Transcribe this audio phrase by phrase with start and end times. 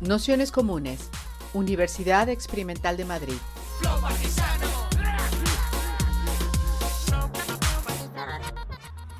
[0.00, 1.10] Nociones Comunes,
[1.54, 3.34] Universidad Experimental de Madrid.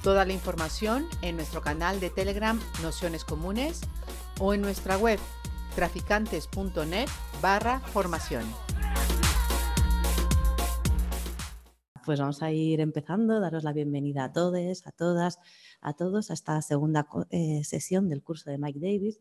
[0.04, 3.80] Toda la información en nuestro canal de Telegram Nociones Comunes
[4.38, 5.18] o en nuestra web
[5.74, 7.08] traficantes.net
[7.42, 8.44] barra formación.
[12.04, 15.40] Pues vamos a ir empezando, daros la bienvenida a todos, a todas,
[15.80, 19.20] a todos a esta segunda eh, sesión del curso de Mike Davis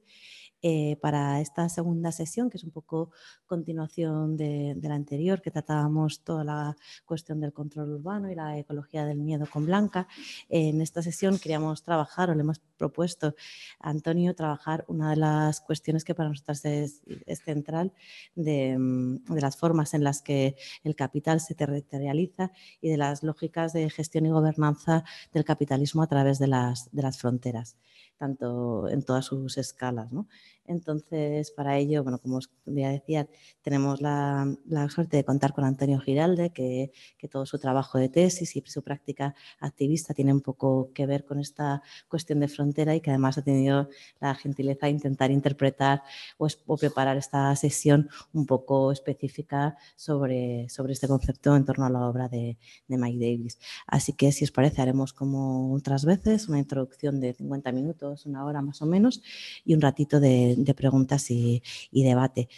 [0.62, 3.12] eh, para esta segunda sesión, que es un poco
[3.46, 6.76] continuación de, la anterior, que tratábamos toda la
[7.06, 10.08] cuestión del control urbano y la ecología del miedo con Blanca.
[10.50, 13.36] en esta sesión queríamos trabajar, o le hemos propuesto
[13.80, 17.02] a Antonio trabajar una de las cuestiones que para nosotros es,
[17.46, 17.94] central
[18.36, 22.52] de, mm, de, las formas en las que el capital se territorializa
[22.82, 25.04] y de las lógicas de gestión y gobernanza
[25.34, 27.78] del capitalismo a través de las, de las fronteras
[28.18, 30.12] tanto en todas sus escalas.
[30.12, 30.28] ¿no?
[30.68, 33.28] Entonces, para ello, bueno, como os decía,
[33.62, 34.58] tenemos la,
[34.90, 36.92] suerte de contar con Antonio Giralde, que,
[37.32, 41.40] todo su trabajo de tesis y su práctica activista tiene un poco que ver con
[41.40, 46.04] esta cuestión de frontera y que además ha tenido la gentileza de intentar interpretar
[46.38, 52.08] o, preparar esta sesión un poco específica sobre, sobre este concepto en torno a la
[52.08, 52.58] obra de,
[52.88, 53.60] Mike Davis.
[53.86, 58.46] Así que, si os parece, haremos como otras veces una introducción de 50 minutos, una
[58.46, 59.22] hora más o menos,
[59.66, 62.50] y un ratito de de preguntas y, debate.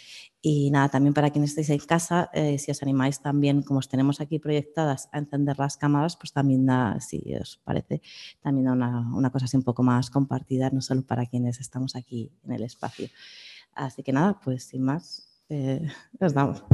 [0.42, 3.88] Y nada, también para quienes estéis en casa, eh, si os animáis también, como os
[3.88, 8.00] tenemos aquí proyectadas, a encender las cámaras, pues también da, si os parece,
[8.40, 12.32] también da una, cosa así un poco más compartida, no solo para quienes estamos aquí
[12.44, 13.08] en el espacio.
[13.74, 15.86] Así que nada, pues sin más, eh,
[16.18, 16.64] os damos.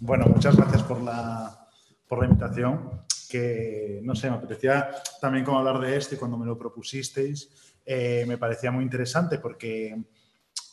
[0.00, 1.68] Bueno, muchas gracias por la,
[2.08, 6.36] por la invitación, que no sé, me apetecía también como hablar de esto y cuando
[6.36, 9.96] me lo propusisteis, eh, me parecía muy interesante porque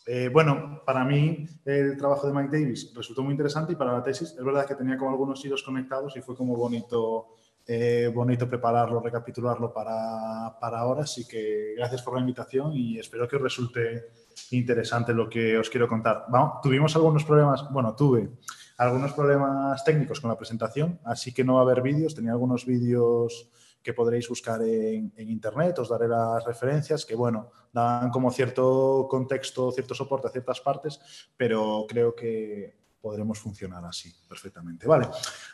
[0.09, 4.01] eh, bueno, para mí el trabajo de Mike Davis resultó muy interesante y para la
[4.01, 7.35] tesis es verdad que tenía como algunos hilos conectados y fue como bonito,
[7.67, 11.03] eh, bonito prepararlo, recapitularlo para, para ahora.
[11.03, 14.05] Así que gracias por la invitación y espero que os resulte
[14.51, 16.25] interesante lo que os quiero contar.
[16.63, 18.29] tuvimos algunos problemas, bueno, tuve
[18.77, 22.65] algunos problemas técnicos con la presentación, así que no va a haber vídeos, tenía algunos
[22.65, 23.49] vídeos
[23.87, 29.71] que podréis buscar en, internet, os daré las referencias, que bueno, dan como cierto contexto,
[29.71, 30.99] cierto soporte a ciertas partes,
[31.37, 34.85] pero creo que podremos funcionar así perfectamente.
[34.85, 35.07] Vale,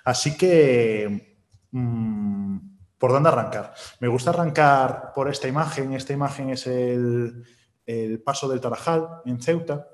[0.03, 1.37] así que,
[1.69, 2.57] mm,
[2.97, 3.75] ¿por dónde arrancar?
[3.99, 7.45] Me gusta arrancar por esta imagen, esta imagen es el,
[7.85, 9.87] el paso del Tarajal en Ceuta,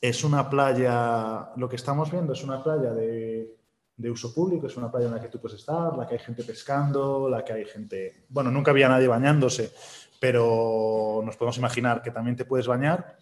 [0.00, 3.56] es una playa, lo que estamos viendo es una playa de
[3.96, 6.20] de uso público, es una playa en la que tú puedes estar, la que hay
[6.20, 8.26] gente pescando, la que hay gente...
[8.28, 9.72] Bueno, nunca había nadie bañándose,
[10.20, 13.16] pero nos podemos imaginar que también te puedes bañar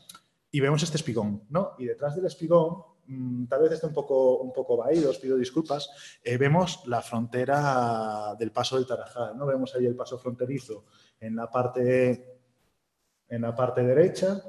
[0.50, 1.74] y vemos este espigón, ¿no?
[1.78, 5.36] Y detrás del espigón, mm, tal vez esté un poco, un poco vaído, os pido
[5.36, 9.46] disculpas, eh, vemos la frontera del paso del Tarajal, ¿no?
[9.46, 10.86] Vemos ahí el paso fronterizo
[11.20, 12.40] en la parte,
[13.28, 14.42] en la parte derecha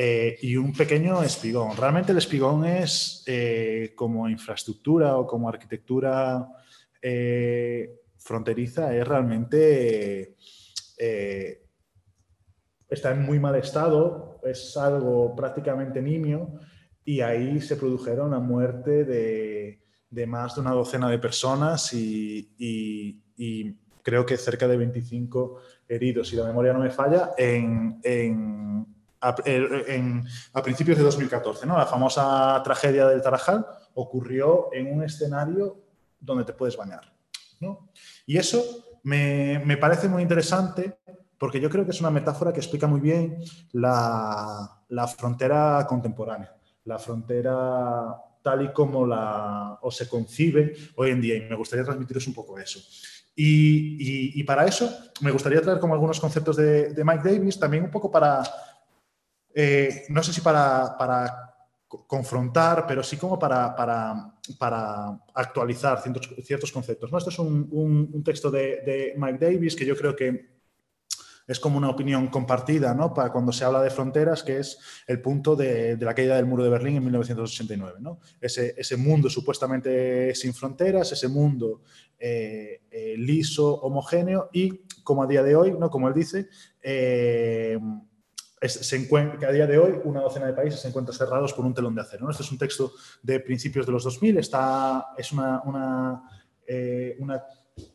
[0.00, 1.76] eh, y un pequeño espigón.
[1.76, 6.48] Realmente el espigón es eh, como infraestructura o como arquitectura
[7.02, 10.36] eh, fronteriza, es realmente...
[12.88, 16.60] está en muy mal estado, es algo prácticamente nimio
[17.04, 23.20] y ahí se produjeron la muerte de, más de una docena de personas y,
[24.04, 25.58] creo que cerca de 25
[25.88, 28.00] heridos, si la memoria no me falla, en
[29.20, 29.34] a,
[30.52, 31.66] a, principios de 2014.
[31.66, 31.76] ¿no?
[31.76, 35.78] La famosa tragedia del Tarajal ocurrió en un escenario
[36.20, 37.12] donde te puedes bañar.
[37.60, 37.90] ¿no?
[38.26, 40.98] Y eso me, me, parece muy interesante
[41.38, 43.38] porque yo creo que es una metáfora que explica muy bien
[43.72, 46.54] la, la frontera contemporánea,
[46.84, 51.36] la frontera tal y como la, o se concibe hoy en día.
[51.36, 52.80] Y me gustaría transmitiros un poco eso.
[53.34, 54.90] Y, y, y, para eso
[55.20, 58.42] me gustaría traer como algunos conceptos de, de Mike Davis, también un poco para,
[59.54, 60.96] eh, no sé si para,
[62.06, 63.74] confrontar, pero sí como para,
[65.34, 66.02] actualizar
[66.42, 67.10] ciertos, conceptos.
[67.10, 67.18] ¿no?
[67.18, 70.58] Esto es un, texto de, Mike Davis que yo creo que
[71.48, 73.14] es como una opinión compartida ¿no?
[73.14, 76.62] para cuando se habla de fronteras, que es el punto de, la caída del muro
[76.62, 77.98] de Berlín en 1989.
[78.00, 78.20] ¿no?
[78.38, 81.80] Ese, ese, mundo supuestamente sin fronteras, ese mundo
[82.18, 85.88] eh, eh, liso, homogéneo y, como a día de hoy, ¿no?
[85.88, 86.48] como él dice,
[88.66, 91.64] se encuentra, que a día de hoy una docena de países se encuentran cerrados por
[91.64, 92.28] un telón de acero.
[92.30, 95.30] Este es un texto de principios de los 2000, está, es
[96.66, 97.44] eh, una,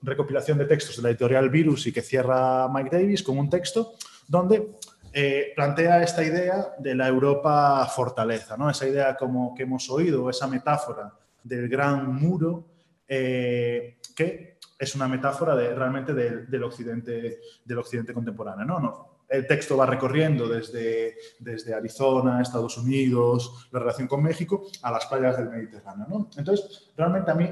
[0.01, 3.95] recopilación de textos de la editorial Virus y que cierra Mike Davis con un texto
[4.27, 4.77] donde
[5.11, 8.69] eh, plantea esta idea de la Europa fortaleza, ¿no?
[8.69, 11.13] esa idea como que hemos oído, esa metáfora
[11.43, 12.65] del gran muro,
[13.05, 18.65] eh, que es una metáfora de, realmente del, occidente, del occidente contemporáneo.
[18.65, 18.79] ¿no?
[18.79, 24.91] no el texto va recorriendo desde, desde Arizona, Estados Unidos, la relación con México, a
[24.91, 26.05] las playas del Mediterráneo.
[26.07, 26.29] ¿no?
[26.37, 27.49] Entonces, realmente a mí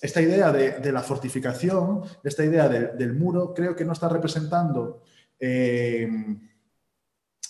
[0.00, 5.02] esta idea de, la fortificación, esta idea del muro, creo que no está representando
[5.40, 6.08] eh,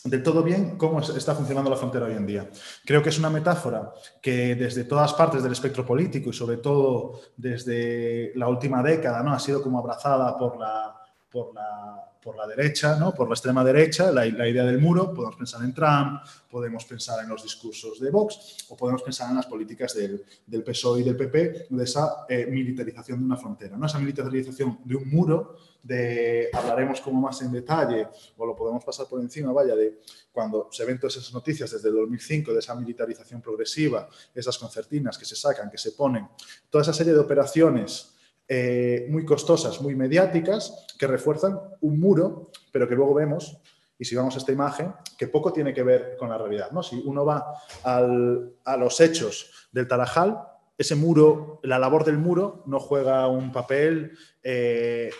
[0.05, 2.49] del todo bien cómo está funcionando la frontera hoy en día.
[2.85, 3.93] Creo que es una metáfora
[4.23, 9.33] que desde todas partes del espectro político y sobre todo desde la última década ¿no?
[9.33, 10.97] ha sido como abrazada por la,
[11.31, 13.15] por la por la derecha, ¿no?
[13.15, 17.29] por la extrema derecha, la, idea del muro, podemos pensar en Trump, podemos pensar en
[17.29, 21.17] los discursos de Vox o podemos pensar en las políticas del, del PSOE y del
[21.17, 23.87] PP, de esa eh, militarización de una frontera, ¿no?
[23.87, 29.07] esa militarización de un muro, de, hablaremos como más en detalle, o lo podemos pasar
[29.07, 30.01] por encima, vaya, de
[30.33, 35.17] cuando se ven todas esas noticias desde el 2005, de esa militarización progresiva, esas concertinas
[35.17, 36.27] que se sacan, que se ponen,
[36.71, 38.16] toda esa serie de operaciones
[38.49, 43.61] eh, muy costosas, muy mediáticas, que refuerzan un muro, pero que luego vemos,
[43.99, 46.71] y si vamos a esta imagen, que poco tiene que ver con la realidad.
[46.71, 46.83] ¿no?
[46.83, 50.39] Si uno va a los hechos del Tarajal,
[50.79, 54.13] ese muro, la labor del muro no juega un papel,
[54.43, 55.11] eh,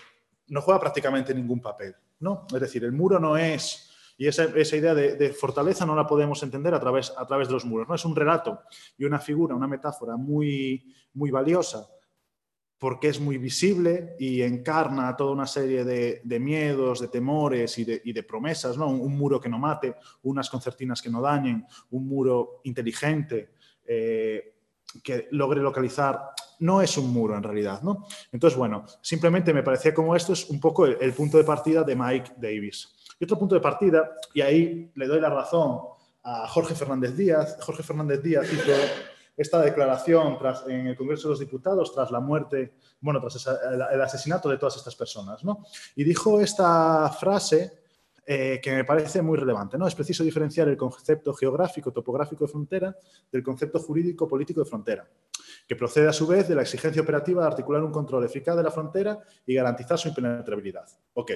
[0.49, 1.97] no juega prácticamente ningún papel.
[2.21, 2.47] ¿no?
[2.55, 4.47] Es decir, el muro no es y esa,
[4.77, 7.89] idea de, fortaleza no la podemos entender a través, a través de los muros.
[7.89, 7.95] ¿no?
[7.95, 8.61] Es un relato
[8.97, 11.87] y una figura, una metáfora muy, muy valiosa
[12.79, 18.23] porque es muy visible y encarna toda una serie de, miedos, de temores y de,
[18.23, 18.89] promesas, ¿no?
[18.89, 23.51] Un, muro que no mate, unas concertinas que no dañen, un muro inteligente
[23.87, 24.57] eh,
[25.03, 26.21] que logre localizar.
[26.61, 28.07] No es un muro en realidad, ¿no?
[28.33, 31.97] Entonces, bueno, simplemente me parecía como esto es un poco el, punto de partida de
[31.97, 32.95] Mike Davis.
[33.19, 35.81] Y otro punto de partida, y ahí le doy la razón
[36.23, 37.57] a Jorge Fernández Díaz.
[37.61, 38.73] Jorge Fernández Díaz hizo
[39.37, 40.39] esta declaración
[40.69, 44.77] en el Congreso de los Diputados tras la muerte, bueno, tras el, asesinato de todas
[44.77, 45.65] estas personas, ¿no?
[45.95, 47.81] Y dijo esta frase
[48.25, 49.87] eh, que me parece muy relevante, ¿no?
[49.87, 52.97] Es preciso diferenciar el concepto geográfico, topográfico de frontera
[53.31, 55.09] del concepto jurídico político de frontera,
[55.69, 58.63] que procede a su vez de la exigencia operativa de articular un control eficaz de
[58.63, 60.87] la frontera y garantizar su impenetrabilidad.
[61.15, 61.33] Ok,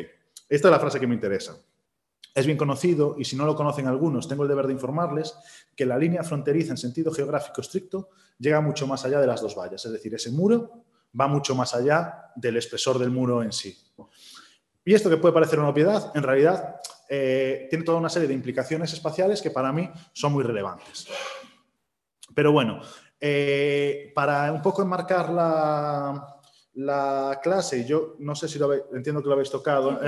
[0.48, 1.56] esta es la frase que me interesa.
[2.34, 5.34] Es bien conocido, y si no lo conocen algunos, tengo el deber de informarles,
[5.74, 9.56] que la línea fronteriza en sentido geográfico estricto llega mucho más allá de las dos
[9.56, 9.84] vallas.
[9.84, 10.84] Es decir, ese muro
[11.18, 13.76] va mucho más allá del espesor del muro en sí.
[14.84, 16.76] Y esto que puede parecer una obviedad, en realidad
[17.08, 21.08] eh, tiene toda una serie de implicaciones espaciales que para mí son muy relevantes.
[22.34, 22.80] Pero bueno,
[23.20, 26.39] eh, para un poco enmarcar la,
[26.84, 30.00] la clase, yo no sé si lo entiendo que lo habéis tocado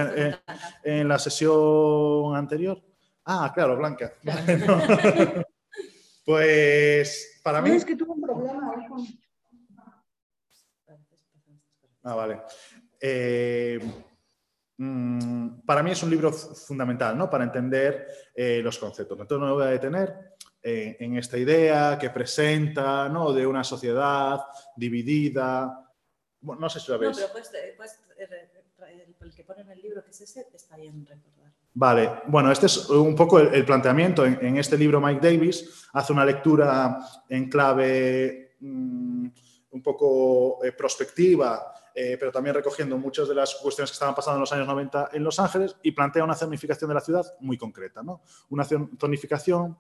[0.85, 2.81] en, la sesión anterior.
[3.25, 4.13] Ah, claro, Blanca.
[6.25, 7.71] pues para mí...
[7.71, 8.73] es que tuvo un problema
[12.05, 12.43] Ah, vale.
[13.01, 13.79] Eh,
[14.77, 17.31] mm, para mí es un libro fundamental, ¿no?
[17.31, 19.19] Para entender eh, los conceptos.
[19.21, 23.33] Entonces no me voy a detener eh, en esta idea que presenta, ¿no?
[23.33, 24.41] De una sociedad
[24.77, 25.81] dividida,
[26.43, 26.99] no sé si lo.
[26.99, 28.00] No, pero pues, pues
[29.21, 31.53] el, que pone en el libro, que es ese, está bien recordar.
[31.75, 34.26] Vale, bueno, este es un poco el, planteamiento.
[34.26, 39.26] En, este libro Mike Davis hace una lectura en clave mm,
[39.71, 44.37] un poco eh, prospectiva, eh, pero también recogiendo muchas de las cuestiones que estaban pasando
[44.37, 47.57] en los años 90 en Los Ángeles y plantea una zonificación de la ciudad muy
[47.57, 48.02] concreta.
[48.02, 48.23] ¿no?
[48.50, 49.78] Una zonificación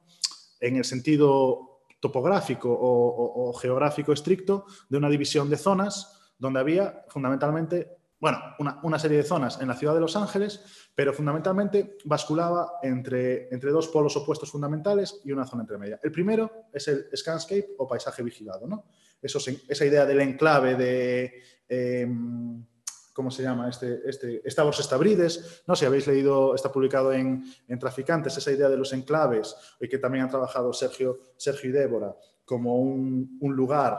[0.60, 7.98] en el sentido topográfico o geográfico estricto de una división de zonas donde había fundamentalmente,
[8.18, 8.36] bueno,
[8.82, 13.70] una, serie de zonas en la ciudad de Los Ángeles, pero fundamentalmente basculaba entre, entre
[13.70, 16.00] dos polos opuestos fundamentales y una zona intermedia.
[16.02, 18.86] El primero es el scanscape o paisaje vigilado, ¿no?
[19.22, 21.42] Eso, esa idea del enclave de...
[21.68, 22.66] Em,
[23.12, 23.68] ¿cómo se llama?
[23.68, 27.44] Este, este, Stavros Estabrides, no si habéis leído, está publicado en,
[27.78, 32.16] Traficantes, esa idea de los enclaves, y que también han trabajado Sergio, Sergio y Débora,
[32.44, 33.98] como un, un lugar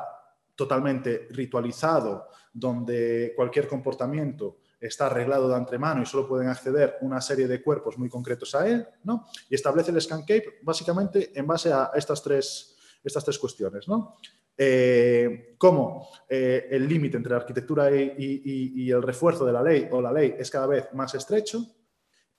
[0.55, 7.47] totalmente ritualizado, donde cualquier comportamiento está arreglado de antemano y solo pueden acceder una serie
[7.47, 9.27] de cuerpos muy concretos a él, ¿no?
[9.49, 14.17] Y establece el Scancape básicamente en base a estas tres, estas tres cuestiones, ¿no?
[14.55, 20.01] Eh, cómo eh, el límite entre la arquitectura y, el refuerzo de la ley o
[20.01, 21.65] la ley es cada vez más estrecho,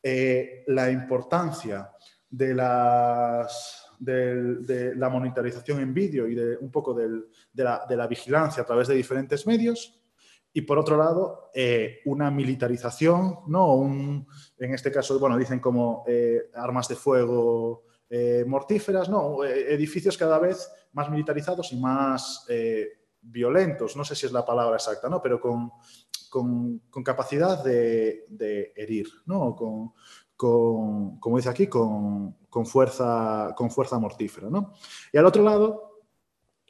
[0.02, 1.90] eh, la importancia
[2.28, 7.08] de las de la monitorización en vídeo y de un poco de,
[7.54, 10.00] la, vigilancia a través de diferentes medios
[10.52, 13.75] y por otro lado, eh, una militarización, ¿no?
[13.75, 19.42] Un, en este caso, bueno, dicen como eh, armas de fuego eh, mortíferas, ¿no?
[19.42, 22.46] edificios cada vez más militarizados y más
[23.20, 25.20] violentos, no sé si es la palabra exacta, ¿no?
[25.20, 25.73] Pero con,
[26.90, 29.54] con, capacidad de, herir, ¿no?
[29.54, 29.92] Con,
[30.36, 34.74] con, como dice aquí, con, fuerza, con fuerza mortífera, ¿no?
[35.12, 35.94] Y al otro lado,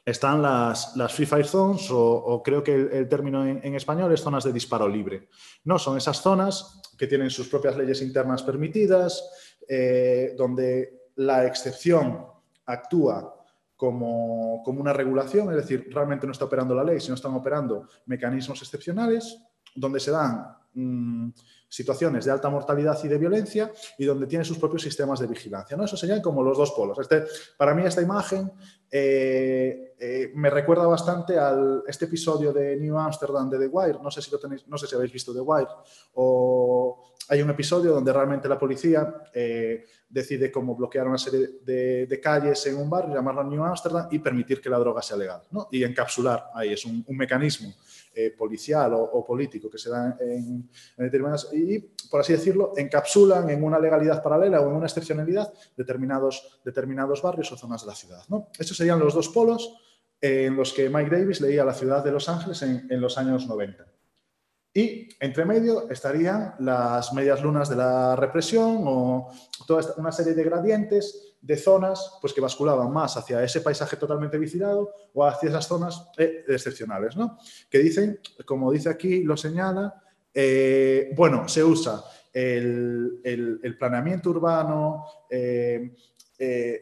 [0.05, 4.43] están las, las Free Fire Zones, o, creo que el, término en, español es zonas
[4.43, 5.29] de disparo libre.
[5.63, 12.23] No, son esas zonas que tienen sus propias leyes internas permitidas, eh, donde la excepción
[12.67, 13.35] actúa
[13.75, 18.61] como, una regulación, es decir, realmente no está operando la ley, sino están operando mecanismos
[18.61, 19.37] excepcionales,
[19.75, 21.29] donde se dan mm,
[21.75, 25.75] situaciones de alta mortalidad y de violencia y donde tiene sus propios sistemas de vigilancia.
[25.75, 25.83] ¿no?
[25.83, 26.97] Eso serían como los dos polos.
[26.99, 27.25] Este,
[27.57, 28.49] para mí esta imagen
[28.89, 31.53] eh, eh, me recuerda bastante a
[31.85, 33.99] este episodio de New Amsterdam de The Wire.
[34.01, 35.67] No sé si lo tenéis, no sé si habéis visto The Wire.
[36.13, 42.19] O hay un episodio donde realmente la policía eh, decide cómo bloquear una serie de,
[42.21, 45.41] calles en un barrio, llamarlo New Amsterdam y permitir que la droga sea legal.
[45.51, 45.67] ¿no?
[45.71, 47.73] Y encapsular ahí es un, mecanismo
[48.37, 51.79] policial o, político que se da en, determinadas y,
[52.09, 57.51] por así decirlo, encapsulan en una legalidad paralela o en una excepcionalidad determinados, determinados barrios
[57.51, 58.23] o zonas de la ciudad.
[58.29, 58.49] ¿no?
[58.57, 59.75] Estos serían los dos polos
[60.21, 63.47] en los que Mike Davis leía la ciudad de Los Ángeles en, en los años
[63.47, 63.85] 90.
[64.73, 69.31] Y entre medio estarían las medias lunas de la represión o
[69.65, 74.37] toda una serie de gradientes de zonas pues, que basculaban más hacia ese paisaje totalmente
[74.37, 77.37] vigilado o hacia esas zonas eh, excepcionales, ¿no?
[77.69, 80.01] que dicen, como dice aquí, lo señala,
[80.33, 85.93] eh, bueno, se usa el, planeamiento urbano eh,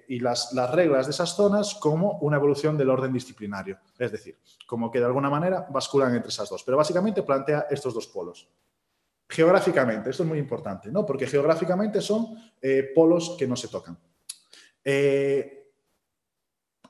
[0.08, 3.78] y las, reglas de esas zonas como una evolución del orden disciplinario.
[4.00, 6.64] Es decir, como que de alguna manera basculan entre esas dos.
[6.64, 8.50] Pero básicamente plantea estos dos polos.
[9.28, 11.06] Geográficamente, esto es muy importante, ¿no?
[11.06, 12.28] porque geográficamente son
[12.96, 13.98] polos que no se tocan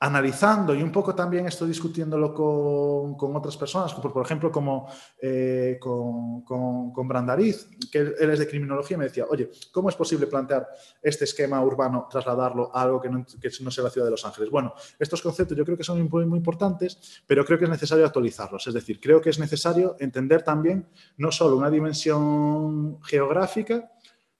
[0.04, 4.86] analizando y un poco también estoy discutiéndolo con, otras personas, por, ejemplo, como
[5.20, 10.68] eh, con, Brandariz, que él, es de criminología, me decía, oye, ¿cómo es posible plantear
[11.02, 14.50] este esquema urbano, trasladarlo a algo que no, que sea la ciudad de Los Ángeles?
[14.50, 18.04] Bueno, estos conceptos yo creo que son muy, muy importantes, pero creo que es necesario
[18.04, 18.66] actualizarlos.
[18.66, 20.86] Es decir, creo que es necesario entender también
[21.16, 23.90] no solo una dimensión geográfica,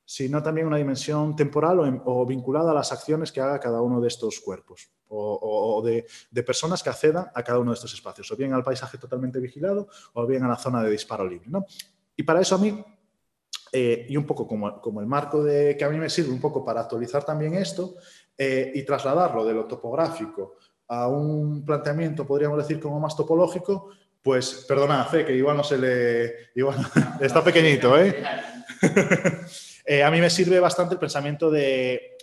[0.05, 4.09] sino también una dimensión temporal o, vinculada a las acciones que haga cada uno de
[4.09, 8.53] estos cuerpos o, de, personas que accedan a cada uno de estos espacios, o bien
[8.53, 11.49] al paisaje totalmente vigilado o bien a la zona de disparo libre.
[12.17, 12.85] Y para eso a mí,
[13.73, 16.65] eh, y un poco como, el marco de, que a mí me sirve un poco
[16.65, 17.95] para actualizar también esto
[18.37, 20.57] eh, y trasladarlo de lo topográfico
[20.89, 23.91] a un planteamiento, podríamos decir, como más topológico,
[24.23, 26.35] pues perdona, Fe, que igual no se le...
[26.55, 26.79] Igual,
[27.21, 28.23] está pequeñito, ¿eh?
[29.85, 32.17] Eh, a mí me sirve bastante el pensamiento de,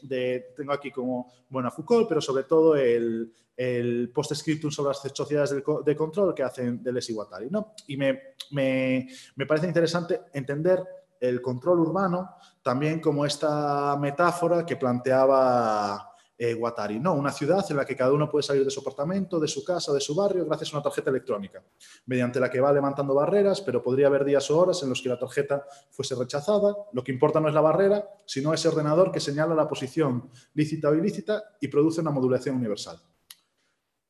[0.56, 5.51] tengo aquí como, bueno, a Foucault, pero sobre todo el, el post-scriptum sobre las sociedades
[5.86, 7.50] de, control que hacen Deleuze y Guattari.
[7.51, 7.74] ¿no?
[7.88, 8.20] Y me,
[8.51, 10.84] me, me parece interesante entender
[11.20, 16.11] el control urbano también como esta metáfora que planteaba
[16.43, 17.00] eh.
[17.00, 19.63] No, una ciudad en la que cada uno puede salir de su apartamento, de su
[19.63, 21.63] casa, de su barrio, gracias a una tarjeta electrónica,
[22.07, 25.10] mediante la que va levantando barreras, pero podría haber días o horas en los que
[25.10, 26.75] la tarjeta fuese rechazada.
[26.93, 30.89] Lo que importa no es la barrera, sino ese ordenador que señala la posición lícita
[30.89, 33.00] o ilícita y produce una modulación universal.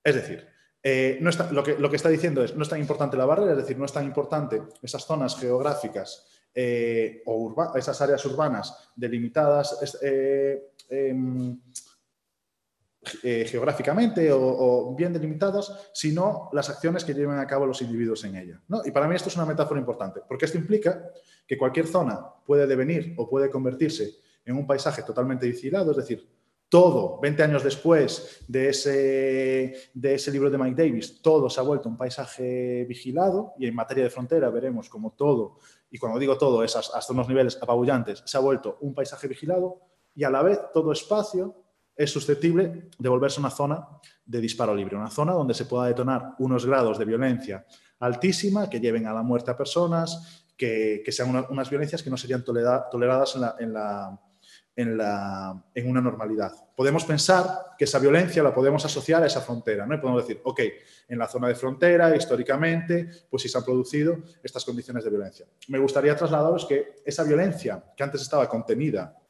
[0.01, 0.47] Es decir,
[0.81, 3.51] eh, no lo, que, lo, que, está diciendo es, no es tan importante la barrera,
[3.51, 9.77] es decir, no es tan importante esas zonas geográficas eh, o esas áreas urbanas delimitadas
[10.89, 11.59] em,
[13.23, 18.35] eh, geográficamente o, bien delimitadas, sino las acciones que lleven a cabo los individuos en
[18.35, 18.61] ella.
[18.85, 21.09] Y para mí esto es una metáfora importante, porque esto implica
[21.47, 26.29] que cualquier zona puede devenir o puede convertirse en un paisaje totalmente vigilado, es decir,
[26.69, 31.63] todo, 20 años después de ese, de ese libro de Mike Davis, todo se ha
[31.63, 35.57] vuelto un paisaje vigilado y en materia de frontera veremos como todo,
[35.89, 39.81] y cuando digo todo es hasta unos niveles apabullantes, se ha vuelto un paisaje vigilado
[40.15, 41.60] y a la vez todo espacio
[41.95, 43.87] es susceptible de volverse una zona
[44.25, 47.65] de disparo libre, una zona donde se pueda detonar unos grados de violencia
[47.99, 52.43] altísima que lleven a la muerte a personas, que, sean unas violencias que no serían
[52.43, 53.41] toleradas en,
[53.73, 54.19] la,
[54.75, 56.51] en, la, en, una normalidad.
[56.75, 59.95] Podemos pensar que esa violencia la podemos asociar a esa frontera, ¿no?
[59.95, 60.61] Y podemos decir, ok,
[61.07, 65.45] en la zona de frontera, históricamente, pues sí se han producido estas condiciones de violencia.
[65.67, 69.20] Me gustaría trasladaros que esa violencia que antes estaba contenida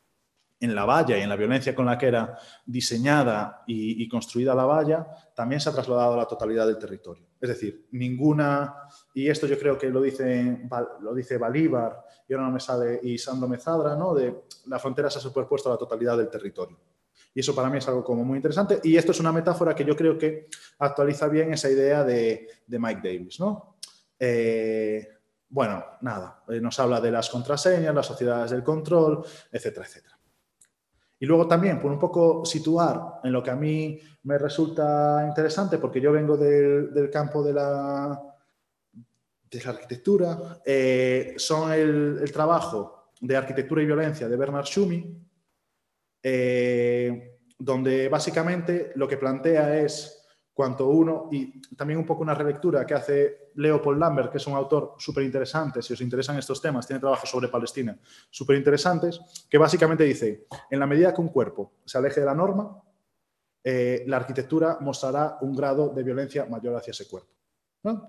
[0.61, 4.65] en la valla y en la violencia con la que era diseñada y, construida la
[4.65, 7.25] valla, también se ha trasladado a la totalidad del territorio.
[7.41, 8.75] Es decir, ninguna,
[9.15, 10.69] y esto yo creo que lo dice,
[11.01, 14.13] lo dice Balívar, y ahora no me sale, y Sando Mezadra, ¿no?
[14.13, 16.77] de la frontera se ha superpuesto a la totalidad del territorio.
[17.33, 18.79] Y eso para mí es algo como muy interesante.
[18.83, 20.47] Y esto es una metáfora que yo creo que
[20.79, 23.39] actualiza bien esa idea de, Mike Davis.
[23.39, 23.77] ¿no?
[24.19, 25.07] Eh,
[25.49, 30.10] bueno, nada, eh, nos habla de las contraseñas, las sociedades del control, etcétera, etcétera.
[31.21, 35.77] Y luego también, por un poco situar en lo que a mí me resulta interesante,
[35.77, 38.19] porque yo vengo del, campo de la,
[38.91, 45.15] de la arquitectura, eh, son el, trabajo de arquitectura y violencia de Bernard Schumi,
[46.23, 50.20] eh, donde básicamente lo que plantea es
[50.53, 54.55] cuanto uno, y también un poco una relectura que hace Leopold Lambert, que es un
[54.55, 57.97] autor súper interesante, si os interesan estos temas, tiene trabajos sobre Palestina
[58.29, 62.35] súper interesantes, que básicamente dice, en la medida que un cuerpo se aleje de la
[62.35, 62.81] norma,
[63.63, 67.29] eh, la arquitectura mostrará un grado de violencia mayor hacia ese cuerpo.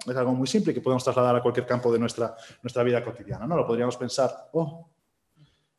[0.06, 3.46] Es algo muy simple que podemos trasladar a cualquier campo de nuestra, nuestra vida cotidiana.
[3.46, 3.56] ¿no?
[3.56, 4.90] Lo podríamos pensar, oh,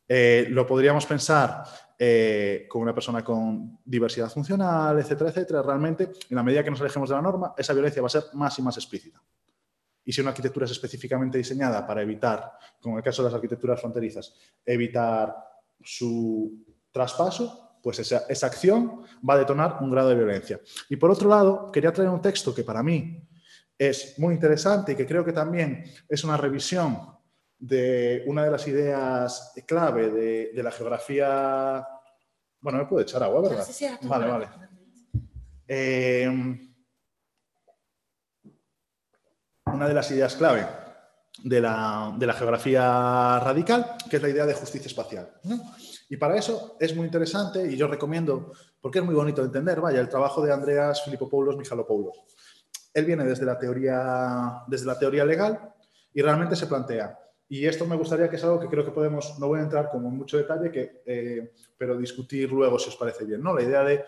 [0.08, 1.62] eh, lo podríamos pensar
[2.06, 5.62] eh, con una persona con diversidad funcional, etcétera, etcétera.
[5.62, 8.24] Realmente, en la medida que nos alejemos de la norma, esa violencia va a ser
[8.34, 9.22] más y más explícita.
[10.04, 13.34] Y si una arquitectura es específicamente diseñada para evitar, como en el caso de las
[13.34, 14.34] arquitecturas fronterizas,
[14.66, 15.34] evitar
[15.80, 20.60] su traspaso, pues esa, esa acción va a detonar un grado de violencia.
[20.90, 23.26] Y por otro lado, quería traer un texto que para mí
[23.78, 27.14] es muy interesante y que creo que también es una revisión
[27.58, 31.86] de una de las ideas clave de, la geografía.
[32.64, 33.62] Bueno, me puedo echar agua, ¿verdad?
[33.62, 34.48] Sí, sí, vale, vale.
[35.68, 36.26] Eh,
[39.66, 40.66] una de las ideas clave
[41.42, 45.30] de la, geografía radical, que es la idea de justicia espacial.
[46.08, 49.82] Y para eso es muy interesante y yo recomiendo, porque es muy bonito de entender,
[49.82, 52.16] vaya, el trabajo de Andreas Filipopoulos Michalopoulos.
[52.94, 55.74] Él viene desde la teoría, desde la teoría legal
[56.14, 59.38] y realmente se plantea y esto me gustaría que es algo que creo que podemos,
[59.38, 62.96] no voy a entrar como en mucho detalle, que, eh, pero discutir luego si os
[62.96, 63.42] parece bien.
[63.42, 63.54] ¿no?
[63.54, 64.04] La idea de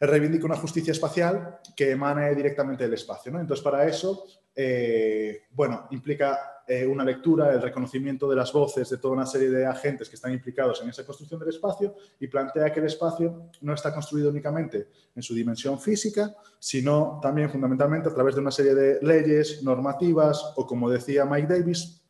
[0.00, 3.32] reivindicar una justicia espacial que emane directamente del espacio.
[3.32, 3.40] ¿no?
[3.40, 8.98] Entonces, para eso, eh, bueno, implica eh, una lectura, el reconocimiento de las voces de
[8.98, 12.72] toda una serie de agentes que están implicados en esa construcción del espacio y plantea
[12.72, 18.14] que el espacio no está construido únicamente en su dimensión física, sino también fundamentalmente a
[18.14, 22.01] través de una serie de leyes, normativas o, como decía Mike Davis,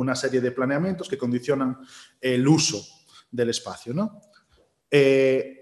[0.00, 1.78] una serie de planeamientos que condicionan
[2.20, 2.82] el uso
[3.30, 3.94] del espacio.
[3.94, 4.20] ¿no?
[4.90, 5.60] Eh,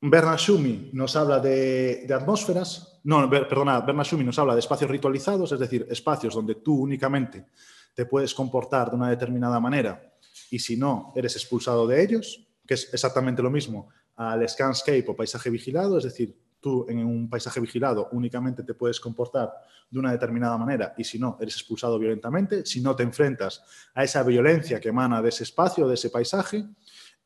[0.00, 5.52] Bernard Schumi nos habla de, atmósferas, no, perdona, Bernard Schumi nos habla de espacios ritualizados,
[5.52, 7.46] es decir, espacios donde tú únicamente
[7.94, 10.12] te puedes comportar de una determinada manera
[10.50, 15.16] y si no, eres expulsado de ellos, que es exactamente lo mismo al scanscape o
[15.16, 19.52] paisaje vigilado, es decir, tú en un paisaje vigilado únicamente te puedes comportar
[19.88, 23.62] de una determinada manera y si no, eres expulsado violentamente, si no te enfrentas
[23.94, 26.64] a esa violencia que emana de ese espacio, de ese paisaje.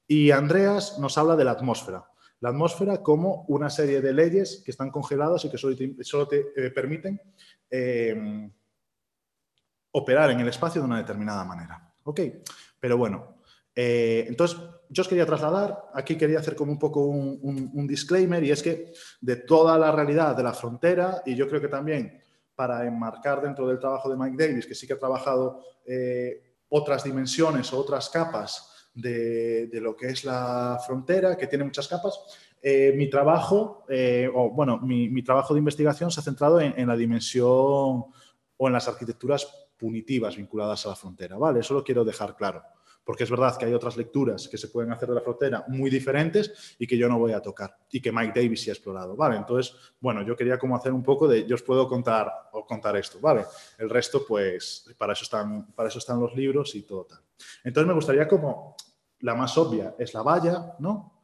[0.07, 2.05] Y Andreas nos habla de la atmósfera.
[2.40, 6.70] La atmósfera como una serie de leyes que están congeladas y que solo te, eh,
[6.70, 7.18] permiten
[7.70, 8.50] eh,
[9.92, 11.94] operar en el espacio de una determinada manera.
[12.03, 12.20] ¿Ok?
[12.79, 13.37] Pero bueno,
[13.74, 14.59] eh, entonces,
[14.90, 18.92] yo os quería trasladar, aquí quería hacer como un poco un, disclaimer, y es que
[19.20, 22.20] de toda la realidad de la frontera, y yo creo que también
[22.57, 27.05] para enmarcar dentro del trabajo de Mike Davis, que sí que ha trabajado eh, otras
[27.05, 32.18] dimensiones o otras capas de, lo que es la frontera, que tiene muchas capas,
[32.61, 33.87] eh, mi trabajo,
[34.35, 38.72] o bueno, mi, trabajo de investigación se ha centrado en, en la dimensión o en
[38.72, 39.46] las arquitecturas
[39.79, 41.61] punitivas vinculadas a la frontera, ¿vale?
[41.61, 42.62] Eso lo quiero dejar claro
[43.11, 45.90] porque es verdad que hay otras lecturas que se pueden hacer de la frontera muy
[45.90, 49.16] diferentes y que yo no voy a tocar y que Mike Davis sí ha explorado,
[49.16, 49.35] ¿vale?
[49.37, 52.96] Entonces, bueno, yo quería como hacer un poco de, yo os puedo contar o contar
[52.96, 53.46] esto, ¿vale?
[53.79, 57.18] El resto, pues, para eso están, para eso están los libros y todo tal.
[57.64, 58.77] Entonces, me gustaría como,
[59.23, 61.20] la más obvia es la valla, ¿no?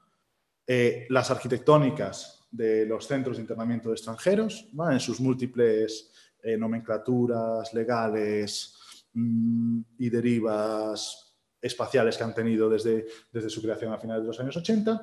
[0.67, 4.95] Eh, las arquitectónicas de los centros de internamiento de extranjeros, ¿vale?
[4.95, 6.11] En sus múltiples
[6.43, 8.75] eh, nomenclaturas legales
[9.13, 11.26] mm, y derivas
[11.67, 15.01] espaciales que han tenido desde, desde su creación a finales de los años 80.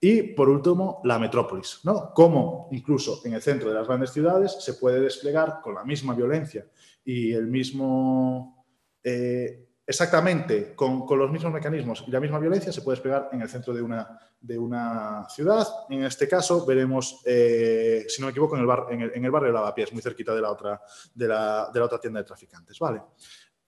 [0.00, 2.12] Y, por último, la metrópolis, ¿no?
[2.12, 6.14] Cómo incluso en el centro de las grandes ciudades se puede desplegar con la misma
[6.14, 6.66] violencia
[7.04, 8.64] y el mismo...
[9.02, 13.40] Eh, exactamente con, con, los mismos mecanismos y la misma violencia se puede desplegar en
[13.40, 15.66] el centro de una, de una ciudad.
[15.88, 19.24] En este caso veremos, eh, si no me equivoco, en el, bar, en el, en
[19.24, 20.80] el barrio de Lavapiés, muy cerquita de la otra,
[21.14, 22.78] de la, de la otra tienda de traficantes.
[22.78, 23.00] ¿vale?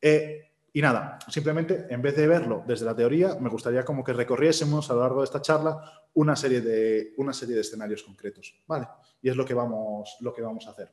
[0.01, 4.13] Eh, y nada, simplemente en vez de verlo desde la teoría, me gustaría como que
[4.13, 5.81] recorriésemos a lo largo de esta charla
[6.15, 8.87] una serie de, una serie de escenarios concretos, ¿vale?
[9.23, 10.93] Y es lo que vamos, lo que vamos a hacer.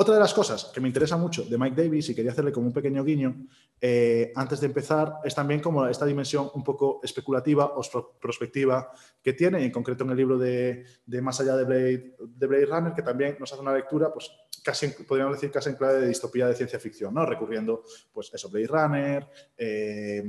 [0.00, 2.68] Otra de las cosas que me interesa mucho de Mike Davis y quería hacerle como
[2.68, 3.34] un pequeño guiño
[3.80, 7.82] eh, antes de empezar es también como esta dimensión un poco especulativa o
[8.20, 10.84] prospectiva que tiene, en concreto en el libro de,
[11.20, 14.30] Más allá de Blade, de Blade Runner, que también nos hace una lectura, pues
[14.62, 17.24] casi, podríamos decir, casi en clave de distopía de ciencia ficción, ¿no?
[17.24, 20.24] Recurriendo, pues eso, Blade Runner, eh,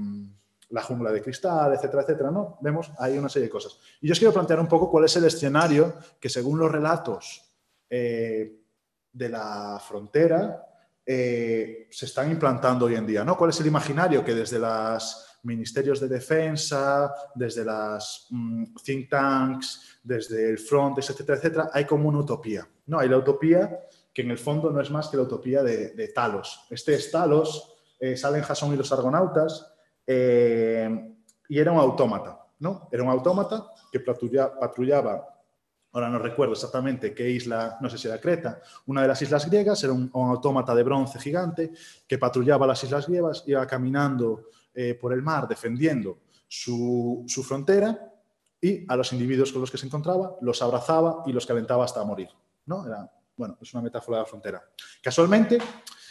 [0.69, 2.57] la jungla de cristal, etcétera, etcétera, ¿no?
[2.61, 3.79] Vemos ahí una serie de cosas.
[4.01, 7.43] Y yo os quiero plantear un poco cuál es el escenario que según los relatos
[7.89, 8.59] eh,
[9.11, 10.65] de la frontera
[11.05, 13.23] eh, se están implantando hoy en día.
[13.23, 13.35] ¿no?
[13.35, 19.99] ¿Cuál es el imaginario que desde los ministerios de defensa, desde las mm, think tanks,
[20.03, 22.67] desde el front, etcétera, etcétera, hay como una utopía?
[22.85, 22.99] ¿no?
[22.99, 23.79] Hay la utopía
[24.19, 26.65] que en el fondo no es más que la utopía de, Talos.
[26.69, 29.65] Este es Talos, eh, salen Jason y los argonautas,
[30.05, 31.15] eh,
[31.47, 32.37] y era un autómata.
[32.59, 32.89] ¿no?
[32.91, 35.25] Era un autómata que patrullaba
[35.93, 39.49] ahora no recuerdo exactamente qué isla, no sé si era Creta, una de las islas
[39.49, 41.71] griegas, era un, autómata de bronce gigante
[42.05, 47.97] que patrullaba las islas griegas, iba caminando eh, por el mar defendiendo su, frontera
[48.59, 52.03] y a los individuos con los que se encontraba los abrazaba y los calentaba hasta
[52.03, 52.27] morir.
[52.65, 52.85] ¿no?
[52.85, 54.69] Era, bueno, es una metáfora de la frontera.
[55.01, 55.57] Casualmente,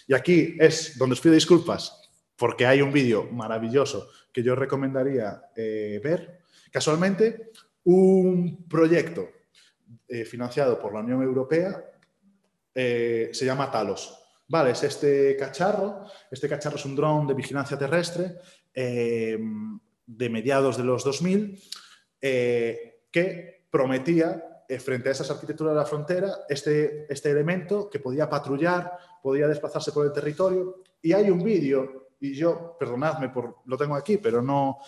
[0.07, 5.43] y aquí es donde os pido disculpas porque hay un vídeo maravilloso que yo recomendaría
[5.55, 6.41] eh, ver,
[6.73, 7.51] casualmente
[7.85, 9.29] un proyecto
[10.09, 11.85] eh, financiado por la Unión Europea
[12.75, 14.19] eh, se llama Talos.
[14.47, 16.07] Vale, es este cacharro.
[16.31, 18.37] Este cacharro es un dron de vigilancia terrestre
[18.73, 21.61] de mediados de los 2000
[22.19, 24.48] que prometía
[24.79, 29.93] frente a esas arquitecturas de la frontera, este, este elemento que podía patrullar, podía desplazarse
[29.93, 30.83] por el territorio.
[31.01, 34.79] Y hay un vídeo, y yo, perdonadme, por, lo tengo aquí, pero no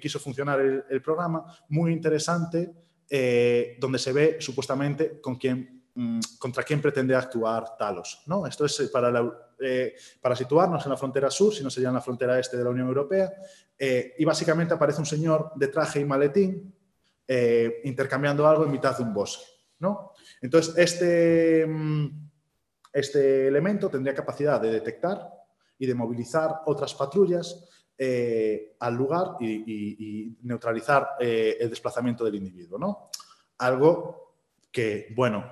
[0.00, 2.70] quiso funcionar el programa, muy interesante
[3.12, 8.22] eh, donde se ve supuestamente con quién, mm, contra quién pretende actuar Talos.
[8.26, 8.46] ¿no?
[8.46, 9.12] Esto es eh, para,
[9.58, 12.62] eh, para situarnos en la frontera sur, si no sería en la frontera este de
[12.62, 13.32] la Unión Europea,
[14.18, 16.70] y básicamente aparece un señor de traje y maletín
[17.84, 19.44] intercambiando algo en mitad de un bosque.
[19.80, 20.12] ¿no?
[20.40, 22.06] Entonces, este, mm,
[22.92, 25.30] este elemento tendría capacidad de detectar
[25.78, 32.78] y de movilizar otras patrullas eh, al lugar y, neutralizar eh, el desplazamiento del individuo.
[32.78, 33.10] ¿no?
[33.58, 34.36] Algo
[34.70, 35.44] que, bueno,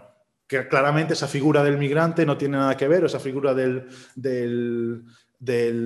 [0.46, 5.04] que claramente esa figura del migrante no tiene nada que ver, esa figura del, del,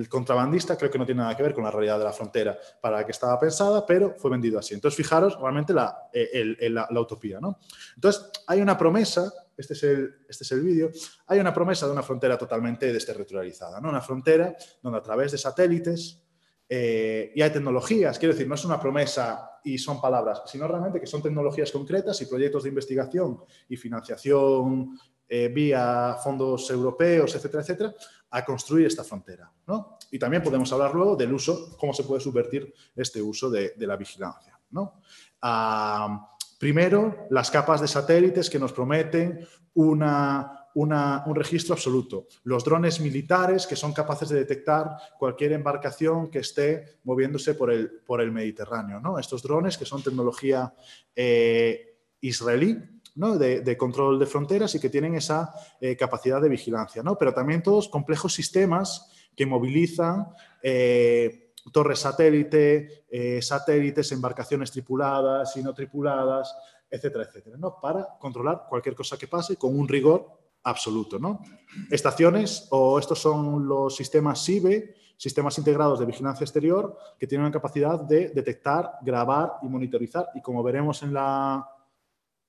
[0.09, 2.97] contrabandista creo que no tiene nada que ver con la realidad de la frontera para
[2.97, 4.73] la que estaba pensada, pero fue vendido así.
[4.73, 7.39] Entonces, fijaros realmente la, eh, la, utopía.
[7.39, 7.59] ¿no?
[7.95, 10.91] Entonces, hay una promesa este es el, este es el vídeo,
[11.27, 13.89] hay una promesa de una frontera totalmente desterritorializada, ¿no?
[13.89, 16.23] una frontera donde a través de satélites
[16.67, 20.99] eh, y hay tecnologías, quiero decir, no es una promesa y son palabras, sino realmente
[20.99, 23.39] que son tecnologías concretas y proyectos de investigación
[23.69, 24.97] y financiación
[25.35, 27.95] eh, vía fondos europeos, etcétera, etcétera,
[28.29, 29.51] a construir esta frontera.
[29.65, 29.97] ¿no?
[30.11, 33.95] Y también podemos hablar luego del uso, cómo se puede subvertir este uso de, la
[33.95, 34.59] vigilancia.
[34.69, 35.01] ¿no?
[35.41, 39.39] Ah, primero, las capas de satélites que nos prometen
[39.73, 42.27] una un registro absoluto.
[42.43, 47.89] Los drones militares que son capaces de detectar cualquier embarcación que esté moviéndose por el,
[48.05, 48.99] por el Mediterráneo.
[48.99, 49.19] ¿no?
[49.19, 50.73] Estos drones que son tecnología
[51.15, 52.77] eh, israelí,
[53.15, 53.37] ¿no?
[53.37, 57.03] de, control de fronteras y que tienen esa eh, capacidad de vigilancia.
[57.03, 57.17] ¿no?
[57.17, 60.27] Pero también todos complejos sistemas que movilizan
[60.61, 63.05] eh, torres satélite,
[63.41, 66.53] satélites, embarcaciones tripuladas y no tripuladas,
[66.89, 67.79] etcétera, etcétera, ¿no?
[67.79, 70.27] para controlar cualquier cosa que pase con un rigor
[70.63, 71.19] absoluto.
[71.19, 71.41] ¿no?
[71.89, 77.51] Estaciones o estos son los sistemas SIBE, sistemas integrados de vigilancia exterior, que tienen la
[77.51, 80.27] capacidad de detectar, grabar y monitorizar.
[80.35, 81.67] Y como veremos en la...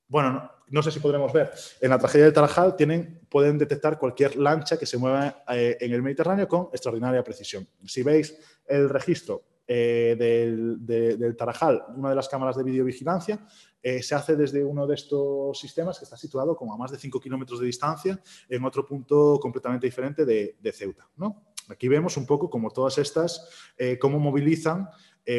[0.09, 1.53] Bueno, no, sé si podremos ver.
[1.81, 5.93] En la tragedia de Tarajal tienen, pueden detectar cualquier lancha que se mueva eh, en
[5.93, 7.67] el Mediterráneo con extraordinaria precisión.
[7.85, 13.47] Si veis el registro eh, del, Tarajal, una de las cámaras de videovigilancia,
[13.83, 16.99] eh, se hace desde uno de estos sistemas que está situado como a más de
[16.99, 21.09] 5 kilómetros de distancia en otro punto completamente diferente de, Ceuta.
[21.69, 23.49] Aquí vemos un poco como todas estas,
[24.01, 24.89] cómo movilizan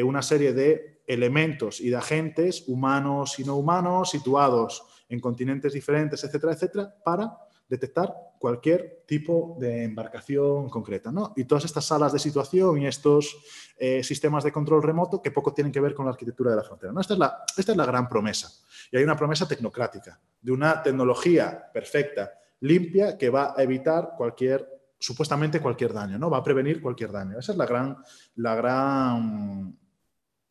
[0.04, 6.22] una serie de elementos y de agentes humanos y no humanos situados en continentes diferentes,
[6.24, 7.38] etcétera, etcétera, para
[7.68, 11.10] detectar cualquier tipo de embarcación concreta.
[11.10, 11.32] ¿no?
[11.36, 13.36] Y todas estas salas de situación y estos
[13.76, 16.62] eh, sistemas de control remoto que poco tienen que ver con la arquitectura de la
[16.62, 16.92] frontera.
[16.92, 17.00] ¿no?
[17.00, 18.50] Esta, es la, esta es la gran promesa.
[18.92, 24.76] Y hay una promesa tecnocrática, de una tecnología perfecta, limpia, que va a evitar cualquier
[24.98, 26.30] supuestamente cualquier daño, ¿no?
[26.30, 27.38] Va a prevenir cualquier daño.
[27.38, 27.98] Esa es la gran,
[28.36, 29.78] la gran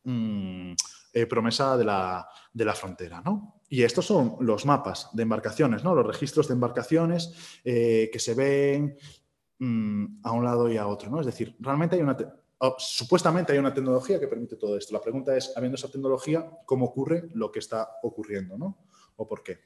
[0.04, 0.74] mm,
[1.16, 3.62] eh, promesa de la, de la, frontera, ¿no?
[3.70, 5.94] Y estos son los mapas de embarcaciones, ¿no?
[5.94, 7.32] Los registros de embarcaciones
[7.64, 8.98] eh, que se ven
[9.58, 11.20] mm, a un lado y a otro, ¿no?
[11.20, 12.18] Es decir, realmente hay una...
[12.76, 14.92] supuestamente hay una tecnología que permite todo esto.
[14.92, 18.84] La pregunta es, habiendo esa tecnología, ¿cómo ocurre lo que está ocurriendo, ¿no?
[19.16, 19.60] ¿O por qué?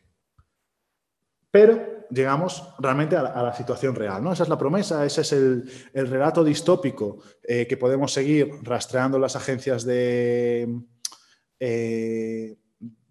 [1.50, 4.22] Pero llegamos realmente a la, situación real.
[4.22, 4.32] ¿no?
[4.32, 9.34] Esa es la promesa, ese es el, relato distópico eh, que podemos seguir rastreando las
[9.34, 10.80] agencias de,
[11.61, 12.57] eh,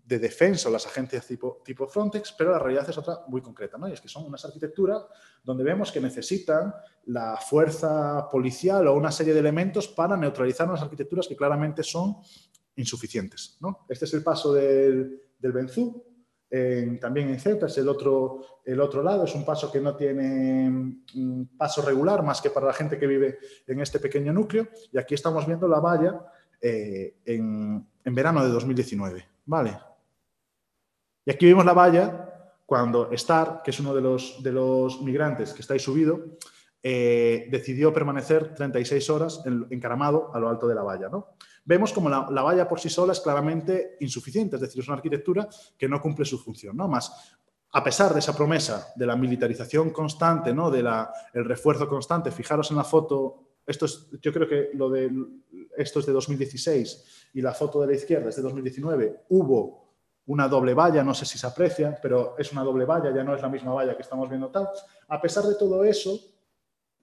[0.05, 3.77] de defensa o las agencias tipo, tipo, Frontex, pero la realidad es otra muy concreta.
[3.77, 3.87] ¿no?
[3.87, 5.05] Y es que son unas arquitecturas
[5.43, 6.73] donde vemos que necesitan
[7.05, 12.17] la fuerza policial o una serie de elementos para neutralizar unas arquitecturas que claramente son
[12.75, 13.57] insuficientes.
[13.61, 13.85] ¿no?
[13.87, 16.03] Este es el paso del, del Benzú,
[16.99, 20.67] también en Ceuta, es el otro, el otro lado, es un paso que no tiene
[21.15, 24.67] un paso regular más que para la gente que vive en este pequeño núcleo.
[24.91, 26.19] Y aquí estamos viendo la valla
[26.61, 29.27] eh, en, verano de 2019.
[29.45, 29.77] ¿vale?
[31.25, 32.25] Y aquí vemos la valla
[32.65, 36.37] cuando Star, que es uno de los, de los migrantes que está ahí subido,
[36.81, 41.09] eh, decidió permanecer 36 horas encaramado a lo alto de la valla.
[41.09, 41.35] ¿no?
[41.69, 45.47] vemos como la, valla por sí sola es claramente insuficiente, es decir, es una arquitectura
[45.77, 46.75] que no cumple su función.
[46.75, 46.87] ¿no?
[46.87, 47.37] Más,
[47.71, 50.71] a pesar de esa promesa de la militarización constante, ¿no?
[50.71, 50.89] del
[51.33, 55.11] refuerzo constante, fijaros en la foto, esto es, yo creo que lo de,
[55.77, 59.89] esto es de 2016 y la foto de la izquierda es de 2019, hubo
[60.25, 63.35] una doble valla, no sé si se aprecia, pero es una doble valla, ya no
[63.35, 64.67] es la misma valla que estamos viendo tal.
[65.07, 66.19] A pesar de todo eso,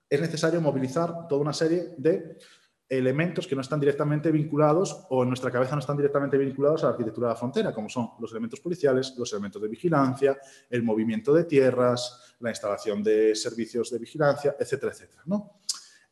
[0.08, 2.36] es necesario movilizar toda una serie de
[2.88, 6.86] elementos que no están directamente vinculados o en nuestra cabeza no están directamente vinculados a
[6.86, 10.38] la arquitectura de la frontera, como son los elementos policiales, los elementos de vigilancia,
[10.70, 15.22] el movimiento de tierras, la instalación de servicios de vigilancia, etcétera, etcétera.
[15.26, 15.58] ¿no?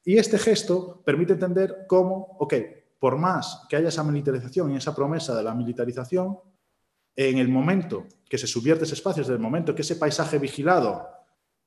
[0.04, 2.54] Y este gesto permite entender cómo, ok,
[2.98, 6.38] por más que haya esa militarización y esa promesa de la militarización,
[7.16, 11.08] en el momento que se subvierte ese espacio, desde el momento que ese paisaje vigilado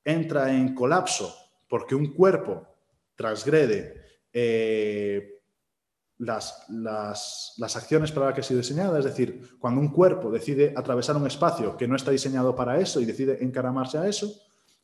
[0.03, 1.33] entra en colapso
[1.69, 2.67] porque un cuerpo
[3.15, 5.41] transgrede eh,
[6.19, 8.99] las, las, acciones para las que ha sido diseñada.
[8.99, 12.99] Es decir, cuando un cuerpo decide atravesar un espacio que no está diseñado para eso
[12.99, 14.31] y decide encaramarse a eso,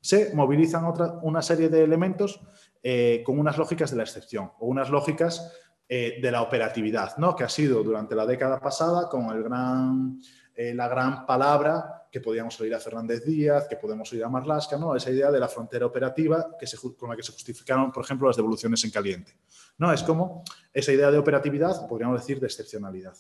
[0.02, 2.42] se movilizan otra, una serie de elementos
[2.84, 5.52] eh, con unas lógicas de la excepción o unas lógicas
[5.88, 7.36] eh, de la operatividad, ¿no?
[7.36, 10.20] que ha sido durante la década pasada con gran,
[10.56, 14.96] la gran palabra que podíamos oír a Fernández Díaz, que podemos oír a Marlasca, ¿no?
[14.96, 18.36] esa idea de la frontera operativa que con la que se justificaron, por ejemplo, las
[18.36, 19.36] devoluciones en caliente.
[19.78, 19.92] ¿no?
[19.92, 23.16] Es como esa idea de operatividad, podríamos decir, de excepcionalidad.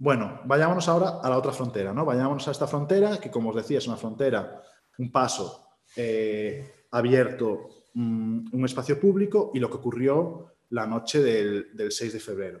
[0.00, 2.06] Bueno, vayámonos ahora a la otra frontera, ¿no?
[2.06, 4.62] Vayámonos a esta frontera, que como os decía, es una frontera,
[4.96, 11.76] un paso eh, abierto, mm, un espacio público y lo que ocurrió la noche del,
[11.76, 12.60] del 6 de febrero.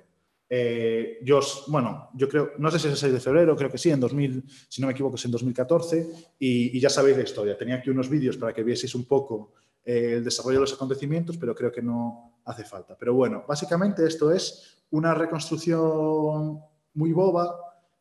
[0.52, 1.38] Eh, yo,
[1.68, 4.00] bueno, yo creo, no sé si es el 6 de febrero, creo que sí, en
[4.00, 6.08] 2000, si no me equivoco, es en 2014,
[6.40, 7.56] y, ya sabéis la historia.
[7.56, 9.52] Tenía aquí unos vídeos para que vieseis un poco
[9.84, 12.96] eh, el desarrollo de los acontecimientos, pero creo que no hace falta.
[12.98, 16.58] Pero bueno, básicamente esto es una reconstrucción
[16.94, 17.56] muy boba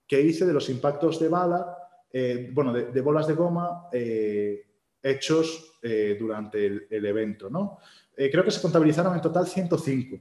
[0.08, 1.78] que hice de los impactos de bala,
[2.12, 3.89] eh, bueno, de, bolas de goma
[5.01, 5.79] hechos
[6.19, 7.79] durante el, evento, ¿no?
[8.15, 10.19] creo que se contabilizaron en total 105.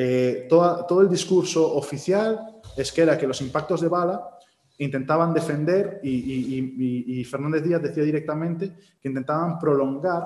[0.00, 4.38] Eh, todo el discurso oficial es que era que los impactos de bala
[4.78, 10.24] intentaban defender, y, Fernández Díaz decía directamente que intentaban prolongar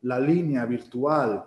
[0.00, 1.44] la línea virtual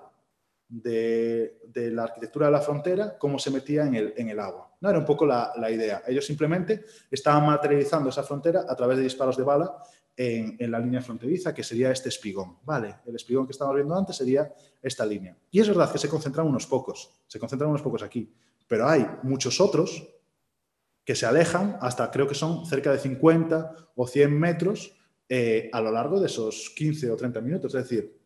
[0.70, 1.60] de,
[1.92, 4.72] la arquitectura de la frontera como se metía en el, agua.
[4.80, 6.02] No era un poco la, idea.
[6.08, 9.76] Ellos simplemente estaban materializando esa frontera a través de disparos de bala
[10.18, 12.58] en, la línea fronteriza, que sería este espigón.
[12.64, 15.38] Vale, el espigón que estábamos viendo antes sería esta línea.
[15.52, 18.34] Y es verdad que se concentran unos pocos, se concentran unos pocos aquí,
[18.68, 20.08] pero hay muchos otros
[21.04, 24.96] que se alejan hasta creo que son cerca de 50 o 100 metros
[25.30, 27.76] eh, a lo largo de esos 15 o 30 minutos.
[27.76, 28.18] Es decir,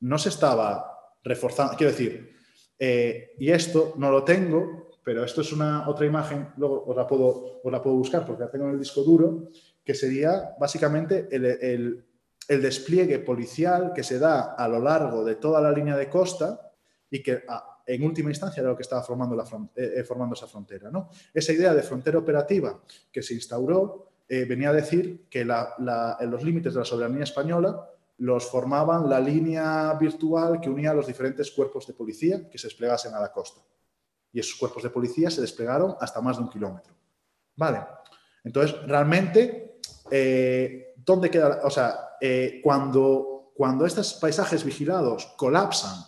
[0.00, 2.32] no se estaba reforzando, quiero decir,
[2.78, 7.06] eh, y esto no lo tengo, pero esto es una otra imagen, luego os la
[7.06, 9.48] puedo, os la puedo buscar porque la tengo en el disco duro,
[9.88, 12.04] que sería básicamente el,
[12.46, 16.72] despliegue policial que se da a lo largo de toda la línea de costa
[17.08, 17.42] y que
[17.86, 20.90] en última instancia era lo que estaba formando, la, eh, eh, formando esa frontera.
[20.90, 21.08] ¿no?
[21.32, 26.44] Esa idea de frontera operativa que se instauró eh, venía a decir que en los
[26.44, 31.50] límites de la soberanía española los formaban la línea virtual que unía a los diferentes
[31.50, 33.62] cuerpos de policía que se desplegasen a la costa.
[34.34, 36.92] Y esos cuerpos de policía se desplegaron hasta más de un kilómetro.
[37.56, 37.86] Vale.
[38.44, 39.67] Entonces, realmente
[40.10, 41.60] eh, ¿dónde queda?
[41.64, 42.16] O sea,
[42.62, 46.04] cuando, cuando estos paisajes vigilados colapsan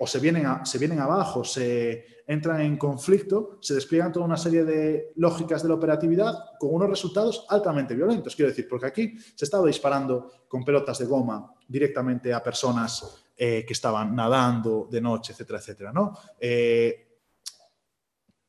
[0.00, 4.64] o se vienen, se vienen abajo, se entran en conflicto, se despliegan toda una serie
[4.64, 8.34] de lógicas de la operatividad con unos resultados altamente violentos.
[8.34, 13.64] Quiero decir, porque aquí se estaba disparando con pelotas de goma directamente a personas eh,
[13.66, 15.92] que estaban nadando de noche, etcétera, etcétera.
[15.92, 16.16] ¿no?
[16.38, 17.11] Eh,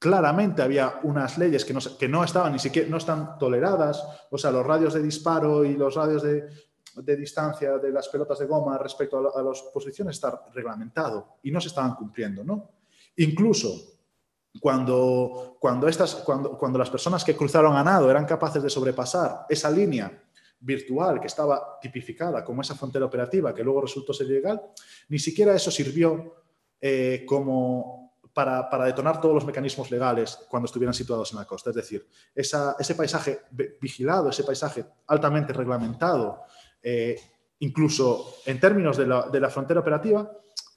[0.03, 4.37] claramente había unas leyes que no, que no estaban ni siquiera no están toleradas, o
[4.37, 6.43] sea, los radios de disparo y los radios de,
[6.97, 11.51] de distancia de las pelotas de goma respecto a, a las posiciones está reglamentado y
[11.51, 12.71] no se estaban cumpliendo, ¿no?
[13.15, 13.93] Incluso
[14.59, 19.45] cuando, cuando, estas, cuando, cuando las personas que cruzaron a nado eran capaces de sobrepasar
[19.47, 20.21] esa línea
[20.59, 24.61] virtual que estaba tipificada como esa frontera operativa que luego resultó ser ilegal,
[25.07, 26.43] ni siquiera eso sirvió
[26.81, 28.02] eh, como
[28.33, 31.69] para, para, detonar todos los mecanismos legales cuando estuvieran situados en la costa.
[31.69, 33.41] Es decir, ese paisaje
[33.79, 36.41] vigilado, ese paisaje altamente reglamentado,
[36.81, 37.19] eh,
[37.59, 40.29] incluso en términos de la, de la frontera operativa,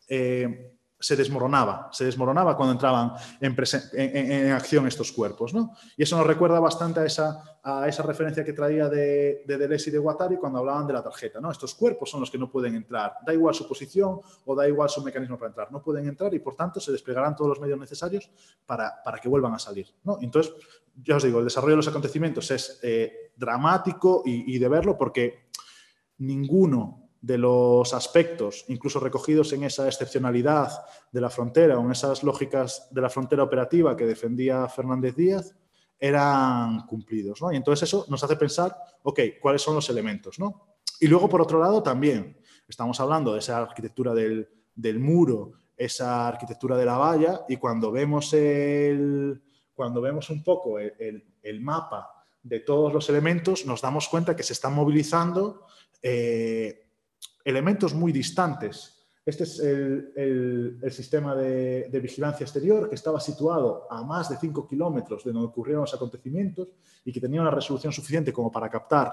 [0.08, 5.52] eh, se desmoronaba, se desmoronaba cuando entraban en, acción estos cuerpos.
[5.52, 5.72] ¿no?
[5.96, 9.90] Y eso nos recuerda bastante a esa, a esa referencia que traía de, de Deleuze
[9.90, 11.40] y de Guattari cuando hablaban de la tarjeta.
[11.40, 11.50] ¿no?
[11.50, 14.88] Estos cuerpos son los que no pueden entrar, da igual su posición o da igual
[14.88, 17.78] su mecanismo para entrar, no pueden entrar y por tanto se desplegarán todos los medios
[17.78, 18.30] necesarios
[18.64, 19.88] para, para que vuelvan a salir.
[20.02, 20.18] ¿no?
[20.22, 20.54] Entonces,
[21.04, 24.96] ya os digo, el desarrollo de los acontecimientos es eh, dramático y, y de verlo
[24.96, 25.50] porque
[26.18, 30.70] ninguno de los aspectos, incluso recogidos en esa excepcionalidad
[31.10, 35.52] de la frontera o en esas lógicas de la frontera operativa que defendía Fernández Díaz,
[35.98, 37.42] eran cumplidos.
[37.42, 37.50] ¿no?
[37.52, 40.38] Y entonces eso nos hace pensar, ok, ¿cuáles son los elementos?
[40.38, 40.68] ¿no?
[41.00, 46.28] Y luego, por otro lado, también estamos hablando de esa arquitectura del, del muro, esa
[46.28, 49.42] arquitectura de la valla, y cuando vemos, el,
[49.74, 54.44] cuando vemos un poco el, el, mapa de todos los elementos, nos damos cuenta que
[54.44, 55.66] se están movilizando
[56.00, 56.85] eh,
[57.46, 58.92] elementos muy distantes.
[59.24, 64.28] Este es el, el, el sistema de, de, vigilancia exterior que estaba situado a más
[64.28, 66.68] de 5 kilómetros de donde ocurrieron los acontecimientos
[67.04, 69.12] y que tenía una resolución suficiente como para captar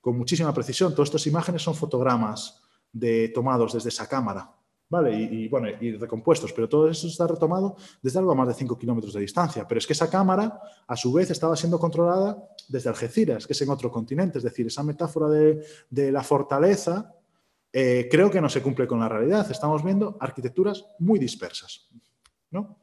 [0.00, 0.94] con muchísima precisión.
[0.94, 4.50] Todas estas imágenes son fotogramas de, tomados desde esa cámara.
[4.88, 5.16] ¿Vale?
[5.16, 8.54] Y, y, bueno, y recompuestos, pero todo eso está retomado desde algo a más de
[8.54, 9.68] 5 kilómetros de distancia.
[9.68, 13.62] Pero es que esa cámara, a su vez, estaba siendo controlada desde Algeciras, que es
[13.62, 14.38] en otro continente.
[14.38, 17.14] Es decir, esa metáfora de, de la fortaleza
[17.72, 19.48] eh, creo que no se cumple con la realidad.
[19.50, 21.88] Estamos viendo arquitecturas muy dispersas.
[22.50, 22.80] ¿no?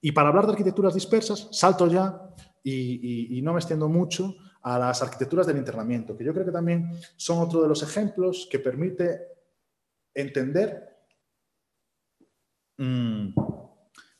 [0.00, 2.20] Y para hablar de arquitecturas dispersas, salto ya
[2.62, 6.90] y, no me extiendo mucho a las arquitecturas del internamiento, que yo creo que también
[7.16, 9.20] son otro de los ejemplos que permite
[10.12, 10.98] entender
[12.76, 13.28] mmm,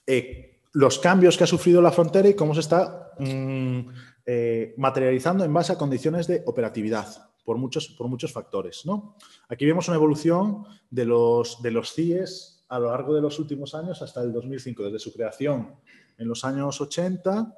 [0.06, 3.80] eh, los cambios que ha sufrido la frontera y cómo se está mmm,
[4.24, 8.84] eh, materializando en base a condiciones de operatividad por muchos, por muchos factores.
[8.84, 9.16] ¿no?
[9.48, 13.74] Aquí vemos una evolución de los, de los CIES a lo largo de los últimos
[13.74, 15.74] años hasta el 2005, desde su creación
[16.18, 17.56] en los años 80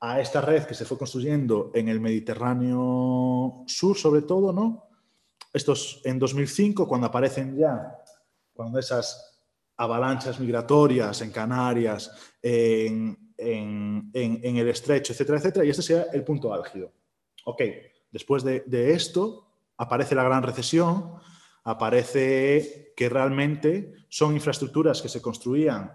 [0.00, 4.88] a esta red que se fue construyendo en el Mediterráneo Sur, sobre todo, ¿no?
[5.52, 7.98] Estos en 2005, cuando aparecen ya,
[8.54, 9.42] cuando esas
[9.76, 16.90] avalanchas migratorias en Canarias, en, el estrecho, etcétera, etcétera, y este sea el punto álgido.
[17.44, 17.60] Ok,
[18.10, 21.14] Después de, esto aparece la gran recesión,
[21.64, 25.92] aparece que realmente son infraestructuras que se construían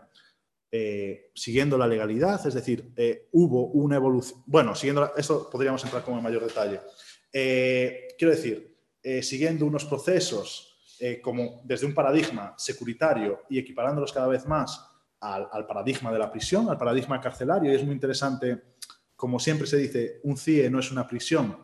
[0.71, 6.03] eh, siguiendo la legalidad, es decir, eh, hubo una evolución, bueno, siguiendo, esto podríamos entrar
[6.03, 6.79] como en mayor detalle.
[7.33, 8.77] Eh, quiero decir,
[9.23, 10.67] siguiendo unos procesos
[11.23, 16.69] como desde un paradigma securitario y equiparándolos cada vez más al, paradigma de la prisión,
[16.69, 18.61] al paradigma carcelario, y es muy interesante,
[19.15, 21.55] como siempre se dice, un CIE no es una prisión,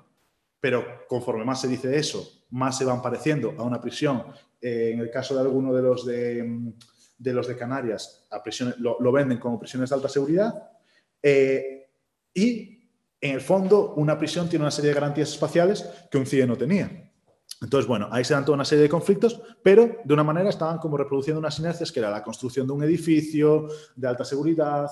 [0.59, 4.23] pero conforme más se dice eso, más se van pareciendo a una prisión.
[4.59, 6.73] Eh, en el caso de alguno de los de,
[7.17, 10.71] de los de Canarias, prisiones, lo, lo, venden como prisiones de alta seguridad.
[11.21, 11.89] Eh,
[12.33, 12.77] y
[13.19, 16.55] en el fondo, una prisión tiene una serie de garantías espaciales que un CIE no
[16.55, 17.07] tenía.
[17.61, 20.77] Entonces, bueno, ahí se dan toda una serie de conflictos, pero de una manera estaban
[20.77, 24.89] como reproduciendo unas inercias que era la construcción de un edificio de alta seguridad,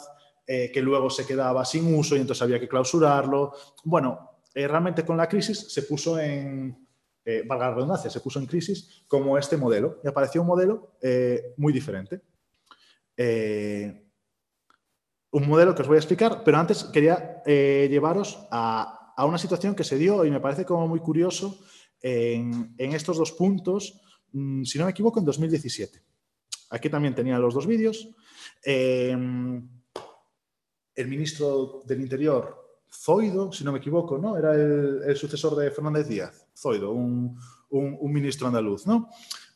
[0.47, 3.53] eh, que luego se quedaba sin uso y entonces había que clausurarlo.
[3.83, 6.85] Bueno, eh, realmente con la crisis se puso en,
[7.27, 10.95] eh, valga la redundancia, se puso en crisis como este modelo y apareció un modelo
[11.01, 12.21] eh, muy diferente.
[13.17, 14.03] Eh,
[15.31, 19.75] un modelo que os voy a explicar, pero antes quería llevaros a, a, una situación
[19.75, 21.59] que se dio y me parece como muy curioso
[21.99, 23.99] en, en estos dos puntos,
[24.31, 26.01] mmm, si no me equivoco, en 2017.
[26.69, 28.07] Aquí también tenía los dos vídeos.
[28.63, 29.67] El
[30.95, 32.64] ministro del Interior
[32.95, 34.37] Zoido, si no me equivoco, ¿no?
[34.37, 36.47] Era el, sucesor de Fernández Díaz.
[36.55, 37.37] Zoido, un,
[37.69, 39.09] un ministro andaluz, ¿no?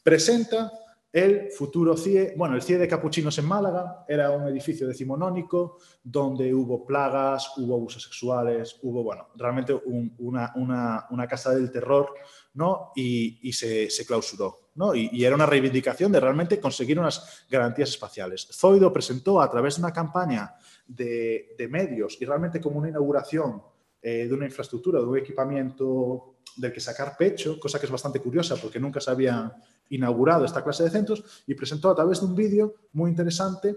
[0.03, 0.71] Presenta
[1.11, 6.53] el futuro CIE, bueno, el CIE de Capuchinos en Málaga era un edificio decimonónico donde
[6.53, 9.73] hubo plagas, hubo abusos sexuales, hubo, bueno, realmente
[10.19, 12.13] una, una, casa del terror,
[12.53, 12.91] ¿no?
[12.95, 14.95] Y, se, clausuró, ¿no?
[14.95, 18.47] Y, era una reivindicación de realmente conseguir unas garantías espaciales.
[18.51, 20.55] Zoido presentó a través de una campaña
[20.87, 23.61] de, de medios y realmente como una inauguración
[24.01, 28.21] eh, de una infraestructura, de un equipamiento del que sacar pecho, cosa que es bastante
[28.21, 29.53] curiosa porque nunca se había
[29.89, 33.75] inaugurado esta clase de centros, y presentó a través de un vídeo muy interesante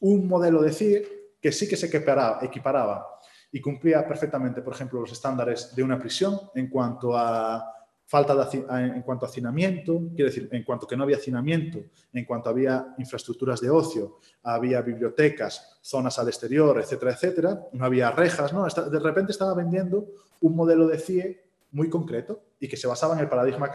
[0.00, 1.08] un modelo de CIE
[1.40, 3.06] que sí que se equiparaba, equiparaba
[3.52, 7.77] y cumplía perfectamente, por ejemplo, los estándares de una prisión en cuanto a
[8.08, 8.64] falta de,
[8.96, 11.78] en cuanto a hacinamiento, quiere decir, en cuanto que no había hacinamiento,
[12.10, 18.10] en cuanto había infraestructuras de ocio, había bibliotecas, zonas al exterior, etcétera, etcétera, no había
[18.10, 18.66] rejas, ¿no?
[18.66, 20.06] De repente estaba vendiendo
[20.40, 23.70] un modelo de CIE muy concreto y que se basaba en el paradigma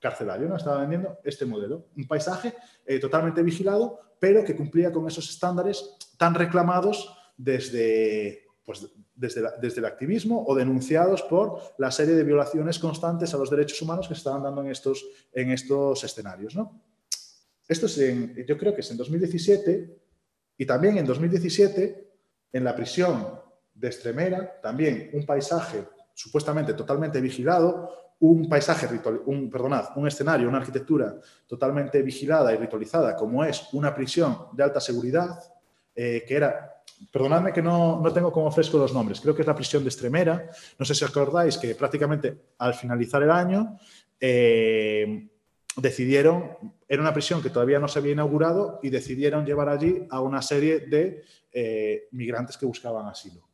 [0.00, 0.56] carcelario, ¿no?
[0.56, 2.54] Estaba vendiendo este modelo, un paisaje
[2.84, 9.78] eh, totalmente vigilado, pero que cumplía con esos estándares tan reclamados desde, pues, desde, desde,
[9.78, 14.12] el activismo o denunciados por la serie de violaciones constantes a los derechos humanos que
[14.12, 16.54] se estaban dando en estos, en estos escenarios.
[16.54, 16.78] ¿no?
[17.66, 19.96] Esto es en, yo creo que es en 2017
[20.58, 22.10] y también en 2017
[22.52, 23.40] en la prisión
[23.72, 28.86] de Estremera, también un paisaje supuestamente totalmente vigilado, un paisaje,
[29.24, 34.62] un, perdonad, un escenario, una arquitectura totalmente vigilada y ritualizada, como es una prisión de
[34.62, 35.42] alta seguridad,
[35.94, 36.77] eh, que era,
[37.12, 39.88] perdonadme que no, no, tengo como fresco los nombres, creo que es la prisión de
[39.88, 43.78] Estremera, no sé si acordáis que prácticamente al finalizar el año
[44.20, 45.28] eh,
[45.76, 46.56] decidieron,
[46.88, 50.42] era una prisión que todavía no se había inaugurado y decidieron llevar allí a una
[50.42, 51.22] serie de
[51.52, 53.46] eh, migrantes que buscaban asilo.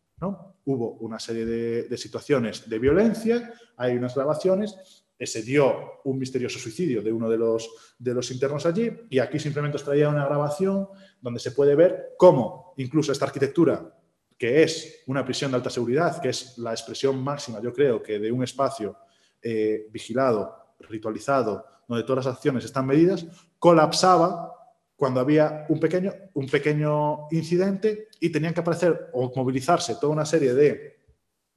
[0.64, 7.02] Hubo una serie de, situaciones de violencia, hay unas grabaciones, se dio un misterioso suicidio
[7.02, 10.88] de uno de los, de los internos allí y aquí simplemente os traía una grabación
[11.20, 13.96] donde se puede ver cómo incluso esta arquitectura,
[14.36, 18.18] que es una prisión de alta seguridad, que es la expresión máxima, yo creo, que
[18.18, 18.96] de un espacio
[19.40, 23.26] eh, vigilado, ritualizado, donde todas las acciones están medidas,
[23.58, 24.52] colapsaba
[24.96, 30.26] cuando había un pequeño, un pequeño incidente y tenían que aparecer o movilizarse toda una
[30.26, 30.98] serie de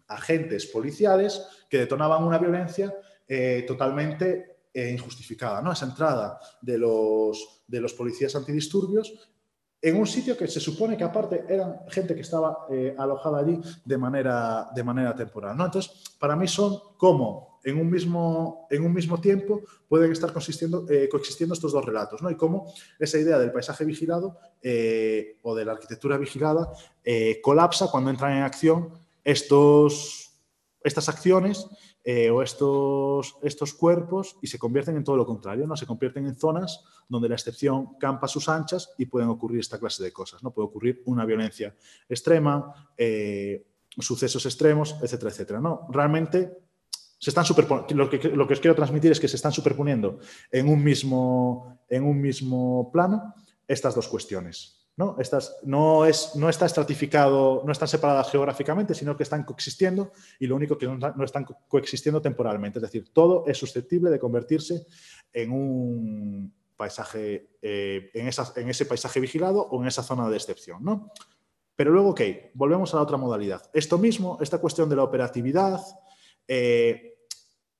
[0.07, 2.93] agentes policiales que detonaban una violencia
[3.27, 5.61] eh, totalmente eh, injustificada.
[5.61, 5.71] ¿no?
[5.71, 9.31] Esa entrada de los, de los policías antidisturbios
[9.81, 13.59] en un sitio que se supone que aparte eran gente que estaba eh, alojada allí
[13.85, 15.55] de manera, de manera temporal.
[15.55, 15.65] ¿no?
[15.65, 21.09] Entonces, para mí son como en un mismo, en un mismo tiempo pueden estar eh,
[21.09, 22.31] coexistiendo estos dos relatos, ¿no?
[22.31, 26.71] Y cómo esa idea del paisaje vigilado eh, o de la arquitectura vigilada
[27.41, 30.39] colapsa cuando entran en acción estos,
[30.81, 31.67] estas acciones
[32.09, 35.75] eh, o estos, estos cuerpos y se convierten en todo lo contrario, ¿no?
[35.75, 39.77] Se convierten en zonas donde la excepción campa a sus anchas y pueden ocurrir esta
[39.77, 40.51] clase de cosas, ¿no?
[40.51, 41.75] Puede ocurrir una violencia
[42.07, 45.85] extrema, eh, sucesos extremos, etcétera, etcétera, ¿no?
[45.89, 46.57] Realmente
[47.19, 47.43] se están
[47.89, 51.77] lo que, lo que os quiero transmitir es que se están superponiendo en un mismo,
[51.89, 53.33] en un mismo plano
[53.67, 54.76] estas dos cuestiones.
[54.97, 55.15] ¿No?
[55.19, 60.47] Estas, no, es, no está estratificado, no están separadas geográficamente, sino que están coexistiendo y
[60.47, 62.79] lo único que no, están coexistiendo temporalmente.
[62.79, 64.87] Es decir, todo es susceptible de convertirse
[65.31, 70.83] en un paisaje, eh, en, en, ese paisaje vigilado o en esa zona de excepción.
[70.83, 71.11] ¿no?
[71.75, 72.21] Pero luego, ok,
[72.55, 73.69] volvemos a la otra modalidad.
[73.73, 75.79] Esto mismo, esta cuestión de la operatividad,
[76.47, 77.16] eh,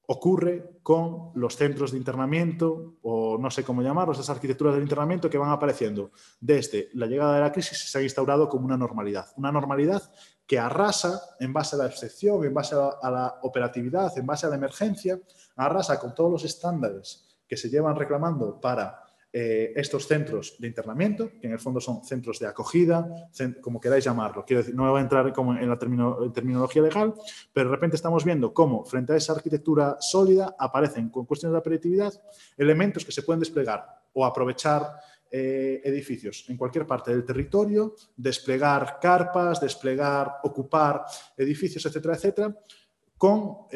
[0.09, 5.29] ocurre con los centros de internamiento o no sé cómo llamarlos, esas arquitecturas del internamiento
[5.29, 8.77] que van apareciendo desde la llegada de la crisis y se han instaurado como una
[8.77, 9.27] normalidad.
[9.35, 10.01] Una normalidad
[10.45, 14.49] que arrasa en base a la excepción, en base a la operatividad, en base a
[14.49, 15.19] la emergencia,
[15.57, 19.06] arrasa con todos los estándares que se llevan reclamando para
[19.39, 23.07] eh, estos centros de internamiento, que en el fondo son centros de acogida,
[23.61, 24.43] como queráis llamarlo.
[24.73, 27.13] No voy a entrar como en la terminología legal,
[27.53, 31.59] pero de repente estamos viendo cómo frente a esa arquitectura sólida aparecen con cuestiones de
[31.59, 32.13] operatividad
[32.57, 34.93] elementos que se pueden desplegar o aprovechar
[35.29, 41.03] eh, edificios en cualquier parte del territorio, desplegar carpas, desplegar, ocupar
[41.37, 42.57] edificios, etcétera, etcétera,
[43.15, 43.67] con,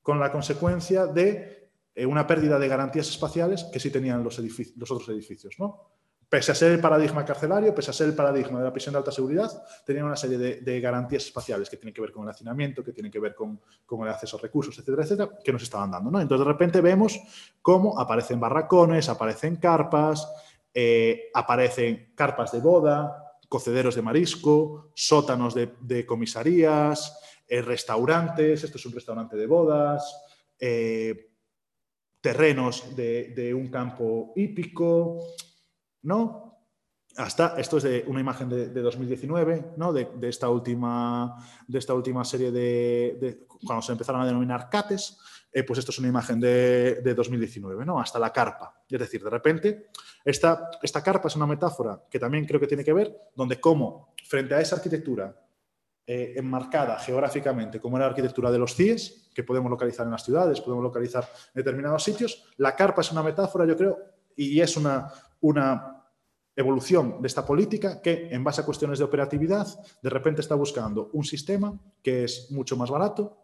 [0.00, 1.59] con la consecuencia de
[2.00, 5.56] eh, una pérdida de garantías espaciales que sí tenían los, otros edificios.
[5.58, 5.90] ¿no?
[6.30, 8.98] Pese a ser el paradigma carcelario, pese a ser el paradigma de la prisión de
[9.00, 9.50] alta seguridad,
[9.84, 13.12] tenían una serie de, garantías espaciales que tienen que ver con el hacinamiento, que tienen
[13.12, 13.60] que ver con,
[14.02, 16.10] el acceso a recursos, etcétera, etcétera, que nos estaban dando.
[16.10, 16.22] ¿no?
[16.22, 17.20] Entonces, de repente vemos
[17.60, 20.26] cómo aparecen barracones, aparecen carpas,
[20.72, 28.86] eh, aparecen carpas de boda, cocederos de marisco, sótanos de, comisarías, eh, restaurantes, esto es
[28.86, 30.16] un restaurante de bodas,
[32.20, 35.18] terrenos de, un campo hípico,
[36.02, 36.48] ¿no?
[37.16, 39.92] Hasta, esto es de una imagen de, 2019, ¿no?
[39.92, 45.18] De, esta última, de esta última serie de, cuando se empezaron a denominar CATES,
[45.52, 48.00] eh, pues esto es una imagen de, 2019, ¿no?
[48.00, 48.82] Hasta la carpa.
[48.88, 49.90] Es decir, de repente,
[50.24, 54.14] esta, esta carpa es una metáfora que también creo que tiene que ver, donde como
[54.28, 55.34] frente a esa arquitectura
[56.12, 60.60] eh, enmarcada geográficamente como la arquitectura de los CIES, que podemos localizar en las ciudades,
[60.60, 63.96] podemos localizar en determinados sitios, la carpa es una metáfora, yo creo,
[64.34, 65.08] y es una,
[65.40, 66.02] una
[66.56, 69.68] evolución de esta política que, en base a cuestiones de operatividad,
[70.02, 73.38] de repente está buscando un sistema que es mucho más barato,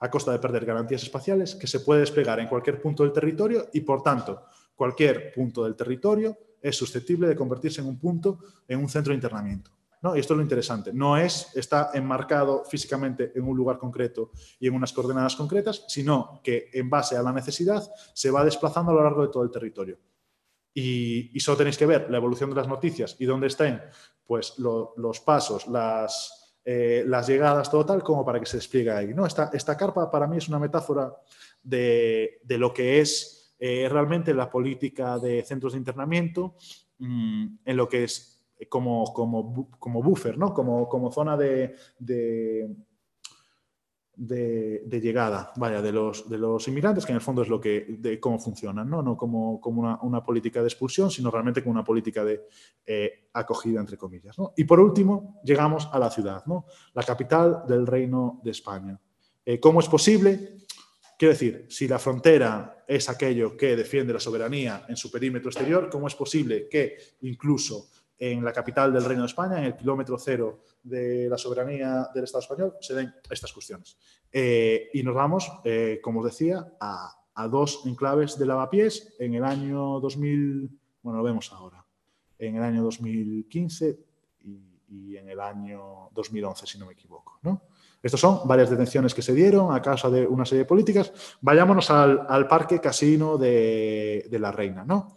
[0.00, 3.68] a costa de perder garantías espaciales, que se puede desplegar en cualquier punto del territorio
[3.74, 4.44] y, por tanto,
[4.74, 9.16] cualquier punto del territorio es susceptible de convertirse en un punto, en un centro de
[9.16, 9.77] internamiento.
[10.02, 10.16] ¿No?
[10.16, 10.92] Y esto es lo interesante.
[10.92, 16.40] No es, está enmarcado físicamente en un lugar concreto y en unas coordenadas concretas, sino
[16.42, 17.82] que en base a la necesidad
[18.14, 19.98] se va desplazando a lo largo de todo el territorio.
[20.74, 23.80] Y, solo tenéis que ver la evolución de las noticias y dónde estén
[24.24, 29.14] pues, los pasos, las, eh, las llegadas, todo tal, como para que se despliegue ahí.
[29.14, 29.26] ¿no?
[29.26, 31.12] Esta, esta carpa para mí es una metáfora
[31.62, 36.56] de, lo que es eh, realmente la política de centros de internamiento
[36.98, 38.37] mm, en lo que es
[38.68, 40.52] como, como, como buffer, ¿no?
[40.52, 41.74] como, como zona de,
[44.18, 47.86] de, llegada vaya, de, los, de los inmigrantes, que en el fondo es lo que,
[47.88, 51.72] de cómo funcionan, no, no como, como una, una, política de expulsión, sino realmente como
[51.72, 52.46] una política de
[52.84, 54.36] eh, acogida, entre comillas.
[54.38, 54.52] ¿no?
[54.56, 56.66] Y por último, llegamos a la ciudad, ¿no?
[56.94, 59.00] la capital del Reino de España.
[59.44, 60.58] Eh, ¿Cómo es posible?
[61.16, 65.88] Quiero decir, si la frontera es aquello que defiende la soberanía en su perímetro exterior,
[65.90, 67.88] ¿cómo es posible que incluso
[68.18, 72.24] en la capital del Reino de España, en el kilómetro cero de la soberanía del
[72.24, 73.96] Estado español, se den estas cuestiones.
[74.32, 77.14] Eh, y nos vamos, eh, como os decía, a,
[77.48, 80.68] dos enclaves de lavapiés en el año 2000,
[81.02, 81.84] bueno, lo vemos ahora,
[82.36, 83.96] en el año 2015
[84.40, 87.38] y, en el año 2011, si no me equivoco.
[87.42, 87.62] ¿no?
[88.02, 91.12] Estas son varias detenciones que se dieron a causa de una serie de políticas.
[91.40, 94.84] Vayámonos al, parque casino de, de la Reina.
[94.84, 95.16] ¿no?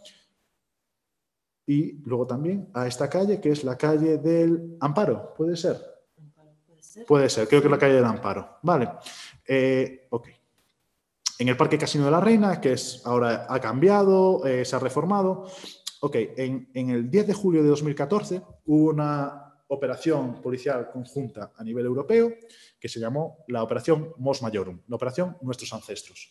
[1.72, 5.78] Y luego también a esta calle, que es la calle del Amparo, ¿puede ser?
[7.06, 8.58] Puede ser, creo que es la calle del Amparo.
[8.62, 8.90] Vale,
[9.46, 10.28] eh, ok.
[11.38, 14.78] En el Parque Casino de la Reina, que es, ahora ha cambiado, eh, se ha
[14.78, 15.46] reformado.
[16.00, 21.64] Ok, en, en, el 10 de julio de 2014 hubo una operación policial conjunta a
[21.64, 22.34] nivel europeo
[22.78, 26.30] que se llamó la Operación Mos Maiorum, la Operación Nuestros Ancestros.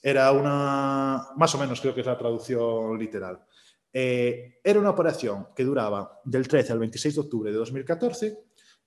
[0.00, 3.44] Era una, más o menos creo que es la traducción literal.
[3.92, 8.38] Eh, era una operación que duraba del 13 al 26 de octubre de 2014.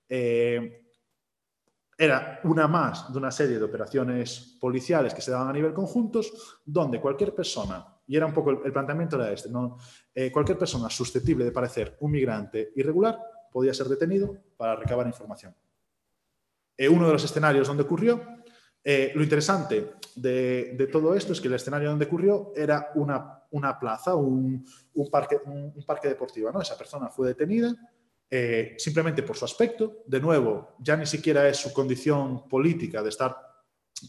[0.07, 0.85] Eh,
[1.97, 6.59] era una más de una serie de operaciones policiales que se daban a nivel conjuntos,
[6.65, 9.49] donde cualquier persona, y era un poco el, planteamiento era este.
[10.15, 13.19] Eh, cualquier persona susceptible de parecer un migrante irregular
[13.51, 15.55] podía ser detenido para recabar información.
[16.89, 18.19] uno de los escenarios donde ocurrió
[18.83, 23.40] lo interesante de, todo esto es que el escenario donde ocurrió era una,
[23.79, 24.65] plaza, un,
[25.11, 26.51] parque, un, parque deportivo.
[26.51, 26.61] ¿no?
[26.61, 27.73] Esa persona fue detenida
[28.29, 30.03] eh, simplemente por su aspecto.
[30.05, 33.35] De nuevo, ya ni siquiera es su condición política de estar,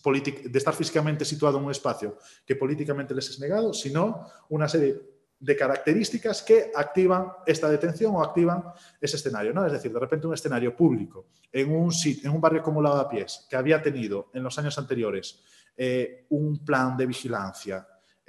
[0.05, 5.13] de estar físicamente situado en un espacio que políticamente les es negado, sino una serie
[5.43, 8.63] de características que activan esta detención o activan
[9.01, 9.53] ese escenario.
[9.53, 9.67] ¿no?
[9.67, 13.47] Es decir, de repente un escenario público en un, sitio, en un barrio como Lavapiés,
[13.51, 15.43] que había tenido en los años anteriores
[15.77, 17.85] eh, un plan de vigilancia,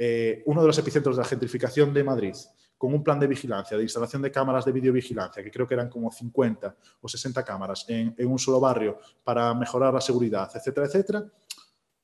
[0.05, 2.35] eh, uno de los epicentros de la gentrificación de Madrid,
[2.77, 5.87] con un plan de vigilancia, de instalación de cámaras de videovigilancia, que creo que eran
[5.87, 11.23] como 50 o 60 cámaras en, un solo barrio para mejorar la seguridad, etcétera, etcétera,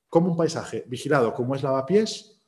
[0.08, 2.40] como un paisaje vigilado como es Lavapiés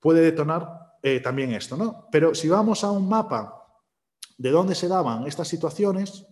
[0.00, 2.08] puede detonar eh, también esto, ¿no?
[2.10, 3.66] Pero si vamos a un mapa
[4.38, 6.24] de dónde se daban estas situaciones,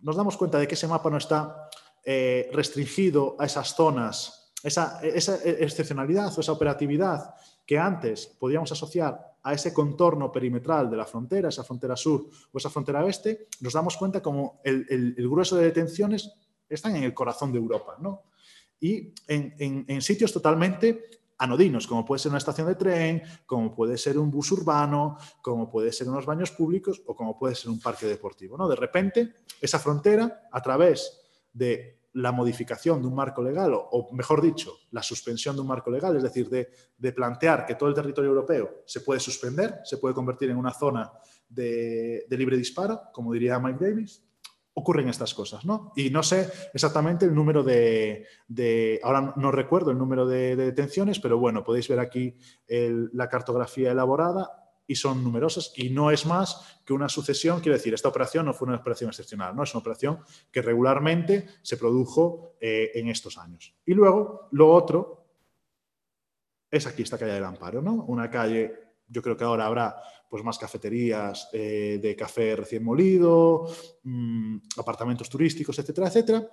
[0.00, 1.68] nos damos cuenta de que ese mapa no está
[2.02, 7.34] eh, restringido a esas zonas, esa, excepcionalidad o esa operatividad
[7.66, 12.58] que antes podíamos asociar a ese contorno perimetral de la frontera, esa frontera sur o
[12.58, 16.32] esa frontera oeste, nos damos cuenta como el, grueso de detenciones
[16.68, 18.22] están en el corazón de Europa, ¿no?
[18.80, 23.98] Y en, en sitios totalmente anodinos, como puede ser una estación de tren, como puede
[23.98, 27.80] ser un bus urbano, como puede ser unos baños públicos o como puede ser un
[27.80, 28.56] parque deportivo.
[28.56, 28.68] ¿no?
[28.68, 31.20] De repente, esa frontera, a través
[31.52, 35.90] de la modificación de un marco legal, o, mejor dicho, la suspensión de un marco
[35.90, 40.14] legal, es decir, de, plantear que todo el territorio europeo se puede suspender, se puede
[40.14, 41.10] convertir en una zona
[41.48, 44.24] de, libre disparo, como diría Mike Davis,
[44.74, 45.92] ocurren estas cosas, ¿no?
[45.96, 48.26] Y no sé exactamente el número de,
[49.02, 52.36] ahora no recuerdo el número de, detenciones, pero bueno, podéis ver aquí
[52.68, 57.94] la cartografía elaborada y son numerosas y no es más que una sucesión, quiero decir,
[57.94, 59.62] esta operación no fue una operación excepcional, ¿no?
[59.62, 60.18] Es una operación
[60.50, 63.74] que regularmente se produjo eh, en estos años.
[63.86, 65.26] Y luego, lo otro
[66.70, 67.92] es aquí esta calle del Amparo, ¿no?
[68.06, 68.74] Una calle,
[69.06, 69.96] yo creo que ahora habrá
[70.28, 73.68] pues más cafeterías eh, de café recién molido,
[74.02, 76.48] mm, apartamentos turísticos, etcétera, etcétera.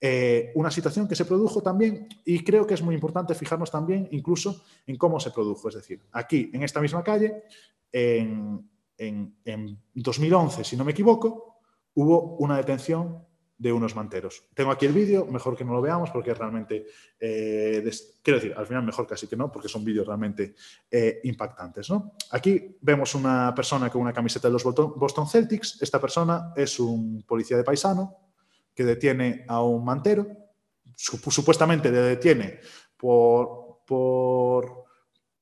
[0.00, 4.08] Eh, una situación que se produjo también, y creo que es muy importante fijarnos también
[4.12, 5.68] incluso en cómo se produjo.
[5.68, 7.44] Es decir, aquí, en esta misma calle,
[7.92, 8.68] en,
[8.98, 11.60] en 2011, si no me equivoco,
[11.94, 13.26] hubo una detención
[13.58, 14.44] de unos manteros.
[14.54, 16.86] Tengo aquí el vídeo, mejor que no lo veamos porque realmente,
[17.18, 17.90] eh,
[18.22, 20.54] quiero decir, al final mejor casi que no, porque son vídeos realmente
[20.90, 21.88] eh, impactantes.
[21.88, 22.12] ¿no?
[22.32, 25.80] Aquí vemos una persona con una camiseta de los Boston Celtics.
[25.80, 28.26] Esta persona es un policía de paisano
[28.76, 30.28] que detiene a un mantero,
[30.94, 32.60] supuestamente le detiene
[32.96, 34.84] por, por,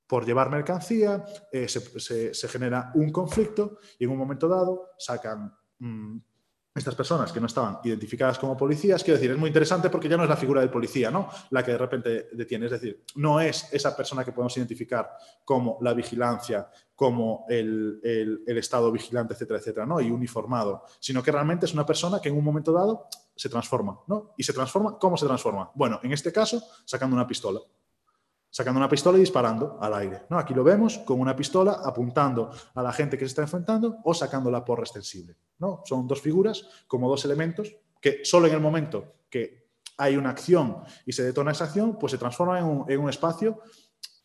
[0.06, 5.52] por llevar mercancía, eh, se, se, genera un conflicto y en un momento dado sacan...
[5.80, 6.18] Mm,
[6.74, 10.16] estas personas que no estaban identificadas como policías, quiero decir, es muy interesante porque ya
[10.16, 11.28] no es la figura del policía, ¿no?
[11.50, 15.10] La que de repente detiene, es decir, no es esa persona que podemos identificar
[15.44, 18.00] como la vigilancia, como el,
[18.46, 20.00] estado vigilante, etcétera, etcétera, ¿no?
[20.00, 23.06] Y uniformado, sino que realmente es una persona que en un momento dado
[23.36, 24.32] se transforma, ¿no?
[24.36, 25.70] Y se transforma, ¿cómo se transforma?
[25.74, 27.60] Bueno, en este caso, sacando una pistola
[28.54, 30.22] sacando una pistola y disparando al aire.
[30.30, 30.38] ¿no?
[30.38, 34.14] Aquí lo vemos con una pistola apuntando a la gente que se está enfrentando o
[34.14, 35.34] sacando la porra extensible.
[35.58, 35.82] ¿no?
[35.84, 40.84] Son dos figuras como dos elementos que solo en el momento que hay una acción
[41.04, 43.58] y se detona esa acción, pues se transforma en un, en un espacio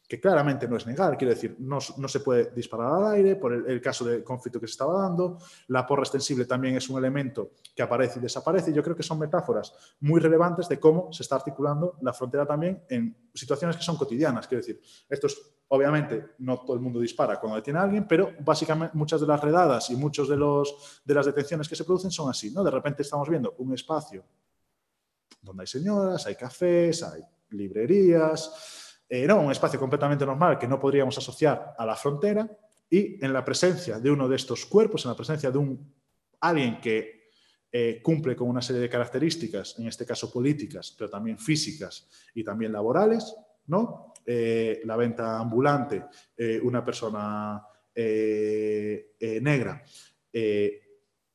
[0.10, 3.80] que claramente no es legal, quiero decir, no, se puede disparar al aire por el,
[3.80, 5.38] caso de conflicto que se estaba dando,
[5.68, 9.20] la porra extensible también es un elemento que aparece y desaparece, yo creo que son
[9.20, 13.98] metáforas muy relevantes de cómo se está articulando la frontera también en situaciones que son
[13.98, 18.08] cotidianas, quiero decir, esto es, obviamente, no todo el mundo dispara cuando detiene a alguien,
[18.08, 21.84] pero básicamente muchas de las redadas y muchas de, los, de las detenciones que se
[21.84, 22.64] producen son así, ¿no?
[22.64, 24.24] De repente estamos viendo un espacio
[25.40, 30.80] donde hay señoras, hay cafés, hay librerías, eh, no, un espacio completamente normal que no
[30.80, 32.48] podríamos asociar a la frontera
[32.88, 35.94] y en la presencia de uno de estos cuerpos, en la presencia de un
[36.42, 37.32] alguien que
[37.72, 42.44] eh, cumple con una serie de características, en este caso políticas, pero también físicas y
[42.44, 43.36] también laborales,
[43.68, 44.14] ¿no?
[44.26, 46.06] Eh, la venta ambulante,
[46.62, 47.64] una persona
[49.30, 49.84] negra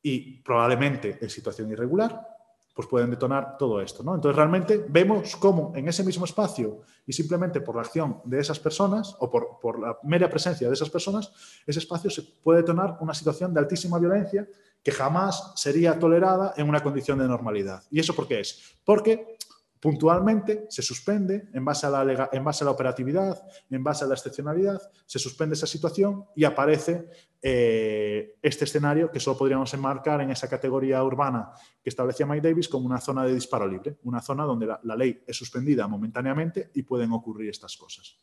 [0.01, 2.34] y probablemente en situación irregular,
[2.75, 4.03] pues pueden detonar todo esto.
[4.03, 4.13] ¿no?
[4.13, 8.59] Entonces, realmente vemos cómo en ese mismo espacio y simplemente por la acción de esas
[8.59, 11.31] personas o por, por, la mera presencia de esas personas,
[11.65, 14.45] ese espacio se puede detonar una situación de altísima violencia
[14.83, 17.81] que jamás sería tolerada en una condición de normalidad.
[17.89, 18.75] ¿Y eso por qué es?
[18.83, 19.37] Porque
[19.85, 24.07] puntualmente se suspende en base, a la, en base a la operatividad, en base a
[24.07, 27.07] la excepcionalidad, se suspende esa situación y aparece
[27.39, 31.51] eh, este escenario que solo podríamos enmarcar en esa categoría urbana
[31.83, 35.23] que establecía Mike Davis como una zona de disparo libre, una zona donde la, ley
[35.27, 38.17] es suspendida momentáneamente y pueden ocurrir estas cosas.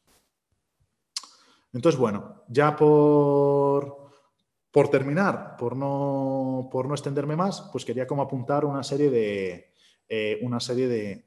[1.73, 4.11] Entonces, bueno, ya por,
[4.73, 9.73] por terminar, por no, por no extenderme más, pues quería como apuntar una serie de,
[10.15, 11.25] eh, una serie de,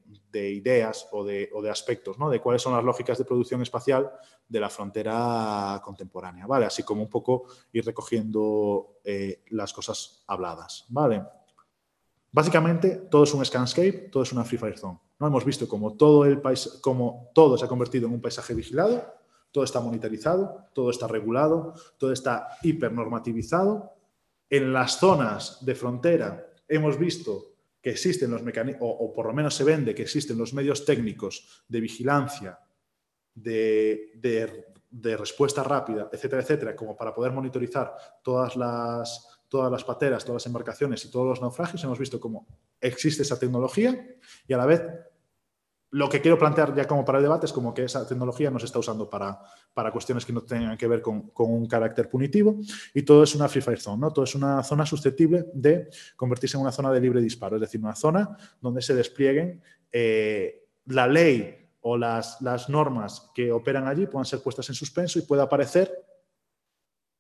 [0.52, 2.30] ideas o de, aspectos, ¿no?
[2.30, 4.12] de cuáles son las lógicas de producción espacial
[4.48, 6.66] de la frontera contemporánea, ¿vale?
[6.66, 11.24] Así como un poco ir recogiendo eh, las cosas habladas, ¿vale?
[12.32, 15.00] Básicamente, todo es un scanscape, todo es una Free Fire Zone.
[15.20, 15.28] ¿no?
[15.28, 19.06] Hemos visto como todo, el país, como todo se ha convertido en un paisaje vigilado,
[19.52, 23.94] todo está monitorizado, todo está regulado, todo está hipernormativizado.
[24.50, 27.55] En las zonas de frontera hemos visto
[27.86, 31.64] que existen los mecanismos, o, por lo menos se vende que existen los medios técnicos
[31.68, 32.58] de vigilancia,
[33.36, 34.10] de,
[35.20, 40.48] respuesta rápida, etcétera, etcétera, como para poder monitorizar todas las, todas las pateras, todas las
[40.48, 42.48] embarcaciones y todos los naufragios, hemos visto cómo
[42.82, 44.18] existe esa tecnología
[44.48, 44.82] y a la vez
[45.96, 48.60] lo que quiero plantear ya como para el debate es como que esa tecnología no
[48.60, 49.40] se está usando para,
[49.74, 52.60] para cuestiones que no tengan que ver con, con, un carácter punitivo
[52.94, 54.12] y todo es una Free Fire Zone, ¿no?
[54.12, 55.88] todo es una zona susceptible de
[56.18, 60.68] convertirse en una zona de libre disparo, es decir, una zona donde se desplieguen eh,
[60.88, 65.22] la ley o las, las, normas que operan allí puedan ser puestas en suspenso y
[65.22, 65.94] pueda aparecer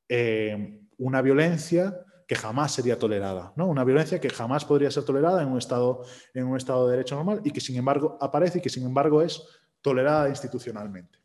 [0.09, 1.97] eh, una violencia
[2.27, 3.67] que jamás sería tolerada, ¿no?
[3.67, 6.03] Una violencia que jamás podría ser tolerada en un estado,
[6.33, 9.21] en un estado de derecho normal y que sin embargo aparece y que sin embargo
[9.21, 9.43] es
[9.81, 11.19] tolerada institucionalmente.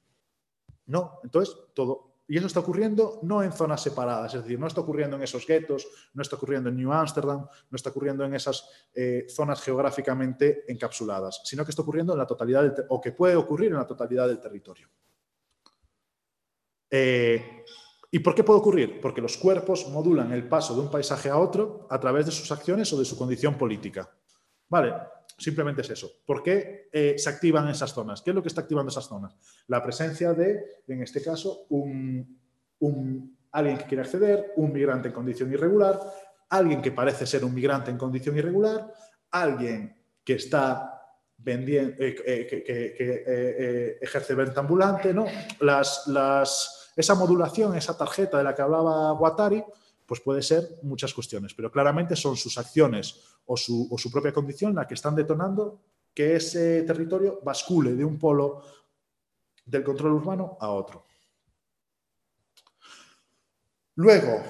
[0.86, 4.82] No, entonces todo Y eso está ocurriendo no en zonas separadas, es decir, no está
[4.82, 8.68] ocurriendo en esos guetos, no está ocurriendo en New Amsterdam, no está ocurriendo en esas
[8.94, 13.36] eh, zonas geográficamente encapsuladas, sino que está ocurriendo en la totalidad del o que puede
[13.36, 14.88] ocurrir en la totalidad del territorio.
[16.90, 17.64] Eh,
[18.10, 19.00] ¿Y por qué puede ocurrir?
[19.00, 22.50] Porque los cuerpos modulan el paso de un paisaje a otro a través de sus
[22.50, 24.10] acciones o de su condición política.
[24.68, 24.94] Vale,
[25.38, 26.10] simplemente es eso.
[26.26, 28.20] ¿Por qué eh, se activan esas zonas?
[28.22, 29.36] ¿Qué es lo que está activando esas zonas?
[29.68, 31.66] La presencia de, en este caso,
[33.52, 36.00] alguien que quiere acceder, un migrante en condición irregular,
[36.48, 38.92] alguien que parece ser un migrante en condición irregular,
[39.30, 41.00] alguien que está
[41.38, 45.26] vendiendo, eh, eh, ejerce venta ambulante, ¿no?
[45.60, 49.62] Las, las esa modulación, esa tarjeta de la que hablaba Guattari,
[50.10, 54.86] pues puede ser muchas cuestiones, pero claramente son sus acciones o su, propia condición la
[54.86, 55.80] que están detonando
[56.12, 58.62] que ese territorio bascule de un polo
[59.64, 61.06] del control urbano a otro.
[63.94, 64.42] Luego,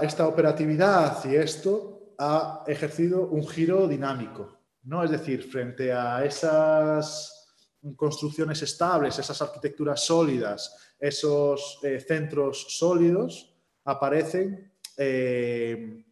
[0.00, 5.04] esta operatividad y esto ha ejercido un giro dinámico, ¿no?
[5.04, 7.38] Es decir, frente a esas
[7.96, 16.04] construcciones estables, esas arquitecturas sólidas, esos eh, centros sólidos, aparecen eh,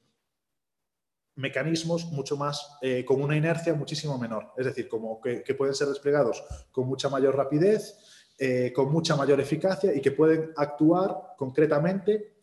[1.35, 5.89] mecanismos mucho más, eh, con una inercia muchísimo menor, es decir, como que, pueden ser
[5.89, 7.95] desplegados con mucha mayor rapidez,
[8.75, 12.35] con mucha mayor eficacia y que pueden actuar concretamente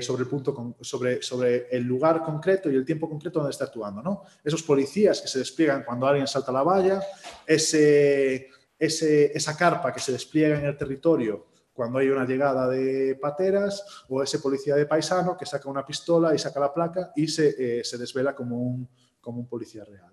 [0.00, 4.00] sobre, el punto sobre, sobre, el lugar concreto y el tiempo concreto donde está actuando.
[4.00, 4.22] ¿no?
[4.42, 7.02] Esos policías que se despliegan cuando alguien salta la valla,
[7.46, 8.48] ese,
[8.78, 11.47] esa carpa que se despliega en el territorio
[11.78, 16.34] cuando hay una llegada de pateras o ese policía de paisano que saca una pistola
[16.34, 18.88] y saca la placa y se, eh, desvela como un,
[19.20, 20.12] como un policía real.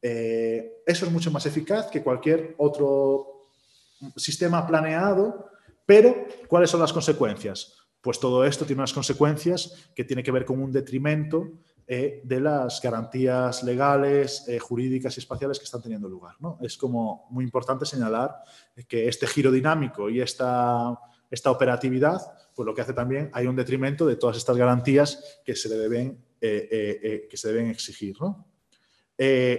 [0.00, 3.48] Eh, eso es mucho más eficaz que cualquier otro
[4.14, 5.50] sistema planeado,
[5.84, 7.76] pero ¿cuáles son las consecuencias?
[8.00, 11.54] Pues todo esto tiene unas consecuencias que tiene que ver con un detrimento
[11.86, 16.34] eh, de las garantías legales, eh, jurídicas y espaciales que están teniendo lugar.
[16.40, 16.58] ¿no?
[16.62, 18.36] Es como muy importante señalar
[18.88, 20.98] que este giro dinámico y esta,
[21.30, 22.22] esta operatividad,
[22.54, 26.24] pues lo que hace también hay un detrimento de todas estas garantías que se deben,
[26.40, 28.16] eh, que se deben exigir.
[28.20, 28.46] ¿no?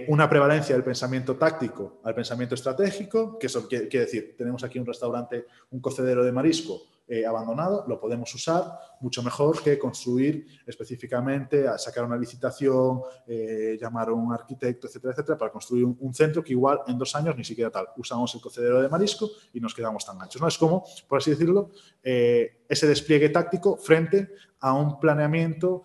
[0.08, 4.84] una prevalencia del pensamiento táctico al pensamiento estratégico, que eso quiere decir, tenemos aquí un
[4.84, 11.68] restaurante, un cocedero de marisco, eh, abandonado, lo podemos usar mucho mejor que construir específicamente,
[11.68, 16.42] a sacar una licitación, eh, llamar a un arquitecto, etcétera, etcétera, para construir un, centro
[16.42, 17.86] que igual en dos años ni siquiera tal.
[17.96, 20.42] Usamos el cocedero de marisco y nos quedamos tan anchos.
[20.42, 20.48] ¿no?
[20.48, 21.70] Es como, por así decirlo,
[22.02, 25.84] eh, ese despliegue táctico frente a un planeamiento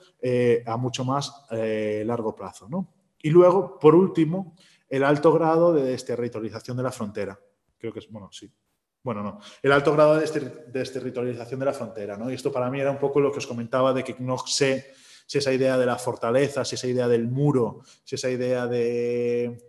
[0.65, 2.67] a mucho más largo plazo.
[2.67, 2.87] ¿no?
[3.21, 4.55] Y luego, por último,
[4.89, 7.39] el alto grado de desterritorialización de la frontera.
[7.77, 8.51] Creo que es, bueno, sí,
[9.03, 10.27] bueno, no, el alto grado de
[10.67, 12.29] desterritorialización de la frontera, ¿no?
[12.29, 14.93] Y esto para mí era un poco lo que os comentaba de que no sé
[15.25, 19.61] si esa idea de la fortaleza, si esa idea del muro, si esa idea del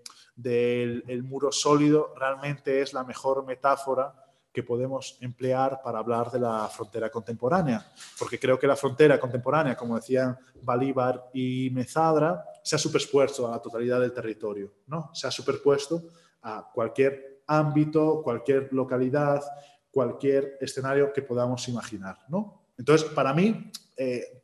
[1.23, 4.13] muro sólido realmente es la mejor metáfora
[4.53, 9.75] que podemos emplear para hablar de la frontera contemporánea, porque creo que la frontera contemporánea,
[9.77, 15.11] como decían Balíbar y Mezadra, se ha superpuesto a la totalidad del territorio, ¿no?
[15.15, 16.03] Se ha superpuesto
[16.43, 19.43] a cualquier ámbito, cualquier localidad,
[19.91, 22.17] cualquier escenario que podamos imaginar.
[22.29, 22.63] ¿no?
[22.77, 24.43] Entonces, para mí, eh,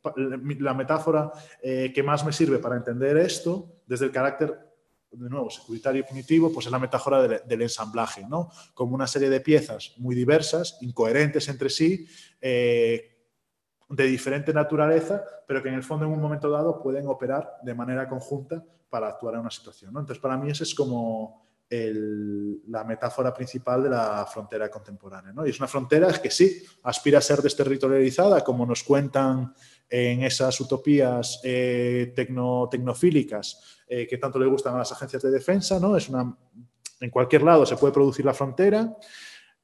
[0.59, 1.31] la metáfora
[1.61, 4.57] eh, que más me sirve para entender esto, desde el carácter,
[5.11, 8.51] de nuevo, securitario y punitivo, pues es la metáfora del, ensamblaje, ¿no?
[8.75, 12.07] Como una serie de piezas muy diversas, incoherentes entre sí,
[12.39, 13.17] eh,
[13.89, 17.73] de diferente naturaleza, pero que en el fondo en un momento dado pueden operar de
[17.73, 19.89] manera conjunta para actuar en una situación.
[19.89, 25.31] Entonces, para mí ese es como la metáfora principal de la frontera contemporánea.
[25.31, 25.45] ¿no?
[25.45, 29.53] Y es una frontera que sí aspira a ser desterritorializada, como nos cuentan
[29.87, 35.79] en esas utopías eh, tecnofílicas eh, que tanto le gustan a las agencias de defensa.
[35.79, 35.95] ¿no?
[35.95, 36.35] Es una,
[36.99, 38.95] en cualquier lado se puede producir la frontera,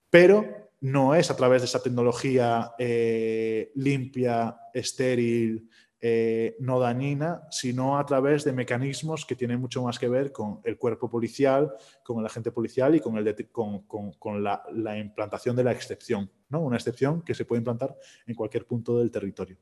[0.09, 5.69] pero no es a través de esa tecnología eh, limpia, estéril,
[6.01, 10.59] eh, no dañina, sino a través de mecanismos que tienen mucho más que ver con
[10.63, 11.73] el cuerpo policial,
[12.03, 16.61] con el agente policial y con, el con, la, implantación de la excepción, ¿no?
[16.61, 19.57] una excepción que se puede implantar en cualquier punto del territorio.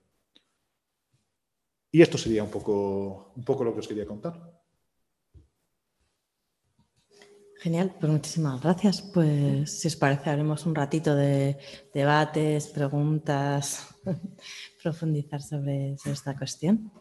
[1.92, 4.34] Y esto sería un poco, un poco lo que os quería contar.
[7.64, 9.02] Genial, pues muchísimas gracias.
[9.02, 11.58] Pues si os parece, haremos un ratito de
[11.94, 13.88] debates, preguntas,
[14.84, 16.92] profundizar sobre, esta cuestión?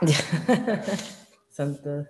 [1.50, 2.06] Son todos.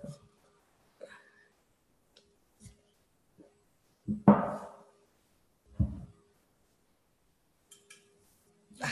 [8.81, 8.89] Ah,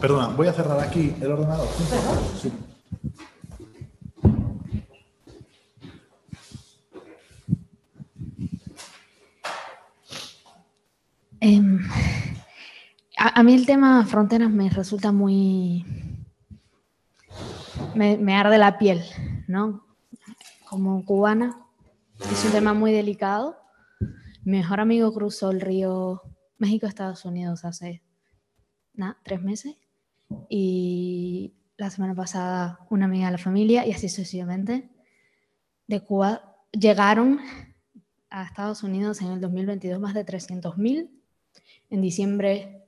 [0.00, 1.68] Perdona, voy a cerrar aquí el ordenador.
[11.44, 11.80] Em,
[13.18, 15.84] a, mí el tema fronteras me resulta muy...
[17.96, 19.02] Me, me, arde la piel,
[19.48, 19.84] ¿no?
[20.70, 21.58] Como cubana,
[22.30, 23.56] es un tema muy delicado.
[24.44, 26.22] Mi mejor amigo cruzó el río
[26.58, 28.04] México-Estados Unidos hace
[28.94, 29.74] nada, tres meses
[30.48, 34.88] y la semana pasada una amiga de la familia y así sucesivamente
[35.88, 37.40] de Cuba llegaron
[38.30, 41.21] a Estados Unidos en el 2022 más de 300.000
[41.90, 42.82] en diciembre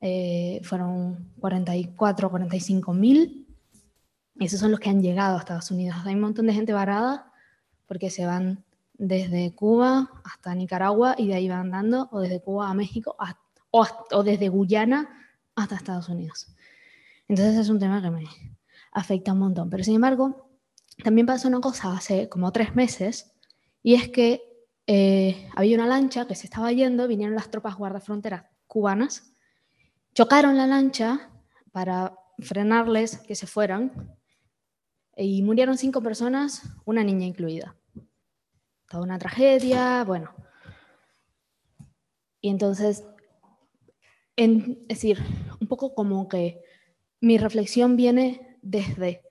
[0.00, 3.46] eh, fueron 44, 45 mil.
[4.38, 5.96] Esos son los que han llegado a Estados Unidos.
[6.04, 7.32] Hay un montón de gente varada
[7.86, 12.70] porque se van desde Cuba hasta Nicaragua y de ahí van andando, o desde Cuba
[12.70, 13.16] a México,
[13.70, 15.08] o, o desde Guyana
[15.54, 16.48] hasta Estados Unidos.
[17.28, 18.24] Entonces es un tema que me
[18.92, 19.70] afecta un montón.
[19.70, 20.48] Pero sin embargo,
[21.02, 23.32] también pasó una cosa hace como tres meses,
[23.82, 24.53] y es que
[24.86, 29.34] eh, había una lancha que se estaba yendo, vinieron las tropas guardafronteras cubanas,
[30.14, 31.30] chocaron la lancha
[31.72, 34.16] para frenarles que se fueran
[35.16, 37.76] y murieron cinco personas, una niña incluida.
[38.88, 40.34] Toda una tragedia, bueno.
[42.40, 43.04] Y entonces,
[44.36, 45.18] en, es decir,
[45.60, 46.60] un poco como que
[47.20, 49.22] mi reflexión viene desde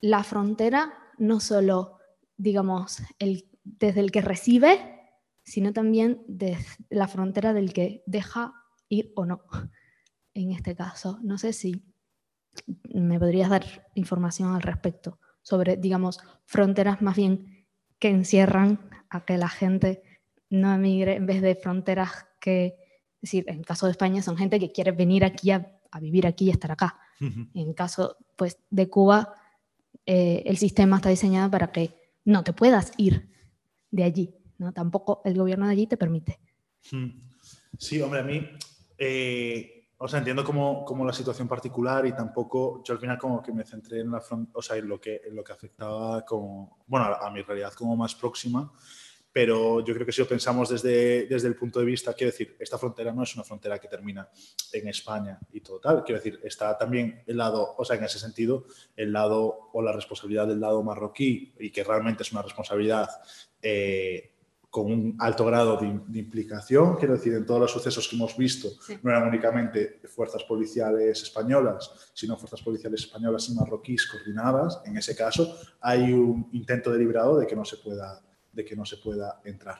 [0.00, 1.98] la frontera, no solo,
[2.36, 4.78] digamos, el desde el que recibe,
[5.42, 8.54] sino también desde la frontera del que deja
[8.88, 9.42] ir o no.
[10.34, 11.84] En este caso, no sé si
[12.92, 17.66] me podrías dar información al respecto sobre, digamos, fronteras más bien
[17.98, 20.02] que encierran a que la gente
[20.50, 22.76] no emigre en vez de fronteras que,
[23.20, 26.26] es decir, en el caso de España son gente que quiere venir aquí a, vivir
[26.26, 26.98] aquí y estar acá.
[27.20, 29.34] En caso pues, de Cuba,
[30.04, 31.94] eh, el sistema está diseñado para que
[32.24, 33.30] no te puedas ir
[33.94, 34.72] de allí, ¿no?
[34.72, 36.40] Tampoco el gobierno de allí te permite.
[36.90, 37.10] Hmm.
[37.78, 38.44] Sí, hombre, a mí,
[38.98, 43.40] eh, o sea, entiendo como, como, la situación particular y tampoco, yo al final como
[43.40, 44.22] que me centré en, la
[44.52, 47.72] o sea, en, lo, que, en lo que afectaba como, bueno, a, a mi realidad
[47.72, 48.72] como más próxima,
[49.34, 52.56] pero yo creo que si lo pensamos desde, desde el punto de vista, quiero decir,
[52.60, 54.28] esta frontera no es una frontera que termina
[54.72, 58.64] en España y total, quiero decir, está también el lado, o sea, en ese sentido,
[58.94, 63.08] el lado o la responsabilidad del lado marroquí y que realmente es una responsabilidad
[63.64, 64.30] eh,
[64.70, 68.68] con un alto grado de, implicación, quiero decir, en todos los sucesos que hemos visto,
[69.02, 74.82] no eran únicamente fuerzas policiales españolas, sino fuerzas policiales españolas y marroquíes coordinadas.
[74.84, 78.20] En ese caso, hay un intento deliberado de que no se pueda
[78.54, 79.78] de que no se pueda entrar.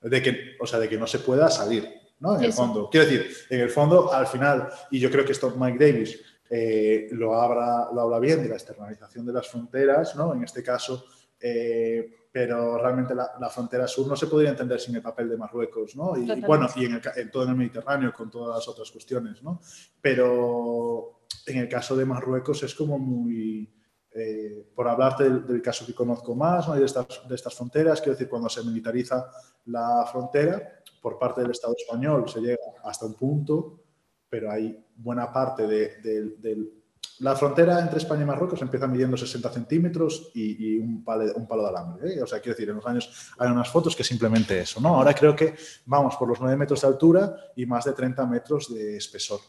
[0.00, 1.88] De que, o sea, de que no se pueda salir,
[2.20, 2.36] ¿no?
[2.36, 2.88] En el fondo.
[2.90, 6.20] Quiero decir, en el fondo, al final, y yo creo que esto Mike Davis
[6.50, 10.34] eh, lo, habla, lo habla bien de la externalización de las fronteras, ¿no?
[10.34, 11.06] En este caso,
[11.40, 15.94] eh, pero realmente la, frontera sur no se podría entender sin el papel de Marruecos,
[15.94, 16.16] ¿no?
[16.16, 19.60] Y, bueno, y en, en, todo el Mediterráneo con todas las otras cuestiones, ¿no?
[20.00, 23.72] Pero en el caso de Marruecos es como muy
[24.16, 28.28] eh, por hablarte del, caso que conozco más, de, estas, de estas fronteras, quiero decir,
[28.28, 29.30] cuando se militariza
[29.66, 33.80] la frontera por parte del Estado español se llega hasta un punto,
[34.28, 36.82] pero hay buena parte de,
[37.20, 41.62] la frontera entre España y Marruecos empieza midiendo 60 centímetros y, un, palo, un, palo,
[41.62, 42.14] de alambre.
[42.14, 42.22] ¿eh?
[42.22, 44.96] O sea, quiero decir, en los años hay unas fotos que simplemente eso, ¿no?
[44.96, 45.54] Ahora creo que
[45.86, 49.40] vamos por los 9 metros de altura y más de 30 metros de espesor,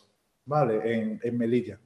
[0.45, 0.93] ¿vale?
[0.93, 1.79] En, en Melilla.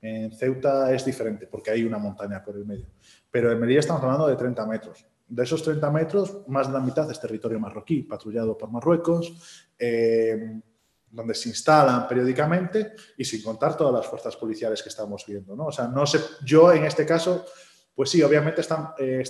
[0.00, 2.86] En Ceuta es diferente porque hay una montaña por el medio.
[3.30, 5.06] Pero en Melilla estamos hablando de 30 metros.
[5.26, 10.60] De esos 30 metros, más de la mitad es territorio marroquí, patrullado por Marruecos, eh,
[11.14, 15.54] donde se instalan periódicamente y sin contar todas las fuerzas policiales que estamos viendo.
[15.54, 15.66] ¿no?
[15.66, 17.44] O sea, no sé, yo en este caso,
[17.94, 19.22] pues sí, obviamente están, eh,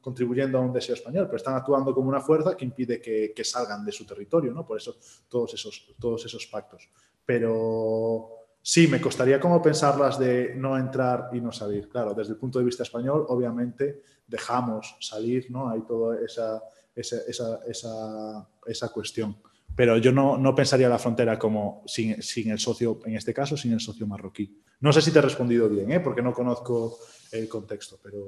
[0.00, 3.84] contribuyendo a un deseo español, pero están actuando como una fuerza que impide que, salgan
[3.84, 4.64] de su territorio, ¿no?
[4.64, 4.96] Por eso
[5.28, 6.88] todos esos, todos esos pactos.
[7.24, 8.38] Pero
[8.70, 11.88] Sí, me costaría como pensarlas de no entrar y no salir.
[11.88, 15.70] Claro, desde el punto de vista español, obviamente dejamos salir, ¿no?
[15.70, 16.62] Hay toda esa,
[16.94, 19.40] esa, esa, cuestión.
[19.78, 23.56] Pero yo no, no, pensaría la frontera como sin, sin, el socio, en este caso,
[23.56, 24.60] sin el socio marroquí.
[24.80, 26.00] No sé si te he respondido bien, ¿eh?
[26.00, 26.98] porque no conozco
[27.30, 28.18] el contexto, pero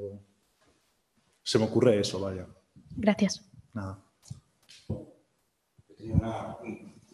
[1.43, 2.47] se me ocurre eso, vaya.
[2.97, 3.45] Gracias.
[3.75, 3.99] Nada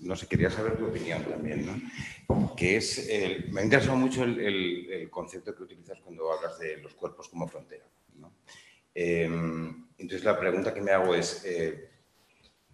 [0.01, 2.55] no sé, quería saber tu opinión también, ¿no?
[2.55, 3.09] Que es,
[3.51, 7.85] me ha interesado mucho el, concepto que utilizas cuando hablas de los cuerpos como frontera,
[8.17, 8.33] ¿no?
[8.95, 11.91] Em, entonces la pregunta que me hago es, eh,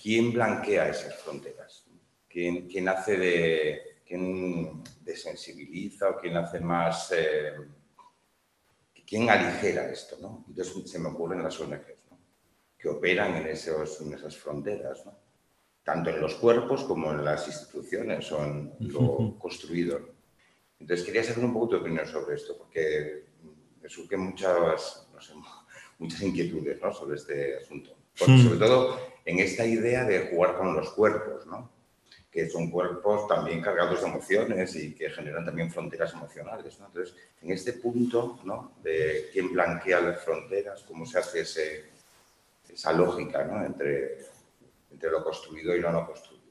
[0.02, 1.84] ¿quién blanquea esas fronteras?
[2.28, 7.52] ¿Quién, hace de, quién desensibiliza o quién hace más, eh,
[9.06, 10.44] quién aligera esto, ¿no?
[10.48, 12.18] Entonces se me ocurren las ONGs, ¿no?
[12.78, 15.14] que operan en, esos, en esas fronteras, ¿no?
[15.84, 20.00] tanto en los cuerpos como en las instituciones o en lo construido.
[20.78, 23.26] Entonces quería saber un poco tu opinión sobre esto, porque
[23.80, 25.34] me surgen muchas, no sé,
[25.98, 26.92] muchas inquietudes ¿no?
[26.92, 27.94] sobre este asunto.
[28.14, 31.70] sobre todo en esta idea de jugar con los cuerpos, ¿no?
[32.30, 36.78] que son cuerpos también cargados de emociones y que generan también fronteras emocionales.
[36.80, 38.72] Entonces, en este punto ¿no?
[38.82, 41.84] de quién blanquea las fronteras, cómo se hace ese,
[42.72, 43.62] esa lógica ¿no?
[43.62, 44.18] entre,
[44.90, 46.42] entre lo construido y lo no construido.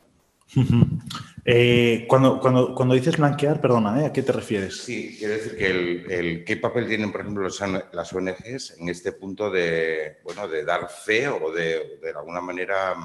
[1.43, 4.05] Eh, cuando, cuando, cuando, dices blanquear, perdona, ¿eh?
[4.05, 4.77] ¿a qué te refieres?
[4.83, 9.49] Sí, quiero decir que el, qué papel tienen, por ejemplo, las ONGs en este punto
[9.49, 12.95] de, bueno, de dar fe o de, de alguna manera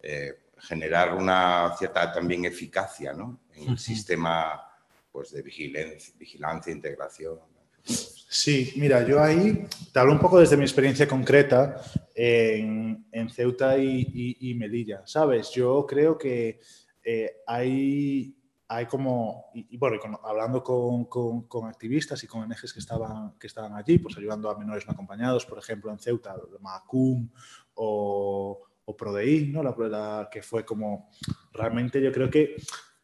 [0.00, 3.40] eh, generar una cierta también eficacia ¿no?
[3.54, 4.60] en el sistema
[5.10, 7.38] pues, de vigilancia, vigilancia, integración.
[7.84, 11.80] Sí, mira, yo ahí te hablo un poco desde mi experiencia concreta
[12.14, 15.50] en, en Ceuta y, y, Melilla, ¿sabes?
[15.50, 16.60] Yo creo que
[17.10, 18.36] eh, hay,
[18.68, 23.72] hay como, y, bueno, hablando con, con, activistas y con ONGs que estaban, que estaban
[23.72, 27.30] allí, pues ayudando a menores no acompañados, por ejemplo, en Ceuta, Macum
[27.72, 29.62] o, o ProDI, ¿no?
[29.62, 31.08] La, que fue como,
[31.54, 32.56] realmente yo creo que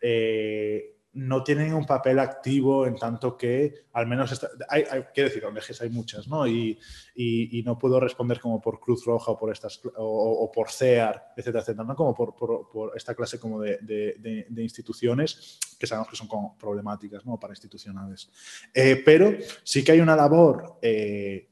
[0.02, 4.85] eh, no tienen un papel activo en tanto que, al menos, hay,
[5.15, 6.47] quiero decir, ONGs hay muchas, ¿no?
[6.47, 6.79] Y,
[7.15, 11.61] y, no puedo responder como por Cruz Roja o por, estas, o, por CEAR, etcétera,
[11.61, 11.95] etcétera, ¿no?
[11.95, 16.59] Como por, por, esta clase como de, de, de, instituciones que sabemos que son como
[16.59, 17.39] problemáticas, ¿no?
[17.39, 18.31] Para institucionales.
[18.73, 20.79] Eh, pero sí que hay una labor...
[20.83, 21.49] Eh,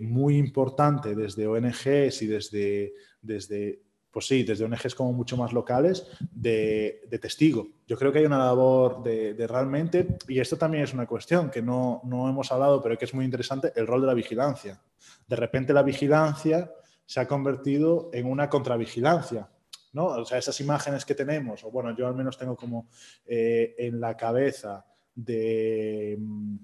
[0.00, 6.06] muy importante desde ONGs y desde desde, pues sí, desde ONGs como mucho más locales,
[6.32, 7.68] de, testigo.
[7.86, 11.62] Yo creo que hay una labor de, realmente, y esto también es una cuestión que
[11.62, 14.80] no, no hemos hablado, pero que es muy interesante, el rol de la vigilancia.
[15.26, 16.72] De repente la vigilancia
[17.04, 19.48] se ha convertido en una contravigilancia.
[19.92, 20.06] ¿no?
[20.06, 22.88] O sea, esas imágenes que tenemos, o bueno, yo al menos tengo como
[23.26, 24.84] eh, en la cabeza
[25.14, 26.56] de mm,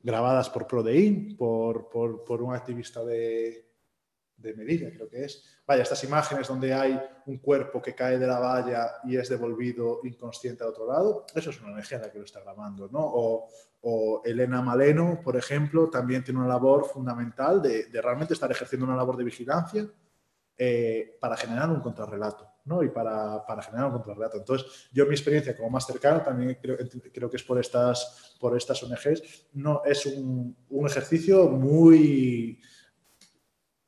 [0.00, 3.63] grabadas por Prodein, por, por un activista de,
[4.44, 5.42] de Melilla, creo que es.
[5.66, 10.00] Vaya, estas imágenes donde hay un cuerpo que cae de la valla y es devolvido
[10.04, 13.00] inconsciente al otro lado, eso es una ONG que lo está grabando, ¿no?
[13.02, 13.48] O,
[14.24, 19.18] Elena Maleno, por ejemplo, también tiene una labor fundamental de, realmente estar ejerciendo una labor
[19.18, 19.86] de vigilancia
[20.56, 22.82] eh, para generar un contrarrelato, ¿no?
[22.82, 24.38] Y para, para, generar un contrarrelato.
[24.38, 26.78] Entonces, yo mi experiencia como más cercano, también creo,
[27.12, 32.58] creo, que es por estas, por estas ONGs, no, es un, un ejercicio muy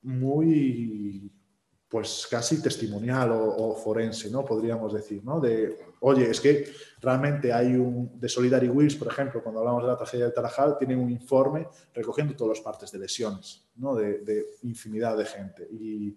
[0.06, 1.32] muy,
[1.88, 4.44] pues casi testimonial o, forense, ¿no?
[4.44, 5.40] Podríamos decir, ¿no?
[5.40, 6.64] De, oye, es que
[7.00, 10.78] realmente hay un, de Solidary Wills, por ejemplo, cuando hablamos de la tragedia de Tarajal,
[10.78, 13.94] tienen un informe recogiendo todas las partes de lesiones, ¿no?
[13.94, 15.68] De, infinidad de gente.
[15.70, 16.16] Y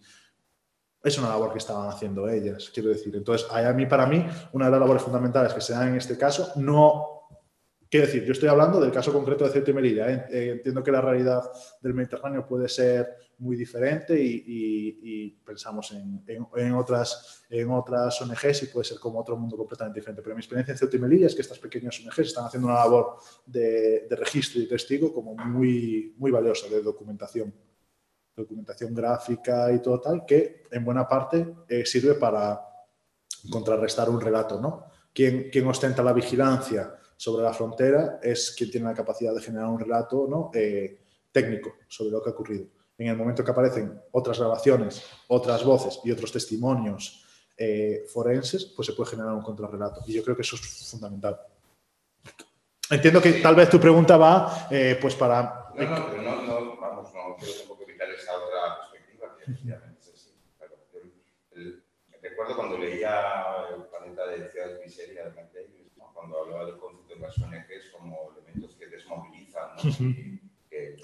[1.03, 3.15] es una labor que estaban haciendo ellas, quiero decir.
[3.15, 6.17] Entonces, a mí, para mí, una de las labores fundamentales que se dan en este
[6.17, 7.19] caso, no
[7.89, 10.27] Quiero decir, yo estoy hablando del caso concreto de Ceuta y Melilla.
[10.29, 11.41] Eh, entiendo que la realidad
[11.81, 18.85] del Mediterráneo puede ser muy diferente y, pensamos en, otras, en otras ONGs y puede
[18.85, 20.21] ser como otro mundo completamente diferente.
[20.21, 22.77] Pero mi experiencia en Ceuta y Melilla es que estas pequeñas ONGs están haciendo una
[22.77, 27.53] labor de, registro y testigo como muy, muy valiosa de documentación.
[28.35, 32.61] Documentación gráfica y todo tal, que en buena parte eh, sirve para
[33.49, 34.61] contrarrestar un relato.
[34.61, 34.85] ¿no?
[35.13, 36.95] ¿Quién, ¿Quién ostenta la vigilancia?
[37.19, 40.51] sobre la frontera es quien tiene la capacidad de generar un relato ¿no?
[40.53, 41.01] Eh,
[41.33, 42.67] técnico sobre lo que ha ocurrido.
[42.99, 47.25] En el momento que aparecen otras grabaciones, otras voces y otros testimonios
[47.57, 50.01] eh, forenses, pues se puede generar un contrarrelato.
[50.05, 51.39] Y yo creo que eso es fundamental.
[52.91, 55.71] Entiendo que tal vez tu pregunta va eh, pues para...
[55.75, 59.99] No, no, pero no, no, vamos, no quiero tampoco evitar esa otra perspectiva, que efectivamente
[60.01, 60.33] es así.
[62.21, 65.79] recuerdo cuando leía el planeta de Ciudad de Miseria de
[66.13, 69.89] cuando hablaba del concepto de las ONGs como elementos que desmovilizan, ¿no?
[69.89, 70.97] y que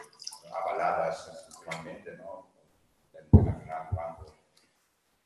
[0.53, 2.47] avaladas institucionalmente, ¿no?
[3.13, 4.25] Internacional, banco.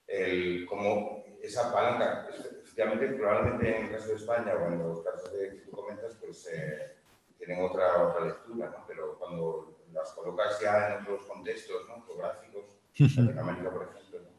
[0.07, 5.31] El, como esa palanca, efectivamente, probablemente en el caso de España o en los casos
[5.33, 6.97] de, que tú comentas, pues eh,
[7.37, 8.83] tienen otra, otra lectura, ¿no?
[8.87, 12.03] pero cuando las colocas ya en otros contextos ¿no?
[12.05, 14.29] geográficos, en Latinoamérica, por ejemplo, ¿no?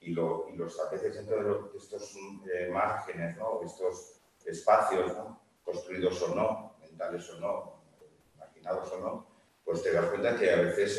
[0.00, 3.60] y, lo, y los estableces dentro de, estos eh, márgenes, ¿no?
[3.62, 5.12] estos espacios,
[5.62, 7.82] construidos o no, mentales o no,
[8.34, 9.37] imaginados o no,
[9.68, 10.98] pues te das cuenta que a veces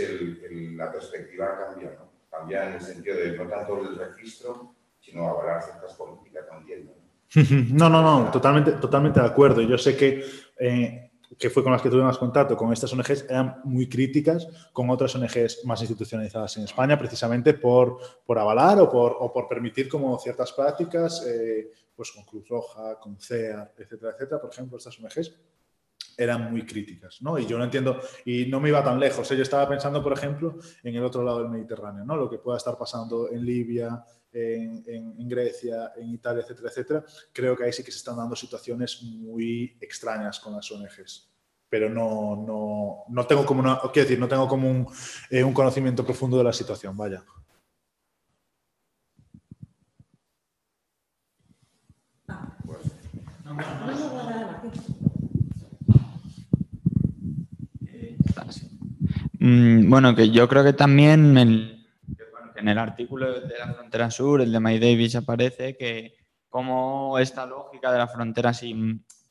[0.75, 1.97] la perspectiva cambia,
[2.29, 6.93] Cambia en el sentido de no tanto el registro, sino avalar ciertas políticas, no entiendo.
[7.73, 9.63] No, no, no, totalmente, totalmente de acuerdo.
[9.63, 10.23] Yo sé que,
[10.59, 14.47] eh, que fue con las que tuve más contacto con estas ONGs, eran muy críticas
[14.71, 19.47] con otras ONGs más institucionalizadas en España, precisamente por, por avalar o por, o por
[19.47, 24.39] permitir como ciertas prácticas, eh, pues con Cruz Roja, con CEA, etcétera, etcétera.
[24.39, 25.33] Por ejemplo, estas ONGs
[26.19, 27.39] eran muy críticas, ¿no?
[27.39, 29.31] Y yo no entiendo, y no me iba tan lejos.
[29.31, 29.37] ¿eh?
[29.37, 32.17] Yo estaba pensando, por ejemplo, en el otro lado del Mediterráneo, ¿no?
[32.17, 34.03] Lo que pueda estar pasando en Libia,
[34.33, 37.03] en, en, Grecia, en Italia, etcétera, etcétera.
[37.31, 41.31] Creo que ahí sí que se están dando situaciones muy extrañas con las ONGs.
[41.69, 44.87] Pero no, no, no tengo como una, quiero decir, no tengo como un,
[45.29, 47.23] eh, un conocimiento profundo de la situación, vaya.
[53.45, 54.08] Mm,
[59.87, 61.85] bueno, que yo creo que también en,
[62.55, 66.15] en el artículo de la frontera sur, el de May Davis, aparece que
[66.49, 68.75] como esta lógica de la frontera así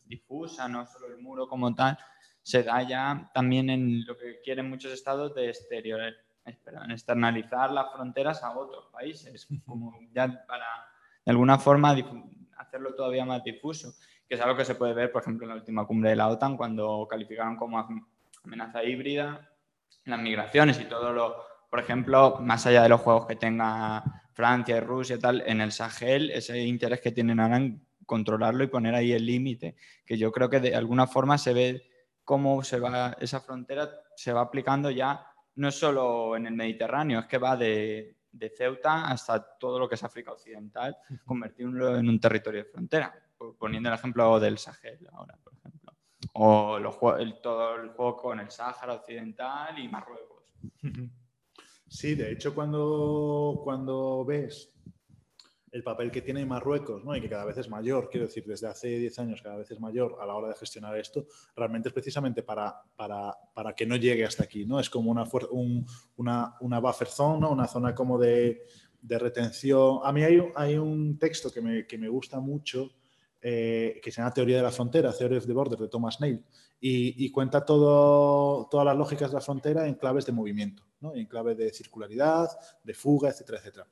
[0.07, 1.99] difusa, no solo el muro como tal,
[2.43, 7.93] se da ya también en lo que quieren muchos estados de exterior, en externalizar las
[7.93, 10.67] fronteras a otros países, como ya para
[11.25, 11.95] de alguna forma
[12.57, 13.95] hacerlo todavía más difuso,
[14.27, 16.29] que es algo que se puede ver, por ejemplo, en la última cumbre de la
[16.29, 17.87] OTAN, cuando calificaron como
[18.43, 19.47] amenaza híbrida
[20.05, 21.37] las migraciones y todo lo,
[21.71, 25.61] por ejemplo, más allá de los juegos que tenga Francia y Rusia y tal, en
[25.61, 29.77] el Sahel, ese interés que tienen ahora en controlarlo y poner ahí el límite,
[30.07, 31.91] que yo creo que de alguna forma se ve
[32.25, 35.27] cómo se va, esa frontera se va aplicando ya
[35.57, 39.97] no solo en el Mediterráneo, es que va de, de Ceuta hasta todo lo que
[39.97, 43.15] es África Occidental, convertirlo en un territorio de frontera,
[43.59, 45.88] poniendo el ejemplo del Sahel ahora, por ejemplo
[46.35, 46.79] o
[47.43, 50.55] todo el juego con el Sáhara Occidental y Marruecos.
[51.89, 54.75] Sí, de hecho, cuando, cuando ves
[55.73, 57.15] el papel que tiene Marruecos, ¿no?
[57.17, 59.81] y que cada vez es mayor, quiero decir, desde hace 10 años cada vez es
[59.81, 63.97] mayor a la hora de gestionar esto, realmente es precisamente para, para, para que no
[63.97, 64.65] llegue hasta aquí.
[64.65, 64.81] ¿no?
[64.81, 68.63] Es como una, un, una, una buffer zone, una zona como de,
[69.01, 70.01] de retención.
[70.03, 72.91] A mí hay, hay un texto que me, que me gusta mucho
[73.41, 76.45] eh, que se llama Teoría de la Frontera, Theory of the Border, de Thomas Nail,
[76.81, 81.55] y, cuenta todo, todas las lógicas de la frontera en claves de movimiento, en clave
[81.55, 82.49] de circularidad,
[82.85, 83.87] de fuga, etcétera, etcétera.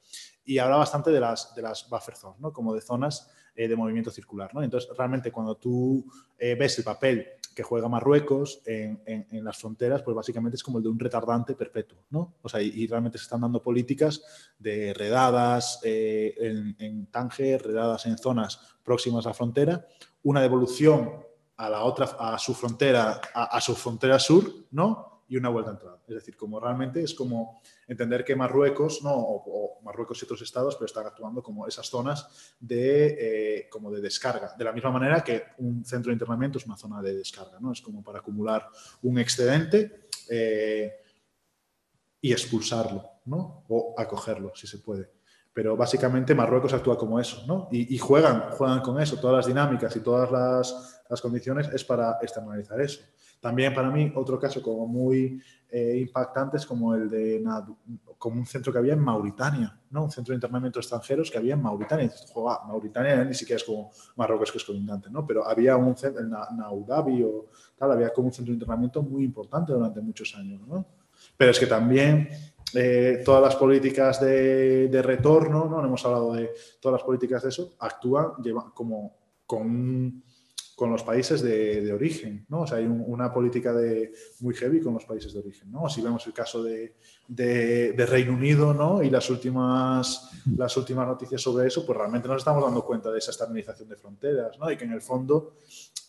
[0.45, 2.53] Y habla bastante de las, de las buffer zones, ¿no?
[2.53, 4.55] como de zonas eh, de movimiento circular.
[4.55, 4.63] ¿no?
[4.63, 6.05] Entonces, realmente cuando tú
[6.39, 7.27] eh, ves el papel
[7.57, 9.01] que juega Marruecos en,
[9.43, 12.35] las fronteras, pues básicamente es como el de un retardante perpetuo, ¿no?
[12.43, 14.23] O sea, y, realmente se están dando políticas
[14.59, 16.35] de redadas eh,
[16.79, 19.87] en, Tánger, redadas en zonas próximas a la frontera,
[20.23, 21.11] una devolución
[21.57, 25.16] a la otra, a su frontera, a su frontera sur, ¿no?
[25.29, 26.03] Y una vuelta a entrada.
[26.07, 30.77] Es decir, como realmente es como entender que Marruecos, no, o, Marruecos y otros estados,
[30.77, 33.17] pero están actuando como esas zonas de,
[33.59, 34.55] eh, como de descarga.
[34.57, 37.73] De la misma manera que un centro de internamiento es una zona de descarga, ¿no?
[37.73, 38.69] Es como para acumular
[39.03, 40.93] un excedente eh,
[42.21, 43.65] y expulsarlo, ¿no?
[43.69, 45.16] O acogerlo, si se puede.
[45.57, 47.69] Pero básicamente Marruecos actúa como eso, ¿no?
[47.73, 51.83] Y, y juegan, juegan con eso, todas las dinámicas y todas las, las condiciones es
[51.83, 53.01] para externalizar eso.
[53.41, 55.41] También para mí otro caso como muy
[55.71, 57.43] eh, impactante es como el de
[58.19, 60.05] como un centro que había en Mauritania, ¿no?
[60.05, 62.11] Un centro de internamiento de extranjeros que había en Mauritania.
[62.67, 65.27] Mauritania ni siquiera es como Marruecos que es colindante, ¿no?
[65.27, 69.25] Pero había un centro en Abu o tal, había como un centro de internamiento muy
[69.25, 70.85] importante durante muchos años, ¿no?
[71.35, 72.29] Pero es que también
[72.75, 75.85] eh, todas las políticas de, de, retorno, ¿no?
[75.85, 78.33] hemos hablado de todas las políticas de eso, actúan
[78.75, 80.23] como con un
[80.77, 82.61] con los países de, de, origen, ¿no?
[82.61, 85.89] O sea, hay una política de, muy heavy con los países de origen, ¿no?
[85.89, 86.97] Si vemos el caso de,
[87.27, 89.03] de, Reino Unido, ¿no?
[89.03, 93.19] Y las últimas, las últimas noticias sobre eso, pues realmente nos estamos dando cuenta de
[93.19, 94.71] esa externalización de fronteras, ¿no?
[94.71, 95.61] Y que en el fondo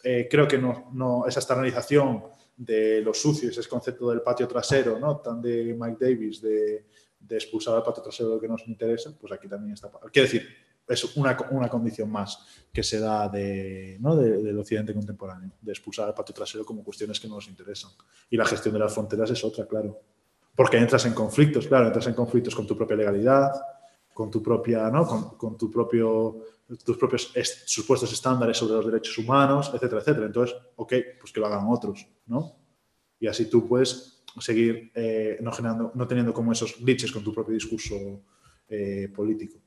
[0.04, 2.24] eh, creo que no, no, esa externalización
[2.58, 5.18] de los sucios, ese concepto del patio trasero, ¿no?
[5.18, 6.88] Tan de Mike Davis, de,
[7.20, 9.92] de expulsar al patio trasero lo que nos interesa, pues aquí también está.
[10.12, 10.48] Quiero decir,
[10.88, 12.40] es una, una, condición más
[12.72, 14.16] que se da de, ¿no?
[14.16, 17.92] de, del occidente contemporáneo, de expulsar al patio trasero como cuestiones que no nos interesan.
[18.30, 20.02] Y la gestión de las fronteras es otra, claro.
[20.56, 23.52] Porque entras en conflictos, claro, entras en conflictos con tu propia legalidad,
[24.14, 25.06] con tu propia, ¿no?
[25.06, 26.40] con, con tu propio,
[26.84, 27.34] tus propios
[27.66, 30.26] supuestos estándares sobre los derechos humanos, etcétera, etcétera.
[30.26, 32.56] Entonces, ok, pues que lo hagan otros, ¿no?
[33.20, 37.34] Y así tú puedes seguir eh, no, generando, no teniendo como esos glitches con tu
[37.34, 37.96] propio discurso
[38.70, 39.58] eh, político.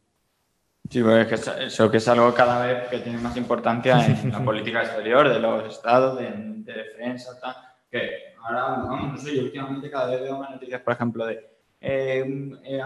[0.88, 4.44] Sí, pues que eso que es algo cada vez que tiene más importancia en la
[4.44, 7.54] política exterior de los estados, de, defensa, tal,
[7.90, 11.50] que ahora, no sé, yo últimamente cada vez veo más noticias, por ejemplo, de
[11.80, 12.24] eh,
[12.64, 12.80] eh,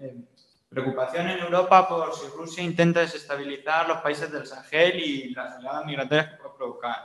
[0.00, 0.16] eh,
[0.68, 5.86] Preocupación en Europa por si Rusia intenta desestabilizar los países del Sahel y las oleadas
[5.86, 6.96] migratorias que puede provocar,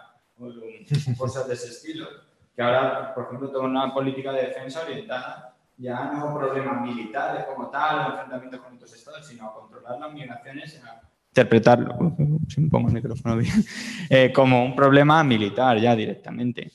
[1.17, 2.07] cosas de ese estilo.
[2.55, 7.45] Que ahora, por ejemplo, toda una política de defensa orientada ya no a problemas militares
[7.45, 10.79] como tal, enfrentamientos con otros estados, sino a controlar las migraciones
[11.33, 12.15] interpretarlo,
[12.47, 13.51] si me pongo el micrófono bien,
[14.09, 16.71] eh, como un problema militar ya directamente.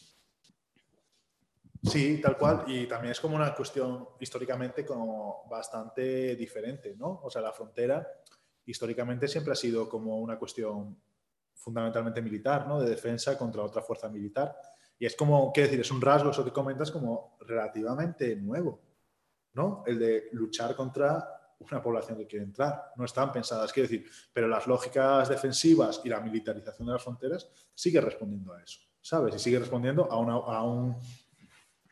[1.89, 2.65] Sí, tal cual.
[2.67, 7.21] Y también es como una cuestión históricamente como bastante diferente, ¿no?
[7.23, 8.07] O sea, la frontera
[8.67, 11.01] históricamente siempre ha sido como una cuestión
[11.55, 12.81] fundamentalmente militar, ¿no?
[12.81, 14.57] De defensa contra otra fuerza militar.
[14.99, 15.81] Y es como, ¿qué decir?
[15.81, 18.81] Es un rasgo, eso que comentas, como relativamente nuevo,
[19.55, 19.85] ¿no?
[19.87, 22.93] El de luchar contra una población que quiere entrar.
[22.97, 27.49] No están pensadas, quiero decir, pero las lógicas defensivas y la militarización de las fronteras
[27.75, 29.35] sigue respondiendo a eso, ¿sabes?
[29.35, 30.97] Y sigue respondiendo a, una, a un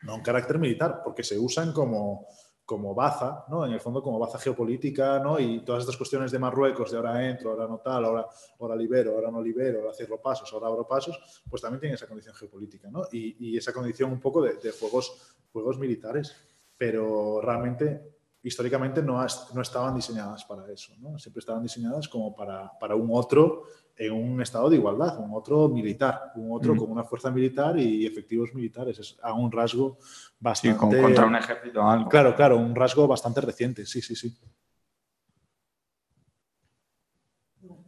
[0.03, 2.27] no un carácter militar, porque se usan como,
[2.67, 3.65] como baza, ¿no?
[3.65, 5.39] En el fondo como baza geopolítica, ¿no?
[5.39, 8.27] Y todas estas cuestiones de Marruecos, de ahora entro, ahora no tal, ahora,
[8.59, 12.07] ahora libero, ahora no libero, ahora cierro pasos, ahora abro pasos, pues también tienen esa
[12.07, 13.03] condición geopolítica, ¿no?
[13.09, 16.35] Y, y esa condición un poco de, juegos, juegos militares.
[16.77, 21.17] Pero realmente, históricamente, no, no estaban diseñadas para eso, ¿no?
[21.17, 23.63] Siempre estaban diseñadas como para, para un otro
[23.97, 26.77] en un estado de igualdad, un otro militar, un otro mm.
[26.77, 28.99] con una fuerza militar y efectivos militares.
[28.99, 29.97] Es a un rasgo
[30.39, 30.77] bastante...
[30.77, 32.09] Sí, contra un ejército algo.
[32.09, 34.37] Claro, claro, un rasgo bastante reciente, sí, sí, sí.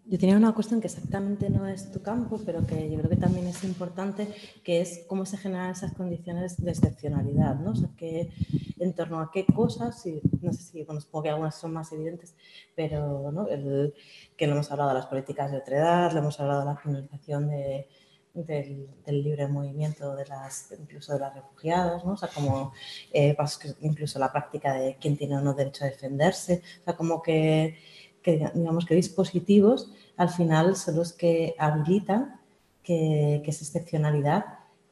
[0.09, 3.15] Yo tenía una cuestión que exactamente no es tu campo, pero que yo creo que
[3.15, 4.27] también es importante,
[4.63, 7.71] que es cómo se generan esas condiciones de excepcionalidad, ¿no?
[7.71, 8.31] O sea, que
[8.79, 11.91] en torno a qué cosas, y no sé si, bueno, supongo que algunas son más
[11.91, 12.33] evidentes,
[12.75, 13.47] pero ¿no?
[13.49, 13.93] El,
[14.35, 17.47] que lo hemos hablado de las políticas de otredad, le hemos hablado de la criminalización
[17.47, 17.87] de,
[18.33, 22.13] del, del, libre movimiento de las, incluso de las refugiadas, ¿no?
[22.13, 22.73] O sea, como
[23.13, 23.37] eh,
[23.81, 27.77] incluso la práctica de quién tiene o no derecho a defenderse, o sea, como que
[28.21, 32.39] que digamos que dispositivos al final son los que habilitan
[32.83, 34.45] que, esa excepcionalidad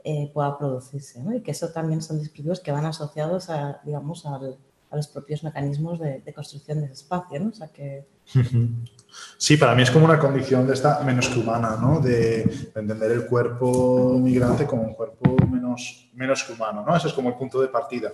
[0.04, 1.34] eh, pueda producirse ¿no?
[1.34, 4.40] y que eso también son dispositivos que van asociados a, digamos, a
[4.96, 7.40] los propios mecanismos de, construcción de ese espacio.
[7.40, 7.50] ¿no?
[7.50, 8.06] O sea que...
[9.38, 12.00] Sí, para mí es como una condición de esta menos que humana, ¿no?
[12.00, 16.86] de, de entender el cuerpo migrante como un cuerpo menos, menos que humano.
[16.86, 16.96] ¿no?
[16.96, 18.14] Ese es como el punto de partida,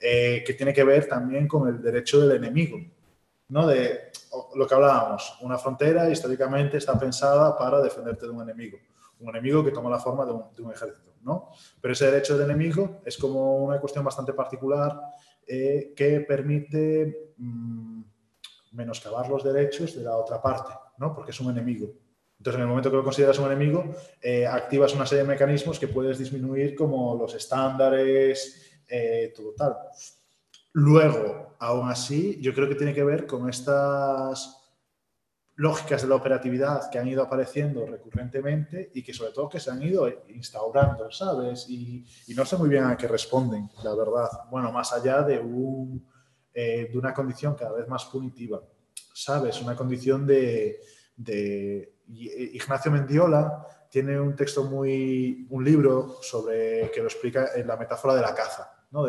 [0.00, 2.78] eh, que tiene que ver también con el derecho del enemigo.
[3.50, 3.66] ¿No?
[3.66, 4.10] De
[4.54, 8.78] lo que hablábamos, una frontera históricamente está pensada para defenderte de un enemigo,
[9.18, 11.50] un enemigo que toma la forma de un, de un ejército, ¿no?
[11.80, 14.98] Pero ese derecho del enemigo es como una cuestión bastante particular
[15.46, 18.02] eh, que permite mmm,
[18.72, 21.12] menoscabar los derechos de la otra parte, ¿no?
[21.12, 21.90] Porque es un enemigo.
[22.38, 23.84] Entonces, en el momento que lo consideras un enemigo,
[24.22, 29.76] eh, activas una serie de mecanismos que puedes disminuir como los estándares, eh, todo tal.
[30.72, 34.60] Luego, aún así, yo creo que tiene que ver con estas
[35.60, 39.70] lógicas de la operatividad que han ido apareciendo recurrentemente y que sobre todo que se
[39.70, 41.68] han ido instaurando, ¿sabes?
[41.68, 44.28] Y, y no sé muy bien a qué responden, la verdad.
[44.50, 45.42] Bueno, más allá de,
[46.54, 48.62] eh, una condición cada vez más punitiva,
[49.12, 49.60] ¿sabes?
[49.60, 50.80] Una condición de,
[51.16, 51.94] de...
[52.08, 58.14] Ignacio Mendiola tiene un texto muy, un libro sobre que lo explica en la metáfora
[58.14, 59.04] de la caza, ¿no?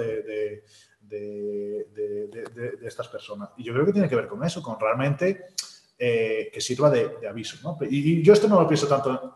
[1.12, 3.50] De, de, de, de, estas personas.
[3.58, 5.48] Y yo creo que tiene que ver con eso, con realmente
[5.98, 7.58] eh, que sirva de, aviso.
[7.64, 7.78] ¿no?
[7.88, 9.36] Y, y, yo esto no lo pienso tanto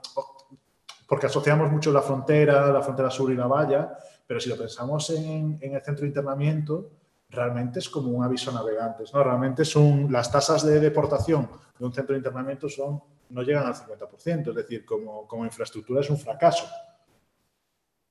[1.07, 3.95] porque asociamos mucho la frontera, la frontera sur y la valla,
[4.25, 6.91] pero si lo pensamos en, en el centro de internamiento,
[7.29, 9.13] realmente es como un aviso a navegantes.
[9.13, 9.23] ¿no?
[9.23, 11.47] Realmente son las tasas de deportación
[11.77, 16.01] de un centro de internamiento son, no llegan al 50%, es decir, como, como infraestructura
[16.01, 16.65] es un fracaso.